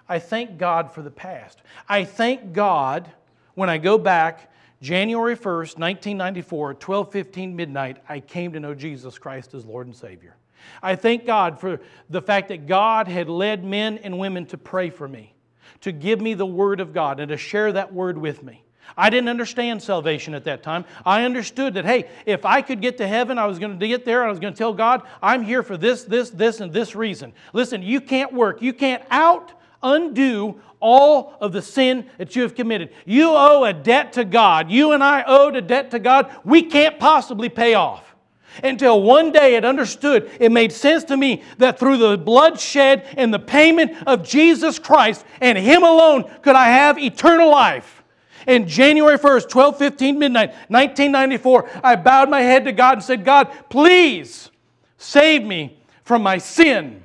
I 0.08 0.20
thank 0.20 0.58
God 0.58 0.94
for 0.94 1.02
the 1.02 1.12
past. 1.12 1.62
I 1.88 2.06
thank 2.06 2.54
God 2.54 3.12
when 3.56 3.70
I 3.70 3.78
go 3.78 3.98
back 3.98 4.54
January 4.82 5.36
1st, 5.36 5.78
1994, 5.80 6.76
12:15 6.76 7.56
midnight, 7.56 7.98
I 8.08 8.22
came 8.22 8.54
to 8.54 8.60
know 8.60 8.74
Jesus 8.74 9.18
Christ 9.18 9.54
as 9.54 9.66
Lord 9.66 9.88
and 9.88 9.96
Savior. 9.96 10.38
I 10.82 10.96
thank 10.96 11.26
God 11.26 11.60
for 11.60 11.80
the 12.10 12.22
fact 12.22 12.50
that 12.50 12.68
God 12.68 13.08
had 13.08 13.30
led 13.30 13.64
men 13.64 13.98
and 14.00 14.20
women 14.20 14.46
to 14.48 14.58
pray 14.58 14.90
for 14.90 15.08
me 15.08 15.34
to 15.82 15.92
give 15.92 16.22
me 16.22 16.34
the 16.34 16.46
Word 16.46 16.80
of 16.80 16.94
God 16.94 17.20
and 17.20 17.30
to 17.30 17.38
share 17.38 17.72
that 17.74 17.94
Word 17.94 18.18
with 18.18 18.44
me. 18.44 18.64
I 18.96 19.10
didn't 19.10 19.30
understand 19.30 19.84
salvation 19.84 20.34
at 20.34 20.46
that 20.46 20.64
time. 20.64 20.86
I 21.06 21.26
understood 21.26 21.74
that, 21.74 21.86
hey, 21.86 22.10
if 22.26 22.46
I 22.46 22.62
could 22.62 22.82
get 22.82 22.98
to 22.98 23.08
heaven, 23.08 23.38
I 23.38 23.46
was 23.46 23.60
going 23.60 23.78
to 23.78 23.88
get 23.88 24.06
there, 24.06 24.24
I 24.24 24.30
was 24.30 24.40
going 24.40 24.54
to 24.54 24.58
tell 24.58 24.74
God, 24.74 25.02
I'm 25.22 25.44
here 25.44 25.62
for 25.62 25.76
this, 25.76 26.04
this, 26.04 26.30
this, 26.30 26.62
and 26.62 26.72
this 26.72 26.96
reason. 26.96 27.34
Listen, 27.54 27.84
you 27.84 28.00
can't 28.00 28.32
work. 28.34 28.62
You 28.62 28.74
can't 28.74 29.04
out 29.12 29.52
undo 29.84 30.62
all 30.80 31.36
of 31.42 31.52
the 31.52 31.62
sin 31.62 32.10
that 32.18 32.36
you 32.36 32.44
have 32.44 32.56
committed. 32.56 32.92
You 33.06 33.32
owe 33.32 33.66
a 33.66 33.74
debt 33.74 34.14
to 34.14 34.24
God. 34.24 34.72
You 34.72 34.94
and 34.94 35.04
I 35.04 35.24
owed 35.24 35.56
a 35.56 35.62
debt 35.62 35.92
to 35.92 36.00
God 36.00 36.34
we 36.44 36.64
can't 36.64 37.00
possibly 37.00 37.50
pay 37.50 37.74
off 37.74 38.16
until 38.64 39.02
one 39.02 39.32
day 39.32 39.56
it 39.56 39.66
understood, 39.66 40.32
it 40.40 40.52
made 40.52 40.72
sense 40.72 41.04
to 41.06 41.18
me 41.18 41.44
that 41.58 41.80
through 41.80 41.98
the 41.98 42.18
bloodshed 42.18 43.08
and 43.18 43.34
the 43.34 43.40
payment 43.40 43.92
of 44.08 44.28
Jesus 44.28 44.80
Christ 44.80 45.26
and 45.42 45.58
Him 45.58 45.84
alone 45.84 46.30
could 46.42 46.56
I 46.56 46.66
have 46.66 46.98
eternal 46.98 47.50
life. 47.50 48.04
In 48.48 48.68
January 48.68 49.18
1st, 49.18 49.54
1215 49.54 50.18
midnight, 50.20 50.50
1994, 50.70 51.70
I 51.84 51.96
bowed 51.98 52.30
my 52.30 52.42
head 52.42 52.64
to 52.66 52.72
God 52.72 52.94
and 52.94 53.04
said, 53.04 53.26
God, 53.26 53.52
please 53.70 54.50
save 54.98 55.44
me 55.44 55.78
from 56.04 56.24
my 56.24 56.38
sin. 56.38 57.04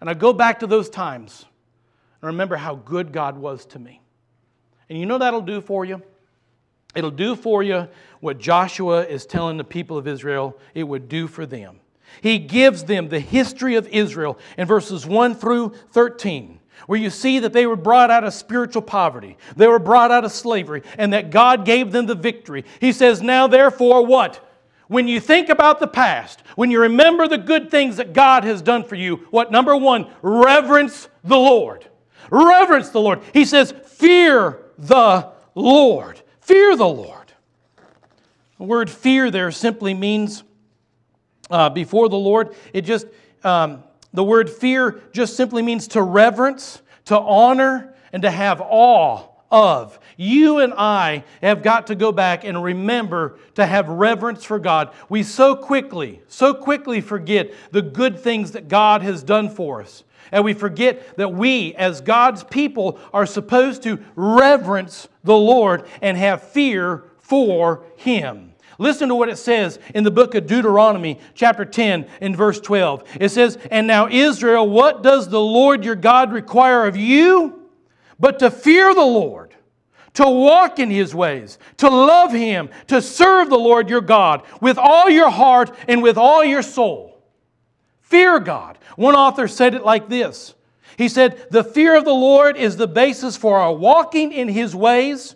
And 0.00 0.08
I 0.08 0.14
go 0.14 0.32
back 0.32 0.60
to 0.60 0.66
those 0.66 0.88
times 0.88 1.44
and 2.22 2.28
remember 2.28 2.56
how 2.56 2.76
good 2.76 3.12
God 3.12 3.36
was 3.36 3.66
to 3.66 3.78
me. 3.78 4.00
And 4.88 4.98
you 4.98 5.06
know 5.06 5.18
that'll 5.18 5.40
do 5.40 5.60
for 5.60 5.84
you? 5.84 6.02
It'll 6.94 7.10
do 7.10 7.36
for 7.36 7.62
you 7.62 7.88
what 8.20 8.38
Joshua 8.38 9.04
is 9.04 9.26
telling 9.26 9.56
the 9.56 9.64
people 9.64 9.96
of 9.96 10.06
Israel 10.06 10.58
it 10.74 10.84
would 10.84 11.08
do 11.08 11.26
for 11.26 11.46
them. 11.46 11.80
He 12.20 12.38
gives 12.38 12.84
them 12.84 13.08
the 13.08 13.20
history 13.20 13.76
of 13.76 13.86
Israel 13.88 14.38
in 14.58 14.66
verses 14.66 15.06
1 15.06 15.36
through 15.36 15.74
13, 15.92 16.58
where 16.86 16.98
you 16.98 17.10
see 17.10 17.38
that 17.38 17.52
they 17.52 17.66
were 17.66 17.76
brought 17.76 18.10
out 18.10 18.24
of 18.24 18.34
spiritual 18.34 18.82
poverty, 18.82 19.36
they 19.56 19.68
were 19.68 19.78
brought 19.78 20.10
out 20.10 20.24
of 20.24 20.32
slavery, 20.32 20.82
and 20.98 21.12
that 21.12 21.30
God 21.30 21.64
gave 21.64 21.92
them 21.92 22.06
the 22.06 22.14
victory. 22.14 22.64
He 22.80 22.92
says, 22.92 23.22
Now 23.22 23.46
therefore, 23.46 24.04
what? 24.04 24.46
When 24.88 25.06
you 25.06 25.20
think 25.20 25.48
about 25.48 25.78
the 25.78 25.86
past, 25.86 26.42
when 26.56 26.72
you 26.72 26.80
remember 26.80 27.28
the 27.28 27.38
good 27.38 27.70
things 27.70 27.98
that 27.98 28.12
God 28.12 28.42
has 28.42 28.60
done 28.60 28.82
for 28.82 28.96
you, 28.96 29.26
what? 29.30 29.52
Number 29.52 29.76
one, 29.76 30.10
reverence 30.20 31.08
the 31.22 31.38
Lord. 31.38 31.86
Reverence 32.28 32.88
the 32.88 33.00
Lord. 33.00 33.20
He 33.32 33.44
says, 33.44 33.72
Fear 33.86 34.60
the 34.78 35.30
Lord. 35.54 36.20
Fear 36.50 36.74
the 36.74 36.88
Lord. 36.88 37.32
The 38.58 38.64
word 38.64 38.90
fear 38.90 39.30
there 39.30 39.52
simply 39.52 39.94
means 39.94 40.42
uh, 41.48 41.70
before 41.70 42.08
the 42.08 42.18
Lord. 42.18 42.56
It 42.72 42.80
just, 42.80 43.06
um, 43.44 43.84
the 44.12 44.24
word 44.24 44.50
fear 44.50 45.00
just 45.12 45.36
simply 45.36 45.62
means 45.62 45.86
to 45.88 46.02
reverence, 46.02 46.82
to 47.04 47.16
honor, 47.16 47.94
and 48.12 48.22
to 48.22 48.32
have 48.32 48.60
awe 48.60 49.28
of. 49.48 50.00
You 50.16 50.58
and 50.58 50.74
I 50.76 51.22
have 51.40 51.62
got 51.62 51.86
to 51.86 51.94
go 51.94 52.10
back 52.10 52.42
and 52.42 52.60
remember 52.60 53.38
to 53.54 53.64
have 53.64 53.88
reverence 53.88 54.42
for 54.42 54.58
God. 54.58 54.92
We 55.08 55.22
so 55.22 55.54
quickly, 55.54 56.20
so 56.26 56.52
quickly 56.52 57.00
forget 57.00 57.54
the 57.70 57.82
good 57.82 58.18
things 58.18 58.50
that 58.52 58.66
God 58.66 59.02
has 59.02 59.22
done 59.22 59.50
for 59.50 59.82
us. 59.82 60.02
And 60.32 60.44
we 60.44 60.52
forget 60.54 61.16
that 61.16 61.32
we, 61.32 61.74
as 61.74 62.00
God's 62.00 62.44
people, 62.44 62.98
are 63.12 63.26
supposed 63.26 63.82
to 63.84 63.98
reverence 64.16 65.08
the 65.24 65.36
Lord 65.36 65.86
and 66.00 66.16
have 66.16 66.42
fear 66.42 67.04
for 67.18 67.84
Him. 67.96 68.50
Listen 68.78 69.10
to 69.10 69.14
what 69.14 69.28
it 69.28 69.36
says 69.36 69.78
in 69.94 70.04
the 70.04 70.10
book 70.10 70.34
of 70.34 70.46
Deuteronomy, 70.46 71.20
chapter 71.34 71.66
10, 71.66 72.06
in 72.22 72.34
verse 72.34 72.58
12. 72.58 73.04
It 73.20 73.28
says, 73.28 73.58
And 73.70 73.86
now, 73.86 74.08
Israel, 74.08 74.66
what 74.66 75.02
does 75.02 75.28
the 75.28 75.40
Lord 75.40 75.84
your 75.84 75.96
God 75.96 76.32
require 76.32 76.86
of 76.86 76.96
you? 76.96 77.68
But 78.18 78.38
to 78.38 78.50
fear 78.50 78.94
the 78.94 79.02
Lord, 79.02 79.54
to 80.14 80.28
walk 80.28 80.78
in 80.78 80.90
his 80.90 81.14
ways, 81.14 81.58
to 81.76 81.90
love 81.90 82.32
him, 82.32 82.70
to 82.86 83.02
serve 83.02 83.50
the 83.50 83.58
Lord 83.58 83.90
your 83.90 84.00
God 84.00 84.44
with 84.62 84.78
all 84.78 85.10
your 85.10 85.30
heart 85.30 85.74
and 85.86 86.02
with 86.02 86.16
all 86.16 86.42
your 86.42 86.62
soul. 86.62 87.09
Fear 88.10 88.40
God. 88.40 88.78
One 88.96 89.14
author 89.14 89.48
said 89.48 89.74
it 89.74 89.84
like 89.84 90.08
this 90.08 90.54
He 90.98 91.08
said, 91.08 91.46
The 91.50 91.64
fear 91.64 91.96
of 91.96 92.04
the 92.04 92.12
Lord 92.12 92.56
is 92.56 92.76
the 92.76 92.86
basis 92.86 93.36
for 93.36 93.58
our 93.58 93.72
walking 93.72 94.32
in 94.32 94.48
his 94.48 94.76
ways 94.76 95.34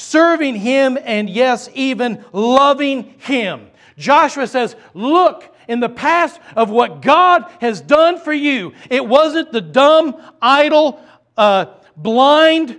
serving 0.00 0.56
Him, 0.56 0.98
and 1.02 1.28
yes, 1.28 1.68
even 1.74 2.24
loving 2.32 3.14
Him. 3.20 3.68
Joshua 3.96 4.46
says, 4.46 4.74
Look 4.94 5.54
in 5.68 5.80
the 5.80 5.88
past 5.88 6.40
of 6.56 6.70
what 6.70 7.02
God 7.02 7.44
has 7.60 7.80
done 7.80 8.18
for 8.18 8.32
you. 8.32 8.72
It 8.88 9.06
wasn't 9.06 9.52
the 9.52 9.60
dumb, 9.60 10.20
idle, 10.40 11.00
uh, 11.36 11.66
blind 11.96 12.76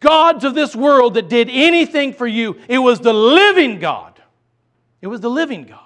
gods 0.00 0.44
of 0.44 0.54
this 0.54 0.74
world 0.74 1.14
that 1.14 1.28
did 1.28 1.48
anything 1.50 2.12
for 2.12 2.26
you, 2.26 2.58
it 2.68 2.78
was 2.78 3.00
the 3.00 3.14
living 3.14 3.78
God. 3.78 4.20
It 5.00 5.06
was 5.06 5.20
the 5.20 5.30
living 5.30 5.64
God. 5.64 5.80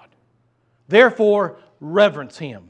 Therefore, 0.87 1.57
reverence 1.79 2.37
Him. 2.37 2.69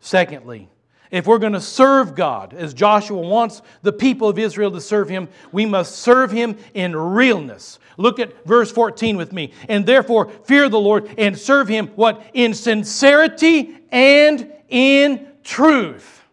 Secondly, 0.00 0.68
if 1.12 1.26
we're 1.26 1.38
going 1.38 1.52
to 1.52 1.60
serve 1.60 2.14
God, 2.14 2.54
as 2.54 2.72
Joshua 2.72 3.20
wants 3.20 3.60
the 3.82 3.92
people 3.92 4.30
of 4.30 4.38
Israel 4.38 4.70
to 4.70 4.80
serve 4.80 5.10
him, 5.10 5.28
we 5.52 5.66
must 5.66 5.96
serve 5.96 6.30
him 6.30 6.56
in 6.72 6.96
realness. 6.96 7.78
Look 7.98 8.18
at 8.18 8.46
verse 8.46 8.72
14 8.72 9.18
with 9.18 9.30
me. 9.30 9.52
And 9.68 9.84
therefore, 9.84 10.30
fear 10.44 10.70
the 10.70 10.80
Lord 10.80 11.14
and 11.18 11.38
serve 11.38 11.68
him 11.68 11.88
what? 11.88 12.24
In 12.32 12.54
sincerity 12.54 13.76
and 13.90 14.50
in 14.70 15.28
truth. 15.44 16.24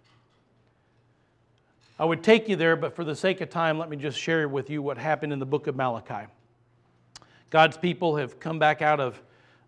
I 2.00 2.06
would 2.06 2.24
take 2.24 2.48
you 2.48 2.56
there, 2.56 2.78
but 2.78 2.96
for 2.96 3.04
the 3.04 3.16
sake 3.16 3.42
of 3.42 3.50
time, 3.50 3.78
let 3.78 3.90
me 3.90 3.98
just 3.98 4.18
share 4.18 4.48
with 4.48 4.70
you 4.70 4.82
what 4.82 4.98
happened 4.98 5.34
in 5.34 5.40
the 5.40 5.46
book 5.46 5.68
of 5.68 5.76
Malachi. 5.76 6.26
God's 7.50 7.76
people 7.76 8.16
have 8.16 8.40
come 8.40 8.60
back 8.60 8.82
out 8.82 9.02
of 9.02 9.22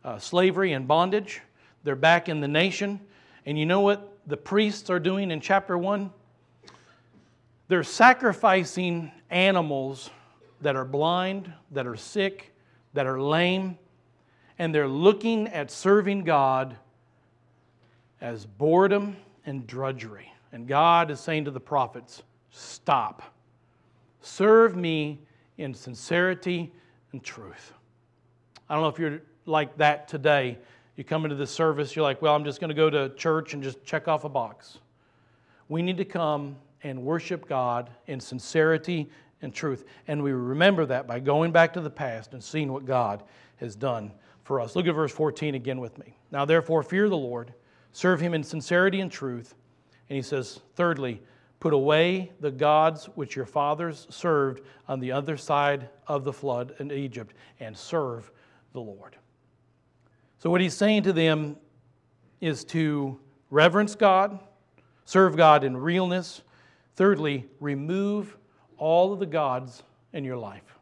uh, 0.05 0.17
slavery 0.19 0.71
and 0.71 0.87
bondage. 0.87 1.41
They're 1.83 1.95
back 1.95 2.29
in 2.29 2.41
the 2.41 2.47
nation. 2.47 2.99
And 3.45 3.57
you 3.57 3.65
know 3.65 3.81
what? 3.81 4.07
the 4.27 4.37
priests 4.37 4.89
are 4.89 4.99
doing 4.99 5.31
in 5.31 5.41
chapter 5.41 5.77
1? 5.77 6.11
they're 7.67 7.83
sacrificing 7.83 9.09
animals 9.29 10.09
that 10.59 10.75
are 10.75 10.83
blind, 10.83 11.53
that 11.71 11.87
are 11.87 11.95
sick, 11.95 12.53
that 12.93 13.07
are 13.07 13.21
lame, 13.21 13.77
and 14.59 14.75
they're 14.75 14.89
looking 14.89 15.47
at 15.47 15.71
serving 15.71 16.25
God 16.25 16.75
as 18.19 18.45
boredom 18.45 19.15
and 19.45 19.65
drudgery. 19.65 20.33
And 20.51 20.67
God 20.67 21.11
is 21.11 21.21
saying 21.21 21.45
to 21.45 21.51
the 21.51 21.61
prophets, 21.61 22.23
Stop. 22.49 23.23
Serve 24.19 24.75
me 24.75 25.21
in 25.57 25.73
sincerity 25.73 26.73
and 27.13 27.23
truth. 27.23 27.71
I 28.69 28.73
don't 28.73 28.83
know 28.83 28.89
if 28.89 28.99
you're 28.99 29.21
like 29.45 29.77
that 29.77 30.09
today. 30.09 30.57
You 30.95 31.03
come 31.03 31.23
into 31.23 31.35
this 31.35 31.51
service, 31.51 31.95
you're 31.95 32.03
like, 32.03 32.21
well, 32.21 32.35
I'm 32.35 32.43
just 32.43 32.59
going 32.59 32.69
to 32.69 32.75
go 32.75 32.89
to 32.89 33.09
church 33.15 33.53
and 33.53 33.63
just 33.63 33.83
check 33.83 34.07
off 34.07 34.23
a 34.23 34.29
box. 34.29 34.79
We 35.69 35.81
need 35.81 35.97
to 35.97 36.05
come 36.05 36.57
and 36.83 37.03
worship 37.03 37.47
God 37.47 37.89
in 38.07 38.19
sincerity 38.19 39.09
and 39.41 39.53
truth. 39.53 39.85
And 40.07 40.21
we 40.21 40.31
remember 40.31 40.85
that 40.85 41.07
by 41.07 41.19
going 41.19 41.51
back 41.51 41.73
to 41.73 41.81
the 41.81 41.89
past 41.89 42.33
and 42.33 42.43
seeing 42.43 42.71
what 42.71 42.85
God 42.85 43.23
has 43.57 43.75
done 43.75 44.11
for 44.43 44.59
us. 44.59 44.75
Look 44.75 44.87
at 44.87 44.95
verse 44.95 45.11
14 45.11 45.55
again 45.55 45.79
with 45.79 45.97
me. 45.97 46.17
Now, 46.31 46.45
therefore, 46.45 46.83
fear 46.83 47.07
the 47.09 47.17
Lord, 47.17 47.53
serve 47.93 48.19
him 48.19 48.33
in 48.33 48.43
sincerity 48.43 48.99
and 48.99 49.11
truth. 49.11 49.55
And 50.09 50.15
he 50.17 50.21
says, 50.21 50.59
thirdly, 50.75 51.21
put 51.59 51.73
away 51.73 52.31
the 52.41 52.51
gods 52.51 53.05
which 53.15 53.35
your 53.35 53.45
fathers 53.45 54.07
served 54.09 54.61
on 54.87 54.99
the 54.99 55.11
other 55.11 55.37
side 55.37 55.87
of 56.07 56.25
the 56.25 56.33
flood 56.33 56.75
in 56.79 56.91
Egypt, 56.91 57.33
and 57.59 57.77
serve 57.77 58.31
the 58.73 58.81
Lord. 58.81 59.15
So, 60.41 60.49
what 60.49 60.59
he's 60.59 60.73
saying 60.73 61.03
to 61.03 61.13
them 61.13 61.55
is 62.39 62.63
to 62.65 63.19
reverence 63.51 63.93
God, 63.93 64.39
serve 65.05 65.37
God 65.37 65.63
in 65.63 65.77
realness. 65.77 66.41
Thirdly, 66.95 67.45
remove 67.59 68.35
all 68.79 69.13
of 69.13 69.19
the 69.19 69.27
gods 69.27 69.83
in 70.13 70.25
your 70.25 70.37
life. 70.37 70.79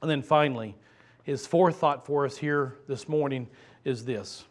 And 0.00 0.10
then 0.10 0.22
finally, 0.22 0.74
his 1.22 1.46
fourth 1.46 1.76
thought 1.76 2.04
for 2.04 2.26
us 2.26 2.36
here 2.36 2.78
this 2.88 3.08
morning 3.08 3.46
is 3.84 4.04
this 4.04 4.44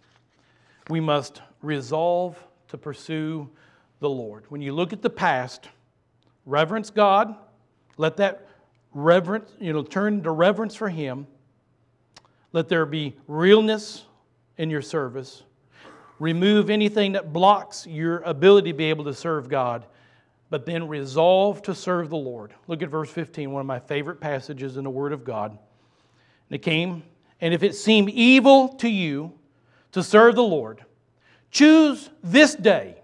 we 0.87 1.01
must 1.01 1.41
resolve 1.61 2.41
to 2.69 2.77
pursue 2.77 3.49
the 3.99 4.09
Lord. 4.09 4.45
When 4.47 4.61
you 4.61 4.71
look 4.71 4.93
at 4.93 5.01
the 5.01 5.09
past, 5.09 5.67
reverence 6.45 6.89
God, 6.89 7.35
let 7.97 8.15
that 8.17 8.47
reverence, 8.93 9.51
you 9.59 9.73
know, 9.73 9.83
turn 9.83 10.23
to 10.23 10.31
reverence 10.31 10.75
for 10.75 10.87
Him. 10.87 11.27
Let 12.53 12.69
there 12.69 12.85
be 12.85 13.15
realness 13.27 14.05
in 14.57 14.69
your 14.69 14.81
service. 14.81 15.43
Remove 16.19 16.69
anything 16.69 17.13
that 17.13 17.33
blocks 17.33 17.87
your 17.87 18.19
ability 18.19 18.71
to 18.71 18.77
be 18.77 18.85
able 18.85 19.05
to 19.05 19.13
serve 19.13 19.49
God 19.49 19.85
but 20.51 20.65
then 20.65 20.87
resolve 20.87 21.61
to 21.63 21.73
serve 21.73 22.09
the 22.09 22.17
Lord. 22.17 22.53
Look 22.67 22.83
at 22.83 22.89
verse 22.89 23.09
15, 23.09 23.51
one 23.51 23.61
of 23.61 23.65
my 23.65 23.79
favorite 23.79 24.19
passages 24.19 24.75
in 24.75 24.83
the 24.83 24.89
Word 24.89 25.13
of 25.13 25.23
God. 25.23 25.51
And 25.51 26.55
it 26.55 26.59
came, 26.59 27.03
and 27.39 27.53
if 27.53 27.63
it 27.63 27.73
seem 27.73 28.09
evil 28.11 28.67
to 28.79 28.89
you 28.89 29.31
to 29.93 30.03
serve 30.03 30.35
the 30.35 30.43
Lord, 30.43 30.83
choose 31.51 32.09
this 32.21 32.53
day 32.53 32.97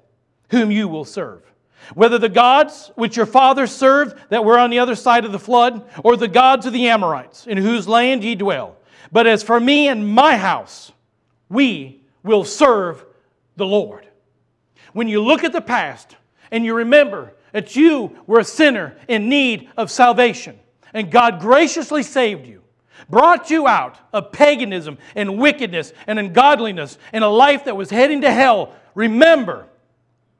whom 0.51 0.71
you 0.71 0.89
will 0.89 1.05
serve. 1.05 1.41
Whether 1.93 2.17
the 2.17 2.27
gods 2.27 2.91
which 2.95 3.15
your 3.15 3.25
fathers 3.25 3.71
served 3.71 4.17
that 4.29 4.43
were 4.43 4.59
on 4.59 4.69
the 4.69 4.79
other 4.79 4.95
side 4.95 5.23
of 5.23 5.31
the 5.31 5.39
flood, 5.39 5.89
or 6.03 6.17
the 6.17 6.27
gods 6.27 6.65
of 6.65 6.73
the 6.73 6.89
Amorites, 6.89 7.47
in 7.47 7.57
whose 7.57 7.87
land 7.87 8.25
ye 8.25 8.35
dwell. 8.35 8.75
But 9.11 9.27
as 9.27 9.43
for 9.43 9.59
me 9.59 9.87
and 9.87 10.07
my 10.07 10.37
house, 10.37 10.91
we 11.49 12.01
will 12.23 12.43
serve 12.43 13.05
the 13.55 13.65
Lord. 13.65 14.07
When 14.93 15.07
you 15.07 15.21
look 15.23 15.43
at 15.43 15.53
the 15.53 15.61
past 15.61 16.15
and 16.51 16.65
you 16.65 16.73
remember 16.73 17.33
that 17.51 17.75
you 17.75 18.17
were 18.27 18.39
a 18.39 18.43
sinner 18.43 18.95
in 19.07 19.29
need 19.29 19.69
of 19.77 19.89
salvation. 19.89 20.59
And 20.93 21.11
God 21.11 21.39
graciously 21.39 22.03
saved 22.03 22.47
you, 22.47 22.61
brought 23.09 23.49
you 23.49 23.67
out 23.67 23.97
of 24.13 24.31
paganism 24.31 24.97
and 25.15 25.37
wickedness 25.37 25.93
and 26.07 26.19
ungodliness 26.19 26.97
and 27.13 27.23
a 27.23 27.29
life 27.29 27.65
that 27.65 27.75
was 27.75 27.89
heading 27.89 28.21
to 28.21 28.31
hell. 28.31 28.73
Remember 28.95 29.67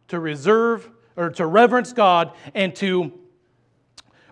to 0.09 0.19
reserve 0.19 0.89
or 1.15 1.29
to 1.31 1.45
reverence 1.45 1.93
God 1.93 2.33
and 2.53 2.75
to 2.77 3.11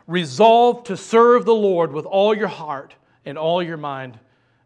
resolve 0.08 0.84
to 0.86 0.98
serve 0.98 1.46
the 1.46 1.56
Lord 1.56 1.92
with 1.92 2.06
all 2.06 2.36
your 2.36 2.48
heart 2.48 2.94
and 3.26 3.38
all 3.38 3.64
your 3.64 3.78
mind 3.78 4.20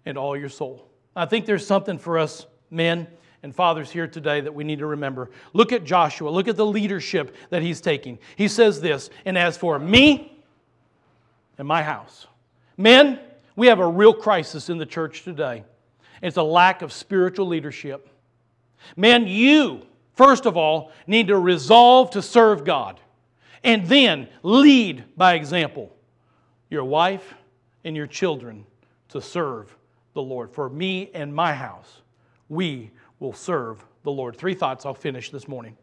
and 0.09 0.17
all 0.17 0.35
your 0.35 0.49
soul. 0.49 0.89
I 1.15 1.25
think 1.25 1.45
there's 1.45 1.65
something 1.65 1.97
for 1.97 2.19
us 2.19 2.45
men 2.69 3.07
and 3.43 3.55
fathers 3.55 3.89
here 3.89 4.07
today 4.07 4.41
that 4.41 4.53
we 4.53 4.63
need 4.63 4.79
to 4.79 4.85
remember. 4.85 5.29
Look 5.53 5.71
at 5.71 5.85
Joshua. 5.85 6.29
Look 6.29 6.47
at 6.47 6.57
the 6.57 6.65
leadership 6.65 7.35
that 7.49 7.61
he's 7.61 7.79
taking. 7.79 8.19
He 8.35 8.47
says 8.47 8.81
this, 8.81 9.09
and 9.25 9.37
as 9.37 9.57
for 9.57 9.79
me 9.79 10.37
and 11.57 11.67
my 11.67 11.83
house, 11.83 12.27
men, 12.77 13.19
we 13.55 13.67
have 13.67 13.79
a 13.79 13.87
real 13.87 14.13
crisis 14.13 14.69
in 14.69 14.77
the 14.77 14.85
church 14.85 15.23
today. 15.23 15.63
It's 16.21 16.37
a 16.37 16.43
lack 16.43 16.81
of 16.81 16.91
spiritual 16.91 17.47
leadership. 17.47 18.09
Men, 18.95 19.27
you, 19.27 19.85
first 20.15 20.45
of 20.45 20.57
all, 20.57 20.91
need 21.07 21.27
to 21.27 21.37
resolve 21.37 22.11
to 22.11 22.21
serve 22.21 22.65
God 22.65 22.99
and 23.63 23.85
then 23.87 24.27
lead 24.43 25.03
by 25.17 25.35
example 25.35 25.95
your 26.69 26.83
wife 26.83 27.33
and 27.83 27.95
your 27.95 28.07
children 28.07 28.65
to 29.09 29.21
serve 29.21 29.75
the 30.13 30.21
Lord. 30.21 30.51
For 30.51 30.69
me 30.69 31.11
and 31.13 31.33
my 31.33 31.53
house, 31.53 32.01
we 32.47 32.91
will 33.19 33.33
serve 33.33 33.83
the 34.03 34.11
Lord. 34.11 34.35
Three 34.35 34.53
thoughts 34.53 34.85
I'll 34.85 34.93
finish 34.93 35.29
this 35.29 35.47
morning. 35.47 35.77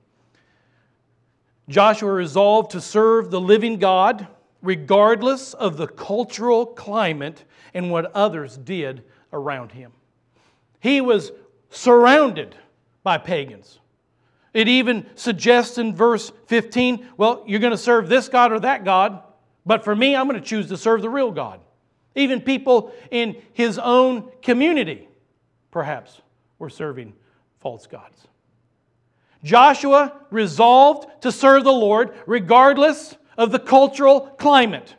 Joshua 1.69 2.13
resolved 2.13 2.71
to 2.73 2.81
serve 2.81 3.31
the 3.31 3.41
living 3.41 3.79
God 3.79 4.29
regardless 4.63 5.55
of 5.55 5.77
the 5.77 5.87
cultural 5.87 6.67
climate 6.67 7.45
and 7.75 7.91
what 7.91 8.13
others 8.15 8.57
did 8.57 9.05
around 9.33 9.73
him. 9.73 9.93
He 10.81 11.01
was 11.01 11.33
surrounded 11.71 12.55
by 13.03 13.19
pagans. 13.19 13.81
It 14.55 14.69
even 14.69 15.07
suggests 15.15 15.79
in 15.79 15.95
verse 15.95 16.33
15 16.47 17.09
well, 17.17 17.45
you're 17.47 17.61
going 17.61 17.73
to 17.73 17.77
serve 17.77 18.09
this 18.09 18.29
God 18.29 18.53
or 18.53 18.61
that 18.61 18.85
God, 18.85 19.23
but 19.67 19.85
for 19.85 19.95
me, 19.95 20.17
I'm 20.17 20.29
going 20.29 20.41
to 20.41 20.47
choose 20.47 20.69
to 20.69 20.77
serve 20.77 21.03
the 21.03 21.11
real 21.11 21.31
God. 21.31 21.61
Even 22.17 22.41
people 22.41 22.93
in 23.11 23.37
his 23.53 23.79
own 23.79 24.31
community, 24.43 25.09
perhaps, 25.71 26.21
were 26.59 26.71
serving 26.71 27.13
false 27.61 27.87
gods. 27.87 28.27
Joshua 29.45 30.13
resolved 30.31 31.23
to 31.23 31.31
serve 31.31 31.63
the 31.63 31.73
Lord 31.73 32.15
regardless 32.27 33.15
of 33.37 33.53
the 33.53 33.59
cultural 33.59 34.23
climate. 34.23 34.97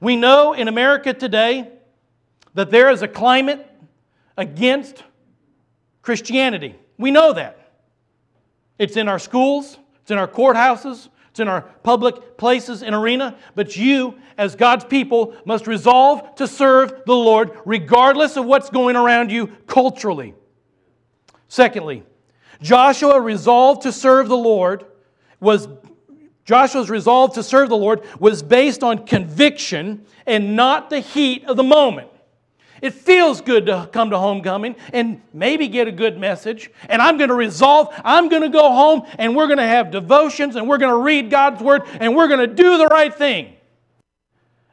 We 0.00 0.16
know 0.16 0.52
in 0.52 0.68
America 0.68 1.12
today 1.12 1.70
that 2.54 2.70
there 2.70 2.90
is 2.90 3.02
a 3.02 3.08
climate 3.08 3.68
against 4.36 5.02
Christianity. 6.00 6.76
We 6.96 7.10
know 7.10 7.32
that. 7.32 7.58
It's 8.78 8.96
in 8.96 9.08
our 9.08 9.18
schools, 9.18 9.78
it's 10.00 10.10
in 10.10 10.18
our 10.18 10.28
courthouses, 10.28 11.08
it's 11.32 11.40
in 11.40 11.48
our 11.48 11.62
public 11.62 12.36
places 12.36 12.82
and 12.82 12.94
arena. 12.94 13.38
But 13.54 13.74
you, 13.74 14.18
as 14.36 14.54
God's 14.54 14.84
people, 14.84 15.34
must 15.46 15.66
resolve 15.66 16.34
to 16.34 16.46
serve 16.46 16.92
the 17.06 17.14
Lord 17.14 17.58
regardless 17.64 18.36
of 18.36 18.44
what's 18.44 18.68
going 18.68 18.96
around 18.96 19.32
you 19.32 19.46
culturally. 19.66 20.34
Secondly, 21.48 22.02
Joshua 22.60 23.18
resolved 23.18 23.80
to 23.82 23.92
serve 23.92 24.28
the 24.28 24.36
Lord 24.36 24.84
was 25.40 25.68
Joshua's 26.44 26.90
resolve 26.90 27.32
to 27.34 27.42
serve 27.42 27.70
the 27.70 27.78
Lord 27.78 28.02
was 28.20 28.42
based 28.42 28.82
on 28.82 29.06
conviction 29.06 30.04
and 30.26 30.54
not 30.54 30.90
the 30.90 31.00
heat 31.00 31.46
of 31.46 31.56
the 31.56 31.62
moment. 31.62 32.10
It 32.82 32.94
feels 32.94 33.40
good 33.40 33.66
to 33.66 33.88
come 33.92 34.10
to 34.10 34.18
homecoming 34.18 34.74
and 34.92 35.22
maybe 35.32 35.68
get 35.68 35.86
a 35.86 35.92
good 35.92 36.18
message. 36.18 36.68
And 36.88 37.00
I'm 37.00 37.16
going 37.16 37.28
to 37.28 37.34
resolve, 37.34 37.94
I'm 38.04 38.28
going 38.28 38.42
to 38.42 38.48
go 38.48 38.72
home 38.72 39.04
and 39.18 39.36
we're 39.36 39.46
going 39.46 39.58
to 39.58 39.66
have 39.66 39.92
devotions 39.92 40.56
and 40.56 40.68
we're 40.68 40.78
going 40.78 40.90
to 40.90 41.00
read 41.00 41.30
God's 41.30 41.62
word 41.62 41.82
and 42.00 42.16
we're 42.16 42.26
going 42.26 42.40
to 42.40 42.52
do 42.52 42.76
the 42.78 42.88
right 42.88 43.14
thing. 43.14 43.54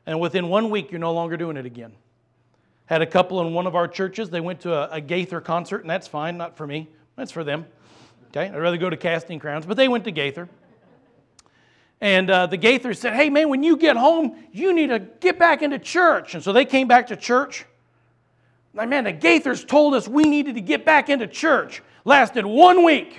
And 0.08 0.20
within 0.20 0.50
one 0.50 0.72
week, 0.72 0.92
you're 0.92 1.00
no 1.00 1.14
longer 1.14 1.38
doing 1.38 1.56
it 1.56 1.68
again. 1.68 1.94
Had 2.88 3.04
a 3.04 3.06
couple 3.06 3.46
in 3.46 3.54
one 3.54 3.68
of 3.68 3.76
our 3.76 3.88
churches. 3.88 4.32
They 4.32 4.42
went 4.42 4.62
to 4.62 4.74
a, 4.74 4.96
a 4.96 5.02
Gaither 5.02 5.40
concert, 5.40 5.82
and 5.82 5.90
that's 5.90 6.08
fine, 6.08 6.36
not 6.36 6.58
for 6.58 6.66
me. 6.66 6.90
That's 7.16 7.32
for 7.32 7.44
them. 7.44 7.68
Okay, 8.30 8.48
I'd 8.48 8.58
rather 8.58 8.78
go 8.78 8.90
to 8.90 8.98
Casting 8.98 9.38
Crowns, 9.38 9.68
but 9.68 9.78
they 9.78 9.88
went 9.88 10.06
to 10.06 10.12
Gaither. 10.12 10.50
And 12.02 12.32
uh, 12.32 12.48
the 12.48 12.58
Gaithers 12.58 12.98
said, 12.98 13.14
Hey, 13.14 13.30
man, 13.30 13.50
when 13.50 13.62
you 13.62 13.78
get 13.78 13.98
home, 13.98 14.36
you 14.52 14.74
need 14.74 14.88
to 14.88 14.98
get 14.98 15.38
back 15.38 15.62
into 15.62 15.78
church. 15.78 16.34
And 16.34 16.44
so 16.44 16.54
they 16.54 16.66
came 16.66 16.88
back 16.88 17.06
to 17.08 17.16
church. 17.16 17.66
Like, 18.74 18.90
man, 18.90 19.06
the 19.06 19.14
Gaithers 19.14 19.68
told 19.68 19.96
us 19.96 20.08
we 20.08 20.24
needed 20.24 20.56
to 20.56 20.62
get 20.62 20.86
back 20.86 21.10
into 21.10 21.28
church. 21.28 21.82
Lasted 22.06 22.46
one 22.46 22.84
week. 22.84 23.18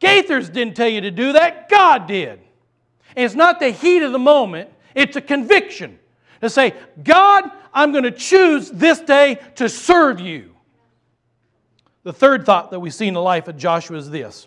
Gaithers 0.00 0.52
didn't 0.52 0.76
tell 0.76 0.88
you 0.88 1.00
to 1.02 1.10
do 1.10 1.32
that, 1.32 1.68
God 1.68 2.06
did. 2.06 2.40
And 3.16 3.24
it's 3.24 3.34
not 3.34 3.60
the 3.60 3.70
heat 3.70 4.02
of 4.02 4.12
the 4.12 4.18
moment, 4.18 4.70
it's 4.94 5.16
a 5.16 5.20
conviction 5.20 5.98
to 6.40 6.48
say, 6.48 6.74
God, 7.02 7.50
I'm 7.72 7.92
going 7.92 8.04
to 8.04 8.10
choose 8.10 8.70
this 8.70 9.00
day 9.00 9.38
to 9.56 9.68
serve 9.68 10.20
you. 10.20 10.54
The 12.04 12.12
third 12.12 12.46
thought 12.46 12.70
that 12.70 12.80
we 12.80 12.90
see 12.90 13.08
in 13.08 13.14
the 13.14 13.20
life 13.20 13.48
of 13.48 13.56
Joshua 13.56 13.98
is 13.98 14.08
this, 14.08 14.46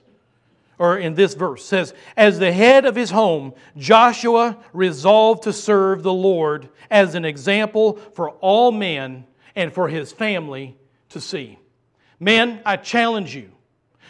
or 0.80 0.98
in 0.98 1.16
this 1.16 1.34
verse, 1.34 1.64
says, 1.66 1.94
As 2.16 2.40
the 2.40 2.52
head 2.52 2.86
of 2.86 2.96
his 2.96 3.12
home, 3.12 3.54
Joshua 3.78 4.58
resolved 4.74 5.44
to 5.44 5.54
serve 5.54 6.02
the 6.02 6.14
Lord 6.14 6.70
as 6.90 7.14
an 7.14 7.26
example 7.26 7.98
for 8.14 8.32
all 8.32 8.72
men 8.72 9.26
and 9.56 9.74
for 9.74 9.88
his 9.88 10.12
family 10.12 10.78
to 11.10 11.22
see. 11.22 11.60
Men, 12.20 12.62
I 12.66 12.78
challenge 12.78 13.36
you 13.36 13.52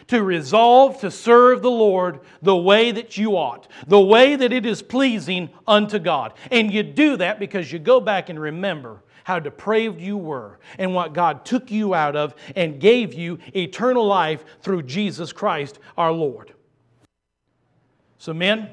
to 0.07 0.23
resolve 0.23 0.99
to 1.01 1.11
serve 1.11 1.61
the 1.61 1.71
Lord 1.71 2.19
the 2.41 2.55
way 2.55 2.91
that 2.91 3.17
you 3.17 3.37
ought, 3.37 3.67
the 3.87 3.99
way 3.99 4.35
that 4.35 4.51
it 4.51 4.65
is 4.65 4.81
pleasing 4.81 5.49
unto 5.67 5.99
God. 5.99 6.33
And 6.49 6.71
you 6.71 6.83
do 6.83 7.17
that 7.17 7.39
because 7.39 7.71
you 7.71 7.79
go 7.79 8.01
back 8.01 8.29
and 8.29 8.39
remember 8.39 9.03
how 9.23 9.39
depraved 9.39 10.01
you 10.01 10.17
were 10.17 10.59
and 10.77 10.93
what 10.93 11.13
God 11.13 11.45
took 11.45 11.71
you 11.71 11.93
out 11.93 12.15
of 12.15 12.35
and 12.55 12.79
gave 12.79 13.13
you 13.13 13.39
eternal 13.55 14.05
life 14.05 14.43
through 14.61 14.83
Jesus 14.83 15.31
Christ 15.31 15.79
our 15.97 16.11
Lord. 16.11 16.53
So, 18.17 18.33
men, 18.33 18.69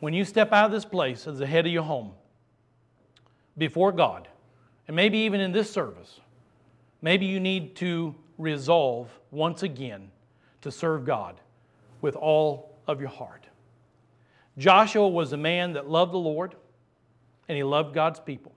when 0.00 0.14
you 0.14 0.24
step 0.24 0.52
out 0.52 0.66
of 0.66 0.72
this 0.72 0.84
place 0.84 1.26
as 1.26 1.38
the 1.38 1.46
head 1.46 1.66
of 1.66 1.72
your 1.72 1.82
home 1.82 2.12
before 3.56 3.92
God, 3.92 4.28
and 4.88 4.96
maybe 4.96 5.18
even 5.18 5.40
in 5.40 5.52
this 5.52 5.70
service, 5.70 6.20
maybe 7.00 7.26
you 7.26 7.38
need 7.38 7.76
to 7.76 8.14
resolve 8.38 9.10
once 9.30 9.62
again 9.62 10.10
to 10.62 10.72
serve 10.72 11.04
God 11.04 11.40
with 12.00 12.16
all 12.16 12.76
of 12.86 12.98
your 12.98 13.10
heart. 13.10 13.46
Joshua 14.56 15.06
was 15.06 15.32
a 15.32 15.36
man 15.36 15.74
that 15.74 15.88
loved 15.88 16.12
the 16.12 16.18
Lord 16.18 16.56
and 17.48 17.56
he 17.56 17.62
loved 17.62 17.94
God's 17.94 18.18
people. 18.18 18.52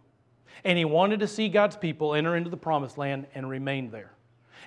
And 0.64 0.78
he 0.78 0.86
wanted 0.86 1.20
to 1.22 1.28
see 1.28 1.50
God's 1.50 1.76
people 1.76 2.14
enter 2.14 2.36
into 2.36 2.50
the 2.50 2.58
promised 2.58 2.98
land 2.98 3.28
and 3.36 3.50
remain 3.50 3.90
there. 3.90 4.12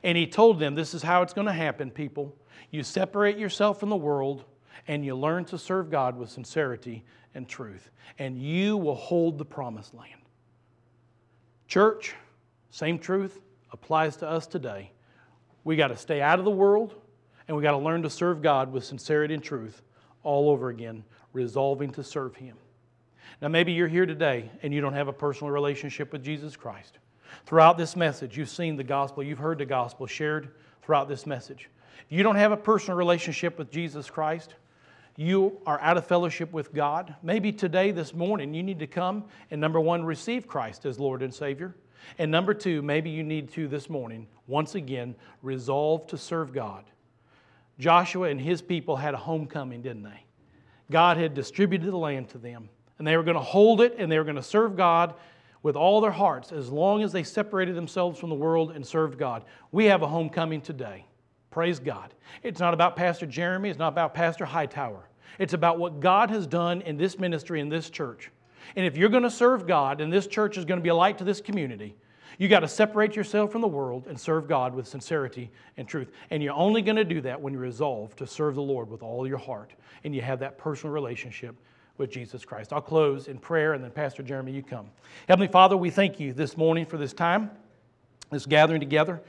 And 0.03 0.19
he 0.19 0.27
told 0.27 0.59
them, 0.59 0.75
This 0.75 0.93
is 0.95 1.03
how 1.03 1.23
it's 1.23 1.33
going 1.33 1.47
to 1.47 1.53
happen, 1.53 1.91
people. 1.91 2.35
You 2.71 2.83
separate 2.83 3.39
yourself 3.39 3.79
from 3.79 3.91
the 3.91 3.97
world 3.97 4.45
and 4.89 5.05
you 5.05 5.15
learn 5.15 5.45
to 5.47 5.59
serve 5.59 5.91
God 5.91 6.17
with 6.17 6.31
sincerity 6.31 7.05
and 7.35 7.49
truth, 7.49 7.91
and 8.19 8.41
you 8.41 8.77
will 8.77 8.95
hold 8.95 9.39
the 9.39 9.45
promised 9.45 9.95
land. 9.95 10.24
Church, 11.67 12.15
same 12.71 12.99
truth 12.99 13.41
applies 13.73 14.17
to 14.17 14.29
us 14.29 14.47
today. 14.47 14.91
We 15.65 15.77
got 15.77 15.89
to 15.89 15.97
stay 15.97 16.21
out 16.21 16.39
of 16.39 16.45
the 16.45 16.51
world 16.51 16.95
and 17.49 17.57
we 17.57 17.63
got 17.63 17.73
to 17.73 17.79
learn 17.79 18.03
to 18.03 18.11
serve 18.11 18.43
God 18.43 18.73
with 18.73 18.85
sincerity 18.85 19.35
and 19.35 19.43
truth 19.43 19.83
all 20.23 20.51
over 20.51 20.69
again, 20.69 21.05
resolving 21.33 21.91
to 21.93 22.03
serve 22.03 22.37
Him. 22.37 22.57
Now, 23.43 23.49
maybe 23.49 23.73
you're 23.73 23.89
here 23.89 24.07
today 24.07 24.51
and 24.63 24.73
you 24.73 24.81
don't 24.81 24.95
have 24.95 25.09
a 25.09 25.13
personal 25.13 25.51
relationship 25.51 26.13
with 26.13 26.23
Jesus 26.23 26.57
Christ. 26.57 26.99
Throughout 27.47 27.77
this 27.77 27.97
message, 27.97 28.39
you've 28.39 28.49
seen 28.49 28.77
the 28.77 28.85
gospel, 28.85 29.23
you've 29.23 29.39
heard 29.39 29.59
the 29.59 29.67
gospel 29.67 30.07
shared 30.07 30.55
throughout 30.83 31.09
this 31.09 31.27
message. 31.27 31.69
If 32.07 32.17
you 32.17 32.23
don't 32.23 32.37
have 32.37 32.53
a 32.53 32.57
personal 32.57 32.97
relationship 32.97 33.59
with 33.59 33.71
Jesus 33.71 34.09
Christ, 34.09 34.55
you 35.17 35.61
are 35.67 35.81
out 35.81 35.97
of 35.97 36.07
fellowship 36.07 36.53
with 36.53 36.73
God. 36.75 37.15
Maybe 37.23 37.53
today, 37.53 37.91
this 37.91 38.15
morning, 38.15 38.55
you 38.55 38.63
need 38.63 38.79
to 38.81 38.87
come 38.87 39.25
and 39.51 39.61
number 39.61 39.81
one, 39.81 40.05
receive 40.05 40.47
Christ 40.47 40.87
as 40.87 40.99
Lord 40.99 41.23
and 41.23 41.33
Savior. 41.33 41.75
And 42.19 42.31
number 42.31 42.53
two, 42.53 42.83
maybe 42.83 43.11
you 43.11 43.23
need 43.23 43.51
to 43.53 43.69
this 43.69 43.89
morning, 43.89 44.27
once 44.47 44.75
again, 44.75 45.15
resolve 45.43 46.07
to 46.09 46.19
serve 46.19 46.53
God. 46.53 46.85
Joshua 47.79 48.29
and 48.29 48.41
his 48.41 48.61
people 48.63 48.97
had 48.97 49.15
a 49.15 49.19
homecoming, 49.19 49.83
didn't 49.83 50.03
they? 50.03 50.25
God 50.91 51.17
had 51.17 51.35
distributed 51.35 51.91
the 51.91 51.97
land 51.97 52.29
to 52.31 52.39
them 52.39 52.69
and 52.99 53.07
they 53.07 53.17
were 53.17 53.23
going 53.23 53.37
to 53.37 53.43
hold 53.43 53.81
it 53.81 53.97
and 53.99 54.11
they 54.11 54.19
were 54.19 54.25
going 54.25 54.37
to 54.37 54.43
serve 54.43 54.77
God 54.77 55.15
with 55.63 55.77
all 55.77 56.01
their 56.01 56.11
hearts 56.11 56.53
as 56.53 56.71
long 56.71 57.03
as 57.03 57.13
they 57.13 57.23
separated 57.23 57.75
themselves 57.75 58.19
from 58.19 58.29
the 58.29 58.35
world 58.35 58.73
and 58.73 58.87
served 58.87 59.19
God. 59.19 59.45
We 59.73 59.87
have 59.87 60.03
a 60.03 60.07
homecoming 60.07 60.61
today. 60.61 61.07
Praise 61.55 61.79
God. 61.79 62.13
It's 62.43 62.59
not 62.59 62.75
about 62.75 62.97
Pastor 62.97 63.27
Jeremy, 63.27 63.71
it's 63.71 63.79
not 63.79 63.93
about 63.93 64.13
Pastor 64.13 64.45
Hightower. 64.45 65.09
It's 65.39 65.55
about 65.55 65.79
what 65.79 66.01
God 66.01 66.29
has 66.31 66.49
done 66.49 66.83
in 66.83 66.97
this 66.97 67.17
ministry, 67.17 67.61
in 67.61 67.69
this 67.69 67.91
church. 67.91 68.33
And 68.75 68.85
if 68.85 68.97
you're 68.97 69.09
going 69.09 69.23
to 69.23 69.31
serve 69.31 69.65
God 69.65 70.01
and 70.01 70.13
this 70.13 70.27
church 70.27 70.59
is 70.59 70.65
going 70.65 70.81
to 70.81 70.83
be 70.83 70.89
a 70.89 70.95
light 70.97 71.17
to 71.19 71.25
this 71.25 71.41
community, 71.41 71.95
you 72.39 72.49
got 72.49 72.61
to 72.61 72.69
separate 72.69 73.15
yourself 73.15 73.53
from 73.53 73.61
the 73.61 73.69
world 73.69 74.09
and 74.09 74.19
serve 74.19 74.49
God 74.49 74.75
with 74.75 74.89
sincerity 74.89 75.49
and 75.77 75.87
truth. 75.87 76.11
And 76.31 76.43
you're 76.43 76.55
only 76.55 76.83
going 76.83 76.97
to 76.97 77.05
do 77.05 77.21
that 77.21 77.41
when 77.41 77.53
you 77.53 77.61
resolve 77.61 78.17
to 78.17 78.27
serve 78.27 78.57
the 78.57 78.61
Lord 78.63 78.91
with 78.91 79.05
all 79.05 79.25
your 79.25 79.39
heart 79.39 79.75
and 80.03 80.13
you 80.13 80.23
have 80.23 80.41
that 80.41 80.59
personal 80.59 80.93
relationship 80.93 81.55
with 81.99 82.11
Jesus 82.11 82.45
Christ. 82.45 82.73
I'll 82.73 82.81
close 82.81 83.29
in 83.29 83.39
prayer, 83.39 83.75
and 83.75 83.85
then 83.85 83.93
Pastor 83.93 84.25
Jeremy, 84.25 84.51
you 84.51 84.65
come. 84.65 84.91
Heavenly 85.29 85.47
Father, 85.47 85.77
we 85.77 85.91
thank 85.91 86.19
you 86.19 86.33
this 86.33 86.57
morning 86.57 86.85
for 86.85 86.99
this 86.99 87.13
time, 87.13 87.53
this 88.33 88.45
gathering 88.45 88.81
together. 88.81 89.23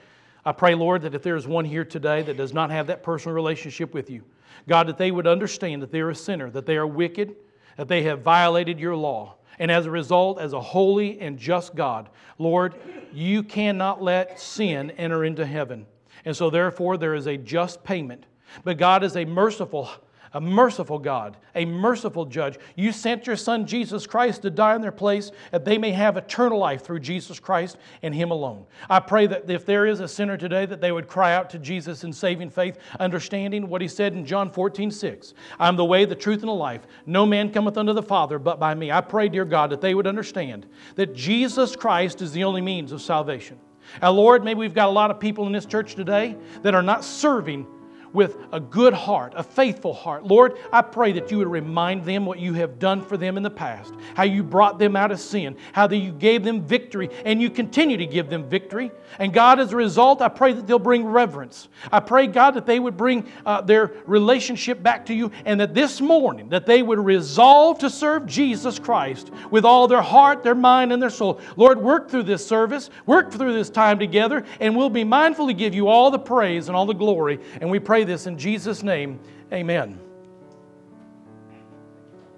I 0.46 0.52
pray, 0.52 0.76
Lord, 0.76 1.02
that 1.02 1.16
if 1.16 1.24
there 1.24 1.36
is 1.36 1.48
one 1.48 1.66
here 1.66 1.84
today 1.84 2.22
that 2.22 2.38
does 2.38 2.54
not 2.54 2.70
have 2.70 2.88
that 2.88 3.02
personal 3.02 3.34
relationship 3.34 3.94
with 3.94 4.10
you, 4.10 4.24
God, 4.68 4.88
that 4.88 4.98
they 4.98 5.12
would 5.12 5.28
understand 5.28 5.82
that 5.82 5.92
they're 5.92 6.12
a 6.12 6.16
sinner, 6.16 6.50
that 6.52 6.66
they 6.66 6.78
are 6.78 6.88
wicked, 6.88 7.36
that 7.78 7.88
they 7.88 8.04
have 8.04 8.22
violated 8.22 8.80
your 8.80 8.96
law. 8.96 9.36
And 9.58 9.72
as 9.72 9.86
a 9.86 9.92
result, 9.92 10.40
as 10.40 10.54
a 10.54 10.62
holy 10.62 11.20
and 11.20 11.38
just 11.38 11.76
God, 11.76 12.10
Lord, 12.38 12.76
you 13.12 13.42
cannot 13.42 14.04
let 14.04 14.40
sin 14.40 14.92
enter 14.92 15.24
into 15.24 15.46
heaven. 15.46 15.86
And 16.26 16.36
so, 16.36 16.50
therefore, 16.50 16.98
there 16.98 17.16
is 17.16 17.28
a 17.28 17.38
just 17.38 17.84
payment. 17.84 18.26
But 18.64 18.78
God 18.78 19.04
is 19.04 19.16
a 19.16 19.26
merciful, 19.26 19.90
a 20.36 20.42
merciful 20.42 21.00
God, 21.00 21.38
a 21.56 21.64
merciful 21.64 22.26
judge. 22.26 22.60
You 22.76 22.92
sent 22.92 23.26
your 23.26 23.38
Son, 23.38 23.66
Jesus 23.66 24.06
Christ, 24.06 24.42
to 24.42 24.50
die 24.50 24.76
in 24.76 24.82
their 24.82 24.92
place 24.92 25.32
that 25.52 25.64
they 25.64 25.78
may 25.78 25.92
have 25.94 26.18
eternal 26.18 26.60
life 26.60 26.84
through 26.84 27.00
Jesus 27.00 27.40
Christ 27.40 27.78
and 28.04 28.14
Him 28.14 28.32
alone. 28.32 28.66
I 28.90 29.00
pray 29.00 29.28
that 29.28 29.50
if 29.50 29.66
there 29.66 29.86
is 29.86 30.02
a 30.02 30.10
sinner 30.10 30.36
today, 30.36 30.66
that 30.66 30.82
they 30.82 30.92
would 30.92 31.08
cry 31.08 31.34
out 31.34 31.50
to 31.52 31.58
Jesus 31.58 32.04
in 32.04 32.12
saving 32.12 32.50
faith, 32.50 32.78
understanding 33.00 33.70
what 33.70 33.82
He 33.82 33.88
said 33.88 34.12
in 34.14 34.26
John 34.26 34.52
14, 34.52 34.92
6. 34.92 35.34
I'm 35.58 35.78
the 35.78 35.86
way, 35.86 36.04
the 36.04 36.16
truth, 36.16 36.42
and 36.42 36.50
the 36.50 36.54
life. 36.54 36.82
No 37.06 37.26
man 37.26 37.50
cometh 37.50 37.78
unto 37.78 37.94
the 37.94 38.04
Father 38.04 38.38
but 38.38 38.60
by 38.60 38.76
me. 38.76 38.92
I 38.92 39.00
pray, 39.00 39.30
dear 39.30 39.46
God, 39.46 39.70
that 39.70 39.80
they 39.80 39.96
would 39.96 40.06
understand 40.06 40.68
that 40.96 41.16
Jesus 41.16 41.78
Christ 41.78 42.22
is 42.22 42.34
the 42.34 42.44
only 42.44 42.62
means 42.62 42.92
of 42.92 43.02
salvation. 43.02 43.58
Now, 44.02 44.12
Lord, 44.12 44.44
maybe 44.44 44.60
we've 44.60 44.74
got 44.74 44.90
a 44.90 44.92
lot 44.92 45.12
of 45.12 45.20
people 45.20 45.48
in 45.48 45.54
this 45.54 45.66
church 45.66 45.96
today 45.96 46.36
that 46.62 46.76
are 46.76 46.84
not 46.84 47.06
serving 47.06 47.68
with 48.16 48.38
a 48.52 48.60
good 48.60 48.94
heart, 48.94 49.34
a 49.36 49.44
faithful 49.44 49.94
heart. 49.94 50.26
Lord, 50.26 50.58
I 50.72 50.82
pray 50.82 51.12
that 51.12 51.30
you 51.30 51.38
would 51.38 51.48
remind 51.48 52.06
them 52.06 52.26
what 52.26 52.40
you 52.40 52.54
have 52.54 52.80
done 52.80 53.02
for 53.02 53.18
them 53.18 53.38
in 53.38 53.44
the 53.44 53.50
past, 53.50 53.94
how 54.16 54.24
you 54.24 54.42
brought 54.42 54.80
them 54.80 54.96
out 54.96 55.12
of 55.12 55.20
sin, 55.20 55.58
how 55.74 55.86
that 55.88 55.98
you 55.98 56.12
gave 56.12 56.44
them 56.44 56.66
victory, 56.66 57.10
and 57.26 57.42
you 57.42 57.50
continue 57.50 57.98
to 57.98 58.06
give 58.06 58.30
them 58.30 58.50
victory. 58.50 58.92
And 59.20 59.34
God, 59.34 59.60
as 59.60 59.74
a 59.74 59.76
result, 59.76 60.22
I 60.22 60.30
pray 60.30 60.54
that 60.54 60.66
they'll 60.66 60.80
bring 60.80 61.06
reverence. 61.06 61.68
I 61.92 62.00
pray, 62.00 62.28
God, 62.28 62.52
that 62.52 62.66
they 62.66 62.80
would 62.80 62.96
bring 62.96 63.28
uh, 63.46 63.62
their 63.62 63.92
relationship 64.06 64.82
back 64.82 65.06
to 65.08 65.14
you, 65.14 65.32
and 65.44 65.60
that 65.60 65.74
this 65.74 66.00
morning 66.00 66.50
that 66.50 66.66
they 66.66 66.82
would 66.82 67.00
resolve 67.00 67.80
to 67.80 67.90
serve 67.90 68.26
Jesus 68.26 68.80
Christ 68.80 69.32
with 69.52 69.66
all 69.66 69.88
their 69.88 70.02
heart, 70.02 70.42
their 70.42 70.56
mind, 70.56 70.94
and 70.94 71.02
their 71.02 71.10
soul. 71.10 71.42
Lord, 71.58 71.82
work 71.82 72.10
through 72.10 72.24
this 72.24 72.46
service, 72.46 72.90
work 73.06 73.32
through 73.32 73.54
this 73.54 73.70
time 73.70 74.00
together, 74.00 74.46
and 74.62 74.76
we'll 74.76 74.90
be 74.90 75.04
mindful 75.04 75.48
to 75.48 75.54
give 75.54 75.76
you 75.76 75.90
all 75.90 76.12
the 76.12 76.20
praise 76.20 76.70
and 76.70 76.78
all 76.78 76.86
the 76.86 76.94
glory. 76.94 77.40
And 77.60 77.70
we 77.70 77.80
pray 77.80 78.05
this 78.06 78.28
in 78.28 78.38
Jesus' 78.38 78.84
name. 78.84 79.20
Amen. 79.52 80.00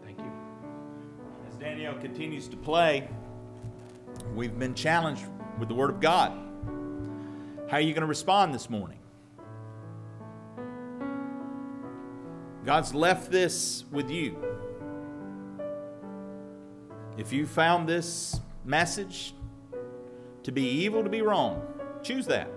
Thank 0.03 0.19
you. 0.19 0.31
As 1.49 1.55
Danielle 1.55 1.97
continues 1.99 2.47
to 2.47 2.57
play, 2.57 3.07
we've 4.35 4.57
been 4.57 4.73
challenged 4.73 5.25
with 5.59 5.69
the 5.69 5.75
Word 5.75 5.89
of 5.89 5.99
God. 5.99 6.31
How 7.69 7.77
are 7.77 7.81
you 7.81 7.93
going 7.93 8.01
to 8.01 8.07
respond 8.07 8.53
this 8.53 8.69
morning? 8.69 8.99
God's 12.65 12.93
left 12.93 13.31
this 13.31 13.85
with 13.91 14.09
you. 14.09 14.37
If 17.17 17.33
you 17.33 17.45
found 17.45 17.87
this 17.87 18.39
message 18.65 19.33
to 20.43 20.51
be 20.51 20.61
evil, 20.61 21.03
to 21.03 21.09
be 21.09 21.21
wrong, 21.21 21.65
choose 22.03 22.27
that. 22.27 22.49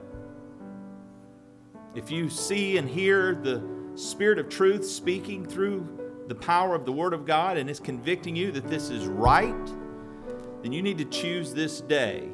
If 1.94 2.10
you 2.10 2.28
see 2.28 2.76
and 2.78 2.88
hear 2.88 3.34
the 3.34 3.62
Spirit 3.96 4.38
of 4.38 4.48
truth 4.48 4.86
speaking 4.86 5.44
through 5.44 6.24
the 6.28 6.34
power 6.34 6.76
of 6.76 6.84
the 6.84 6.92
Word 6.92 7.12
of 7.12 7.26
God 7.26 7.56
and 7.56 7.68
is 7.68 7.80
convicting 7.80 8.36
you 8.36 8.52
that 8.52 8.68
this 8.68 8.88
is 8.90 9.06
right, 9.06 9.66
then 10.62 10.72
you 10.72 10.82
need 10.82 10.98
to 10.98 11.04
choose 11.04 11.52
this 11.52 11.80
day 11.80 12.28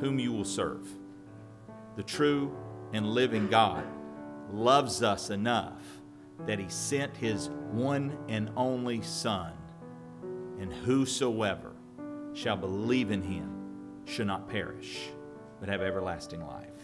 whom 0.00 0.18
you 0.18 0.32
will 0.32 0.44
serve. 0.44 0.88
The 1.96 2.02
true 2.02 2.56
and 2.94 3.10
living 3.10 3.48
God 3.48 3.84
loves 4.52 5.02
us 5.02 5.28
enough 5.28 5.82
that 6.46 6.58
He 6.58 6.68
sent 6.70 7.14
His 7.16 7.50
one 7.70 8.16
and 8.28 8.50
only 8.56 9.02
Son, 9.02 9.52
and 10.58 10.72
whosoever 10.72 11.72
shall 12.32 12.56
believe 12.56 13.10
in 13.10 13.20
Him 13.20 13.50
shall 14.06 14.26
not 14.26 14.48
perish, 14.48 15.10
but 15.60 15.68
have 15.68 15.82
everlasting 15.82 16.46
life. 16.46 16.79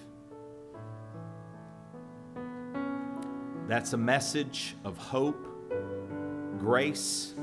That's 3.68 3.92
a 3.92 3.96
message 3.96 4.76
of 4.84 4.96
hope, 4.96 5.46
grace. 6.58 7.34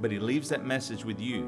But 0.00 0.10
he 0.10 0.18
leaves 0.18 0.48
that 0.48 0.64
message 0.64 1.04
with 1.04 1.20
you. 1.20 1.42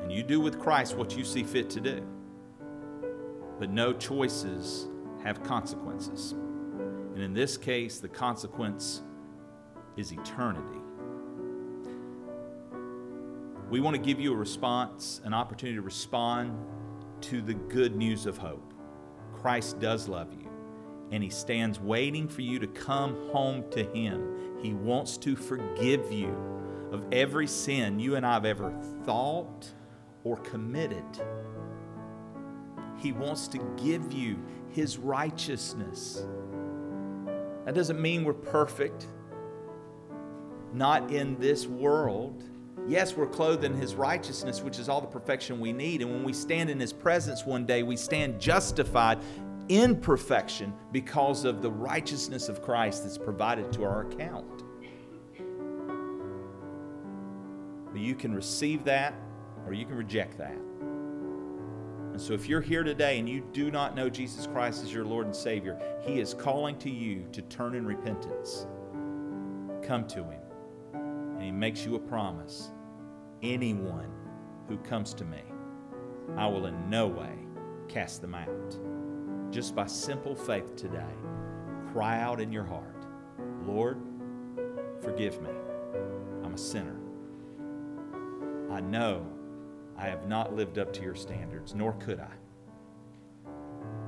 And 0.00 0.12
you 0.12 0.22
do 0.22 0.40
with 0.40 0.58
Christ 0.58 0.96
what 0.96 1.16
you 1.16 1.24
see 1.24 1.42
fit 1.42 1.68
to 1.70 1.80
do. 1.80 2.06
But 3.58 3.70
no 3.70 3.92
choices 3.92 4.88
have 5.22 5.42
consequences. 5.42 6.32
And 6.32 7.22
in 7.22 7.34
this 7.34 7.56
case, 7.56 7.98
the 7.98 8.08
consequence 8.08 9.02
is 9.96 10.12
eternity. 10.12 10.78
We 13.70 13.80
want 13.80 13.96
to 13.96 14.00
give 14.02 14.18
you 14.18 14.32
a 14.32 14.36
response, 14.36 15.20
an 15.24 15.34
opportunity 15.34 15.76
to 15.76 15.82
respond 15.82 16.56
to 17.22 17.42
the 17.42 17.54
good 17.54 17.96
news 17.96 18.24
of 18.24 18.38
hope. 18.38 18.72
Christ 19.34 19.78
does 19.78 20.08
love 20.08 20.32
you, 20.32 20.47
and 21.10 21.22
He 21.22 21.30
stands 21.30 21.80
waiting 21.80 22.28
for 22.28 22.42
you 22.42 22.58
to 22.58 22.66
come 22.66 23.30
home 23.30 23.64
to 23.70 23.82
Him. 23.82 24.58
He 24.62 24.74
wants 24.74 25.16
to 25.18 25.36
forgive 25.36 26.12
you 26.12 26.36
of 26.92 27.04
every 27.12 27.46
sin 27.46 27.98
you 27.98 28.16
and 28.16 28.26
I 28.26 28.34
have 28.34 28.44
ever 28.44 28.72
thought 29.04 29.68
or 30.24 30.36
committed. 30.38 31.04
He 32.98 33.12
wants 33.12 33.48
to 33.48 33.58
give 33.82 34.12
you 34.12 34.38
His 34.70 34.98
righteousness. 34.98 36.24
That 37.64 37.74
doesn't 37.74 38.00
mean 38.00 38.24
we're 38.24 38.32
perfect, 38.32 39.06
not 40.72 41.10
in 41.10 41.38
this 41.38 41.66
world. 41.66 42.42
Yes, 42.86 43.14
we're 43.14 43.26
clothed 43.26 43.64
in 43.64 43.74
His 43.74 43.94
righteousness, 43.94 44.62
which 44.62 44.78
is 44.78 44.88
all 44.88 45.00
the 45.00 45.06
perfection 45.06 45.60
we 45.60 45.72
need. 45.72 46.00
And 46.00 46.10
when 46.10 46.24
we 46.24 46.32
stand 46.32 46.70
in 46.70 46.80
His 46.80 46.92
presence 46.92 47.44
one 47.44 47.66
day, 47.66 47.82
we 47.82 47.96
stand 47.96 48.40
justified 48.40 49.18
in 49.68 50.00
perfection 50.00 50.72
because 50.92 51.44
of 51.44 51.62
the 51.62 51.70
righteousness 51.70 52.48
of 52.48 52.62
Christ 52.62 53.04
that's 53.04 53.18
provided 53.18 53.72
to 53.72 53.84
our 53.84 54.06
account. 54.06 54.64
But 57.92 58.00
you 58.00 58.14
can 58.14 58.34
receive 58.34 58.84
that 58.84 59.14
or 59.66 59.72
you 59.72 59.84
can 59.84 59.96
reject 59.96 60.38
that. 60.38 60.56
And 62.12 62.20
so, 62.20 62.32
if 62.32 62.48
you're 62.48 62.60
here 62.60 62.82
today 62.82 63.18
and 63.18 63.28
you 63.28 63.42
do 63.52 63.70
not 63.70 63.94
know 63.94 64.08
Jesus 64.08 64.46
Christ 64.46 64.82
as 64.82 64.92
your 64.92 65.04
Lord 65.04 65.26
and 65.26 65.36
Savior, 65.36 65.78
He 66.04 66.18
is 66.18 66.34
calling 66.34 66.76
to 66.78 66.90
you 66.90 67.26
to 67.32 67.42
turn 67.42 67.76
in 67.76 67.86
repentance. 67.86 68.66
Come 69.82 70.06
to 70.08 70.24
Him. 70.24 70.40
And 70.94 71.42
He 71.42 71.52
makes 71.52 71.84
you 71.84 71.94
a 71.94 72.00
promise 72.00 72.70
anyone 73.42 74.10
who 74.68 74.78
comes 74.78 75.14
to 75.14 75.24
me, 75.24 75.42
I 76.36 76.46
will 76.46 76.66
in 76.66 76.90
no 76.90 77.06
way 77.06 77.32
cast 77.88 78.20
them 78.20 78.34
out. 78.34 78.97
Just 79.50 79.74
by 79.74 79.86
simple 79.86 80.34
faith 80.34 80.76
today, 80.76 81.14
cry 81.92 82.20
out 82.20 82.40
in 82.40 82.52
your 82.52 82.64
heart, 82.64 83.06
Lord, 83.66 84.00
forgive 85.00 85.40
me. 85.40 85.50
I'm 86.44 86.54
a 86.54 86.58
sinner. 86.58 86.96
I 88.70 88.80
know 88.80 89.26
I 89.96 90.06
have 90.06 90.28
not 90.28 90.54
lived 90.54 90.78
up 90.78 90.92
to 90.94 91.02
your 91.02 91.14
standards, 91.14 91.74
nor 91.74 91.94
could 91.94 92.20
I. 92.20 93.50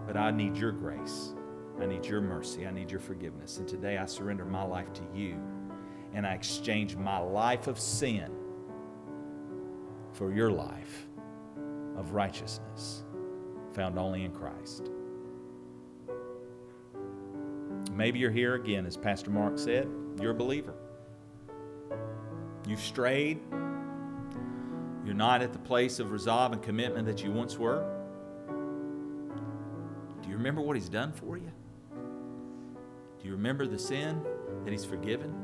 But 0.06 0.16
I 0.16 0.30
need 0.30 0.56
your 0.56 0.72
grace. 0.72 1.34
I 1.80 1.86
need 1.86 2.04
your 2.04 2.20
mercy. 2.20 2.66
I 2.66 2.70
need 2.70 2.90
your 2.90 3.00
forgiveness. 3.00 3.58
And 3.58 3.66
today 3.66 3.96
I 3.96 4.04
surrender 4.04 4.44
my 4.44 4.62
life 4.62 4.92
to 4.94 5.02
you. 5.14 5.36
And 6.12 6.26
I 6.26 6.34
exchange 6.34 6.96
my 6.96 7.18
life 7.18 7.66
of 7.66 7.78
sin 7.78 8.30
for 10.12 10.32
your 10.32 10.50
life 10.50 11.06
of 11.96 12.12
righteousness 12.12 13.04
found 13.72 13.98
only 13.98 14.24
in 14.24 14.32
Christ. 14.32 14.90
Maybe 18.00 18.18
you're 18.18 18.30
here 18.30 18.54
again, 18.54 18.86
as 18.86 18.96
Pastor 18.96 19.30
Mark 19.30 19.58
said, 19.58 19.86
you're 20.18 20.30
a 20.30 20.34
believer. 20.34 20.72
You've 22.66 22.80
strayed. 22.80 23.40
You're 25.04 25.12
not 25.12 25.42
at 25.42 25.52
the 25.52 25.58
place 25.58 25.98
of 25.98 26.10
resolve 26.10 26.54
and 26.54 26.62
commitment 26.62 27.04
that 27.04 27.22
you 27.22 27.30
once 27.30 27.58
were. 27.58 27.84
Do 30.22 30.30
you 30.30 30.34
remember 30.34 30.62
what 30.62 30.76
He's 30.76 30.88
done 30.88 31.12
for 31.12 31.36
you? 31.36 31.52
Do 33.20 33.26
you 33.28 33.32
remember 33.32 33.66
the 33.66 33.78
sin 33.78 34.24
that 34.64 34.70
He's 34.70 34.86
forgiven? 34.86 35.34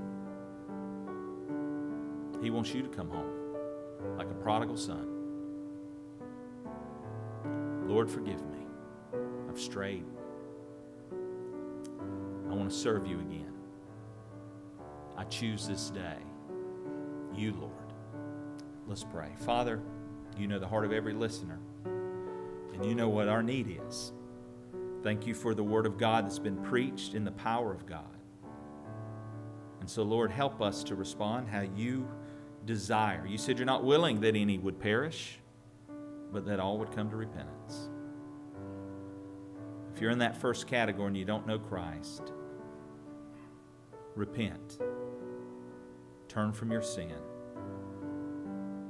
He 2.42 2.48
wants 2.48 2.72
you 2.72 2.80
to 2.80 2.88
come 2.88 3.10
home 3.10 3.34
like 4.16 4.30
a 4.30 4.34
prodigal 4.34 4.78
son. 4.78 5.06
Lord, 7.86 8.10
forgive 8.10 8.40
me. 8.46 8.66
I've 9.46 9.60
strayed. 9.60 10.04
Want 12.56 12.70
to 12.70 12.76
serve 12.76 13.06
you 13.06 13.20
again. 13.20 13.52
I 15.16 15.24
choose 15.24 15.68
this 15.68 15.90
day 15.90 16.16
you, 17.36 17.52
Lord. 17.52 17.72
Let's 18.86 19.04
pray. 19.04 19.28
Father, 19.40 19.80
you 20.38 20.46
know 20.46 20.58
the 20.58 20.66
heart 20.66 20.86
of 20.86 20.92
every 20.92 21.12
listener, 21.12 21.58
and 21.84 22.84
you 22.84 22.94
know 22.94 23.10
what 23.10 23.28
our 23.28 23.42
need 23.42 23.78
is. 23.86 24.12
Thank 25.02 25.26
you 25.26 25.34
for 25.34 25.54
the 25.54 25.62
word 25.62 25.84
of 25.84 25.98
God 25.98 26.24
that's 26.24 26.38
been 26.38 26.56
preached 26.64 27.14
in 27.14 27.24
the 27.24 27.32
power 27.32 27.72
of 27.72 27.84
God. 27.84 28.04
And 29.80 29.90
so, 29.90 30.02
Lord, 30.02 30.30
help 30.30 30.62
us 30.62 30.82
to 30.84 30.94
respond 30.94 31.48
how 31.48 31.60
you 31.60 32.08
desire. 32.64 33.26
You 33.26 33.38
said 33.38 33.58
you're 33.58 33.66
not 33.66 33.84
willing 33.84 34.20
that 34.22 34.34
any 34.34 34.56
would 34.58 34.80
perish, 34.80 35.38
but 36.32 36.46
that 36.46 36.58
all 36.58 36.78
would 36.78 36.90
come 36.90 37.10
to 37.10 37.16
repentance. 37.16 37.90
If 39.94 40.00
you're 40.00 40.10
in 40.10 40.18
that 40.18 40.36
first 40.36 40.66
category 40.66 41.08
and 41.08 41.16
you 41.16 41.24
don't 41.24 41.46
know 41.46 41.58
Christ, 41.58 42.32
repent. 44.16 44.78
Turn 46.28 46.52
from 46.52 46.72
your 46.72 46.82
sin 46.82 47.14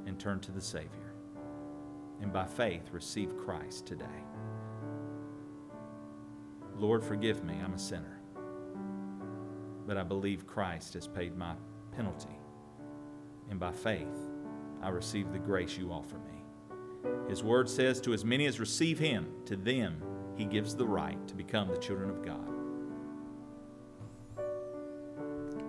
and 0.05 0.19
turn 0.19 0.39
to 0.39 0.51
the 0.51 0.61
Savior. 0.61 1.13
And 2.21 2.33
by 2.33 2.45
faith, 2.45 2.89
receive 2.91 3.37
Christ 3.37 3.85
today. 3.85 4.05
Lord, 6.75 7.03
forgive 7.03 7.43
me. 7.43 7.55
I'm 7.63 7.73
a 7.73 7.79
sinner. 7.79 8.21
But 9.85 9.97
I 9.97 10.03
believe 10.03 10.47
Christ 10.47 10.95
has 10.95 11.07
paid 11.07 11.37
my 11.37 11.53
penalty 11.91 12.37
and 13.49 13.59
by 13.59 13.71
faith 13.71 14.07
I 14.81 14.89
receive 14.89 15.31
the 15.31 15.39
grace 15.39 15.77
you 15.77 15.91
offer 15.91 16.17
me. 16.17 16.43
His 17.29 17.43
word 17.43 17.69
says, 17.69 17.99
To 18.01 18.13
as 18.13 18.23
many 18.23 18.45
as 18.45 18.59
receive 18.59 18.99
him, 18.99 19.27
to 19.45 19.55
them 19.55 20.01
he 20.35 20.45
gives 20.45 20.75
the 20.75 20.85
right 20.85 21.27
to 21.27 21.35
become 21.35 21.69
the 21.69 21.77
children 21.77 22.09
of 22.09 22.23
God. 22.23 22.56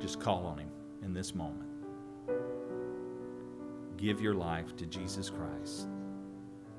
Just 0.00 0.20
call 0.20 0.46
on 0.46 0.58
him 0.58 0.70
in 1.02 1.12
this 1.12 1.34
moment. 1.34 1.68
Give 3.96 4.20
your 4.20 4.34
life 4.34 4.76
to 4.76 4.86
Jesus 4.86 5.30
Christ 5.30 5.88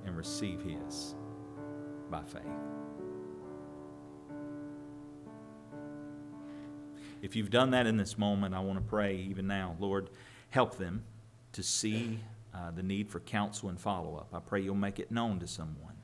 and 0.05 0.15
receive 0.15 0.61
his 0.61 1.15
by 2.09 2.23
faith. 2.23 2.41
If 7.21 7.35
you've 7.35 7.49
done 7.49 7.71
that 7.71 7.85
in 7.85 7.97
this 7.97 8.17
moment, 8.17 8.55
I 8.55 8.61
want 8.61 8.79
to 8.79 8.85
pray 8.85 9.17
even 9.17 9.47
now, 9.47 9.75
Lord 9.79 10.09
help 10.49 10.77
them 10.77 11.03
to 11.53 11.63
see 11.63 12.19
uh, 12.53 12.71
the 12.71 12.83
need 12.83 13.09
for 13.09 13.19
counsel 13.19 13.69
and 13.69 13.79
follow 13.79 14.15
up. 14.15 14.29
I 14.33 14.39
pray 14.39 14.61
you'll 14.61 14.75
make 14.75 14.99
it 14.99 15.11
known 15.11 15.39
to 15.39 15.47
someone. 15.47 15.95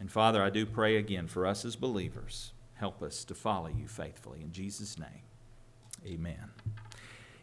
And 0.00 0.10
Father, 0.10 0.42
I 0.42 0.50
do 0.50 0.66
pray 0.66 0.96
again 0.96 1.26
for 1.26 1.46
us 1.46 1.64
as 1.64 1.76
believers. 1.76 2.52
Help 2.74 3.02
us 3.02 3.24
to 3.24 3.34
follow 3.34 3.68
you 3.68 3.86
faithfully. 3.86 4.40
In 4.42 4.52
Jesus' 4.52 4.98
name, 4.98 5.22
amen. 6.06 6.50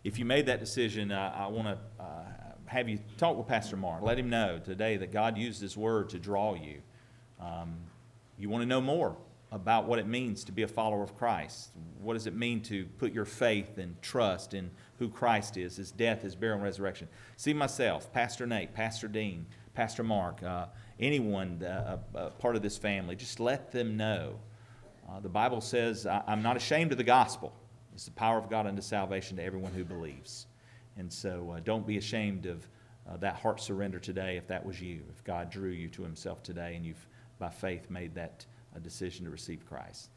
If 0.03 0.17
you 0.17 0.25
made 0.25 0.47
that 0.47 0.59
decision, 0.59 1.11
uh, 1.11 1.33
I 1.35 1.47
want 1.47 1.67
to 1.67 2.03
uh, 2.03 2.23
have 2.65 2.87
you 2.89 2.99
talk 3.17 3.37
with 3.37 3.47
Pastor 3.47 3.77
Mark. 3.77 4.01
Let 4.01 4.17
him 4.17 4.29
know 4.29 4.59
today 4.63 4.97
that 4.97 5.11
God 5.11 5.37
used 5.37 5.61
his 5.61 5.75
word 5.75 6.09
to 6.09 6.19
draw 6.19 6.55
you. 6.55 6.81
Um, 7.39 7.75
you 8.37 8.49
want 8.49 8.61
to 8.61 8.65
know 8.65 8.81
more 8.81 9.17
about 9.51 9.85
what 9.85 9.99
it 9.99 10.07
means 10.07 10.43
to 10.45 10.51
be 10.51 10.63
a 10.63 10.67
follower 10.67 11.03
of 11.03 11.17
Christ. 11.17 11.71
What 12.01 12.13
does 12.13 12.25
it 12.25 12.35
mean 12.35 12.61
to 12.63 12.85
put 12.97 13.11
your 13.11 13.25
faith 13.25 13.77
and 13.77 14.01
trust 14.01 14.53
in 14.53 14.71
who 14.97 15.09
Christ 15.09 15.57
is, 15.57 15.75
his 15.75 15.91
death, 15.91 16.21
his 16.21 16.35
burial, 16.35 16.55
and 16.55 16.63
resurrection? 16.63 17.07
See 17.35 17.53
myself, 17.53 18.11
Pastor 18.13 18.47
Nate, 18.47 18.73
Pastor 18.73 19.07
Dean, 19.07 19.45
Pastor 19.73 20.03
Mark, 20.03 20.41
uh, 20.41 20.67
anyone 20.99 21.61
uh, 21.63 21.97
uh, 22.15 22.29
part 22.31 22.55
of 22.55 22.61
this 22.61 22.77
family, 22.77 23.15
just 23.15 23.39
let 23.39 23.71
them 23.71 23.97
know. 23.97 24.39
Uh, 25.09 25.19
the 25.19 25.29
Bible 25.29 25.59
says, 25.59 26.05
I'm 26.05 26.41
not 26.41 26.55
ashamed 26.55 26.93
of 26.93 26.97
the 26.97 27.03
gospel. 27.03 27.53
It's 27.93 28.05
the 28.05 28.11
power 28.11 28.37
of 28.37 28.49
God 28.49 28.67
unto 28.67 28.81
salvation 28.81 29.37
to 29.37 29.43
everyone 29.43 29.73
who 29.73 29.83
believes. 29.83 30.47
And 30.97 31.11
so 31.11 31.53
uh, 31.55 31.59
don't 31.63 31.85
be 31.85 31.97
ashamed 31.97 32.45
of 32.45 32.67
uh, 33.09 33.17
that 33.17 33.35
heart 33.35 33.61
surrender 33.61 33.99
today 33.99 34.37
if 34.37 34.47
that 34.47 34.65
was 34.65 34.81
you, 34.81 35.01
if 35.09 35.23
God 35.23 35.49
drew 35.49 35.69
you 35.69 35.87
to 35.89 36.03
himself 36.03 36.43
today 36.43 36.75
and 36.75 36.85
you've, 36.85 37.07
by 37.39 37.49
faith, 37.49 37.89
made 37.89 38.15
that 38.15 38.45
a 38.75 38.79
decision 38.79 39.25
to 39.25 39.31
receive 39.31 39.65
Christ. 39.65 40.09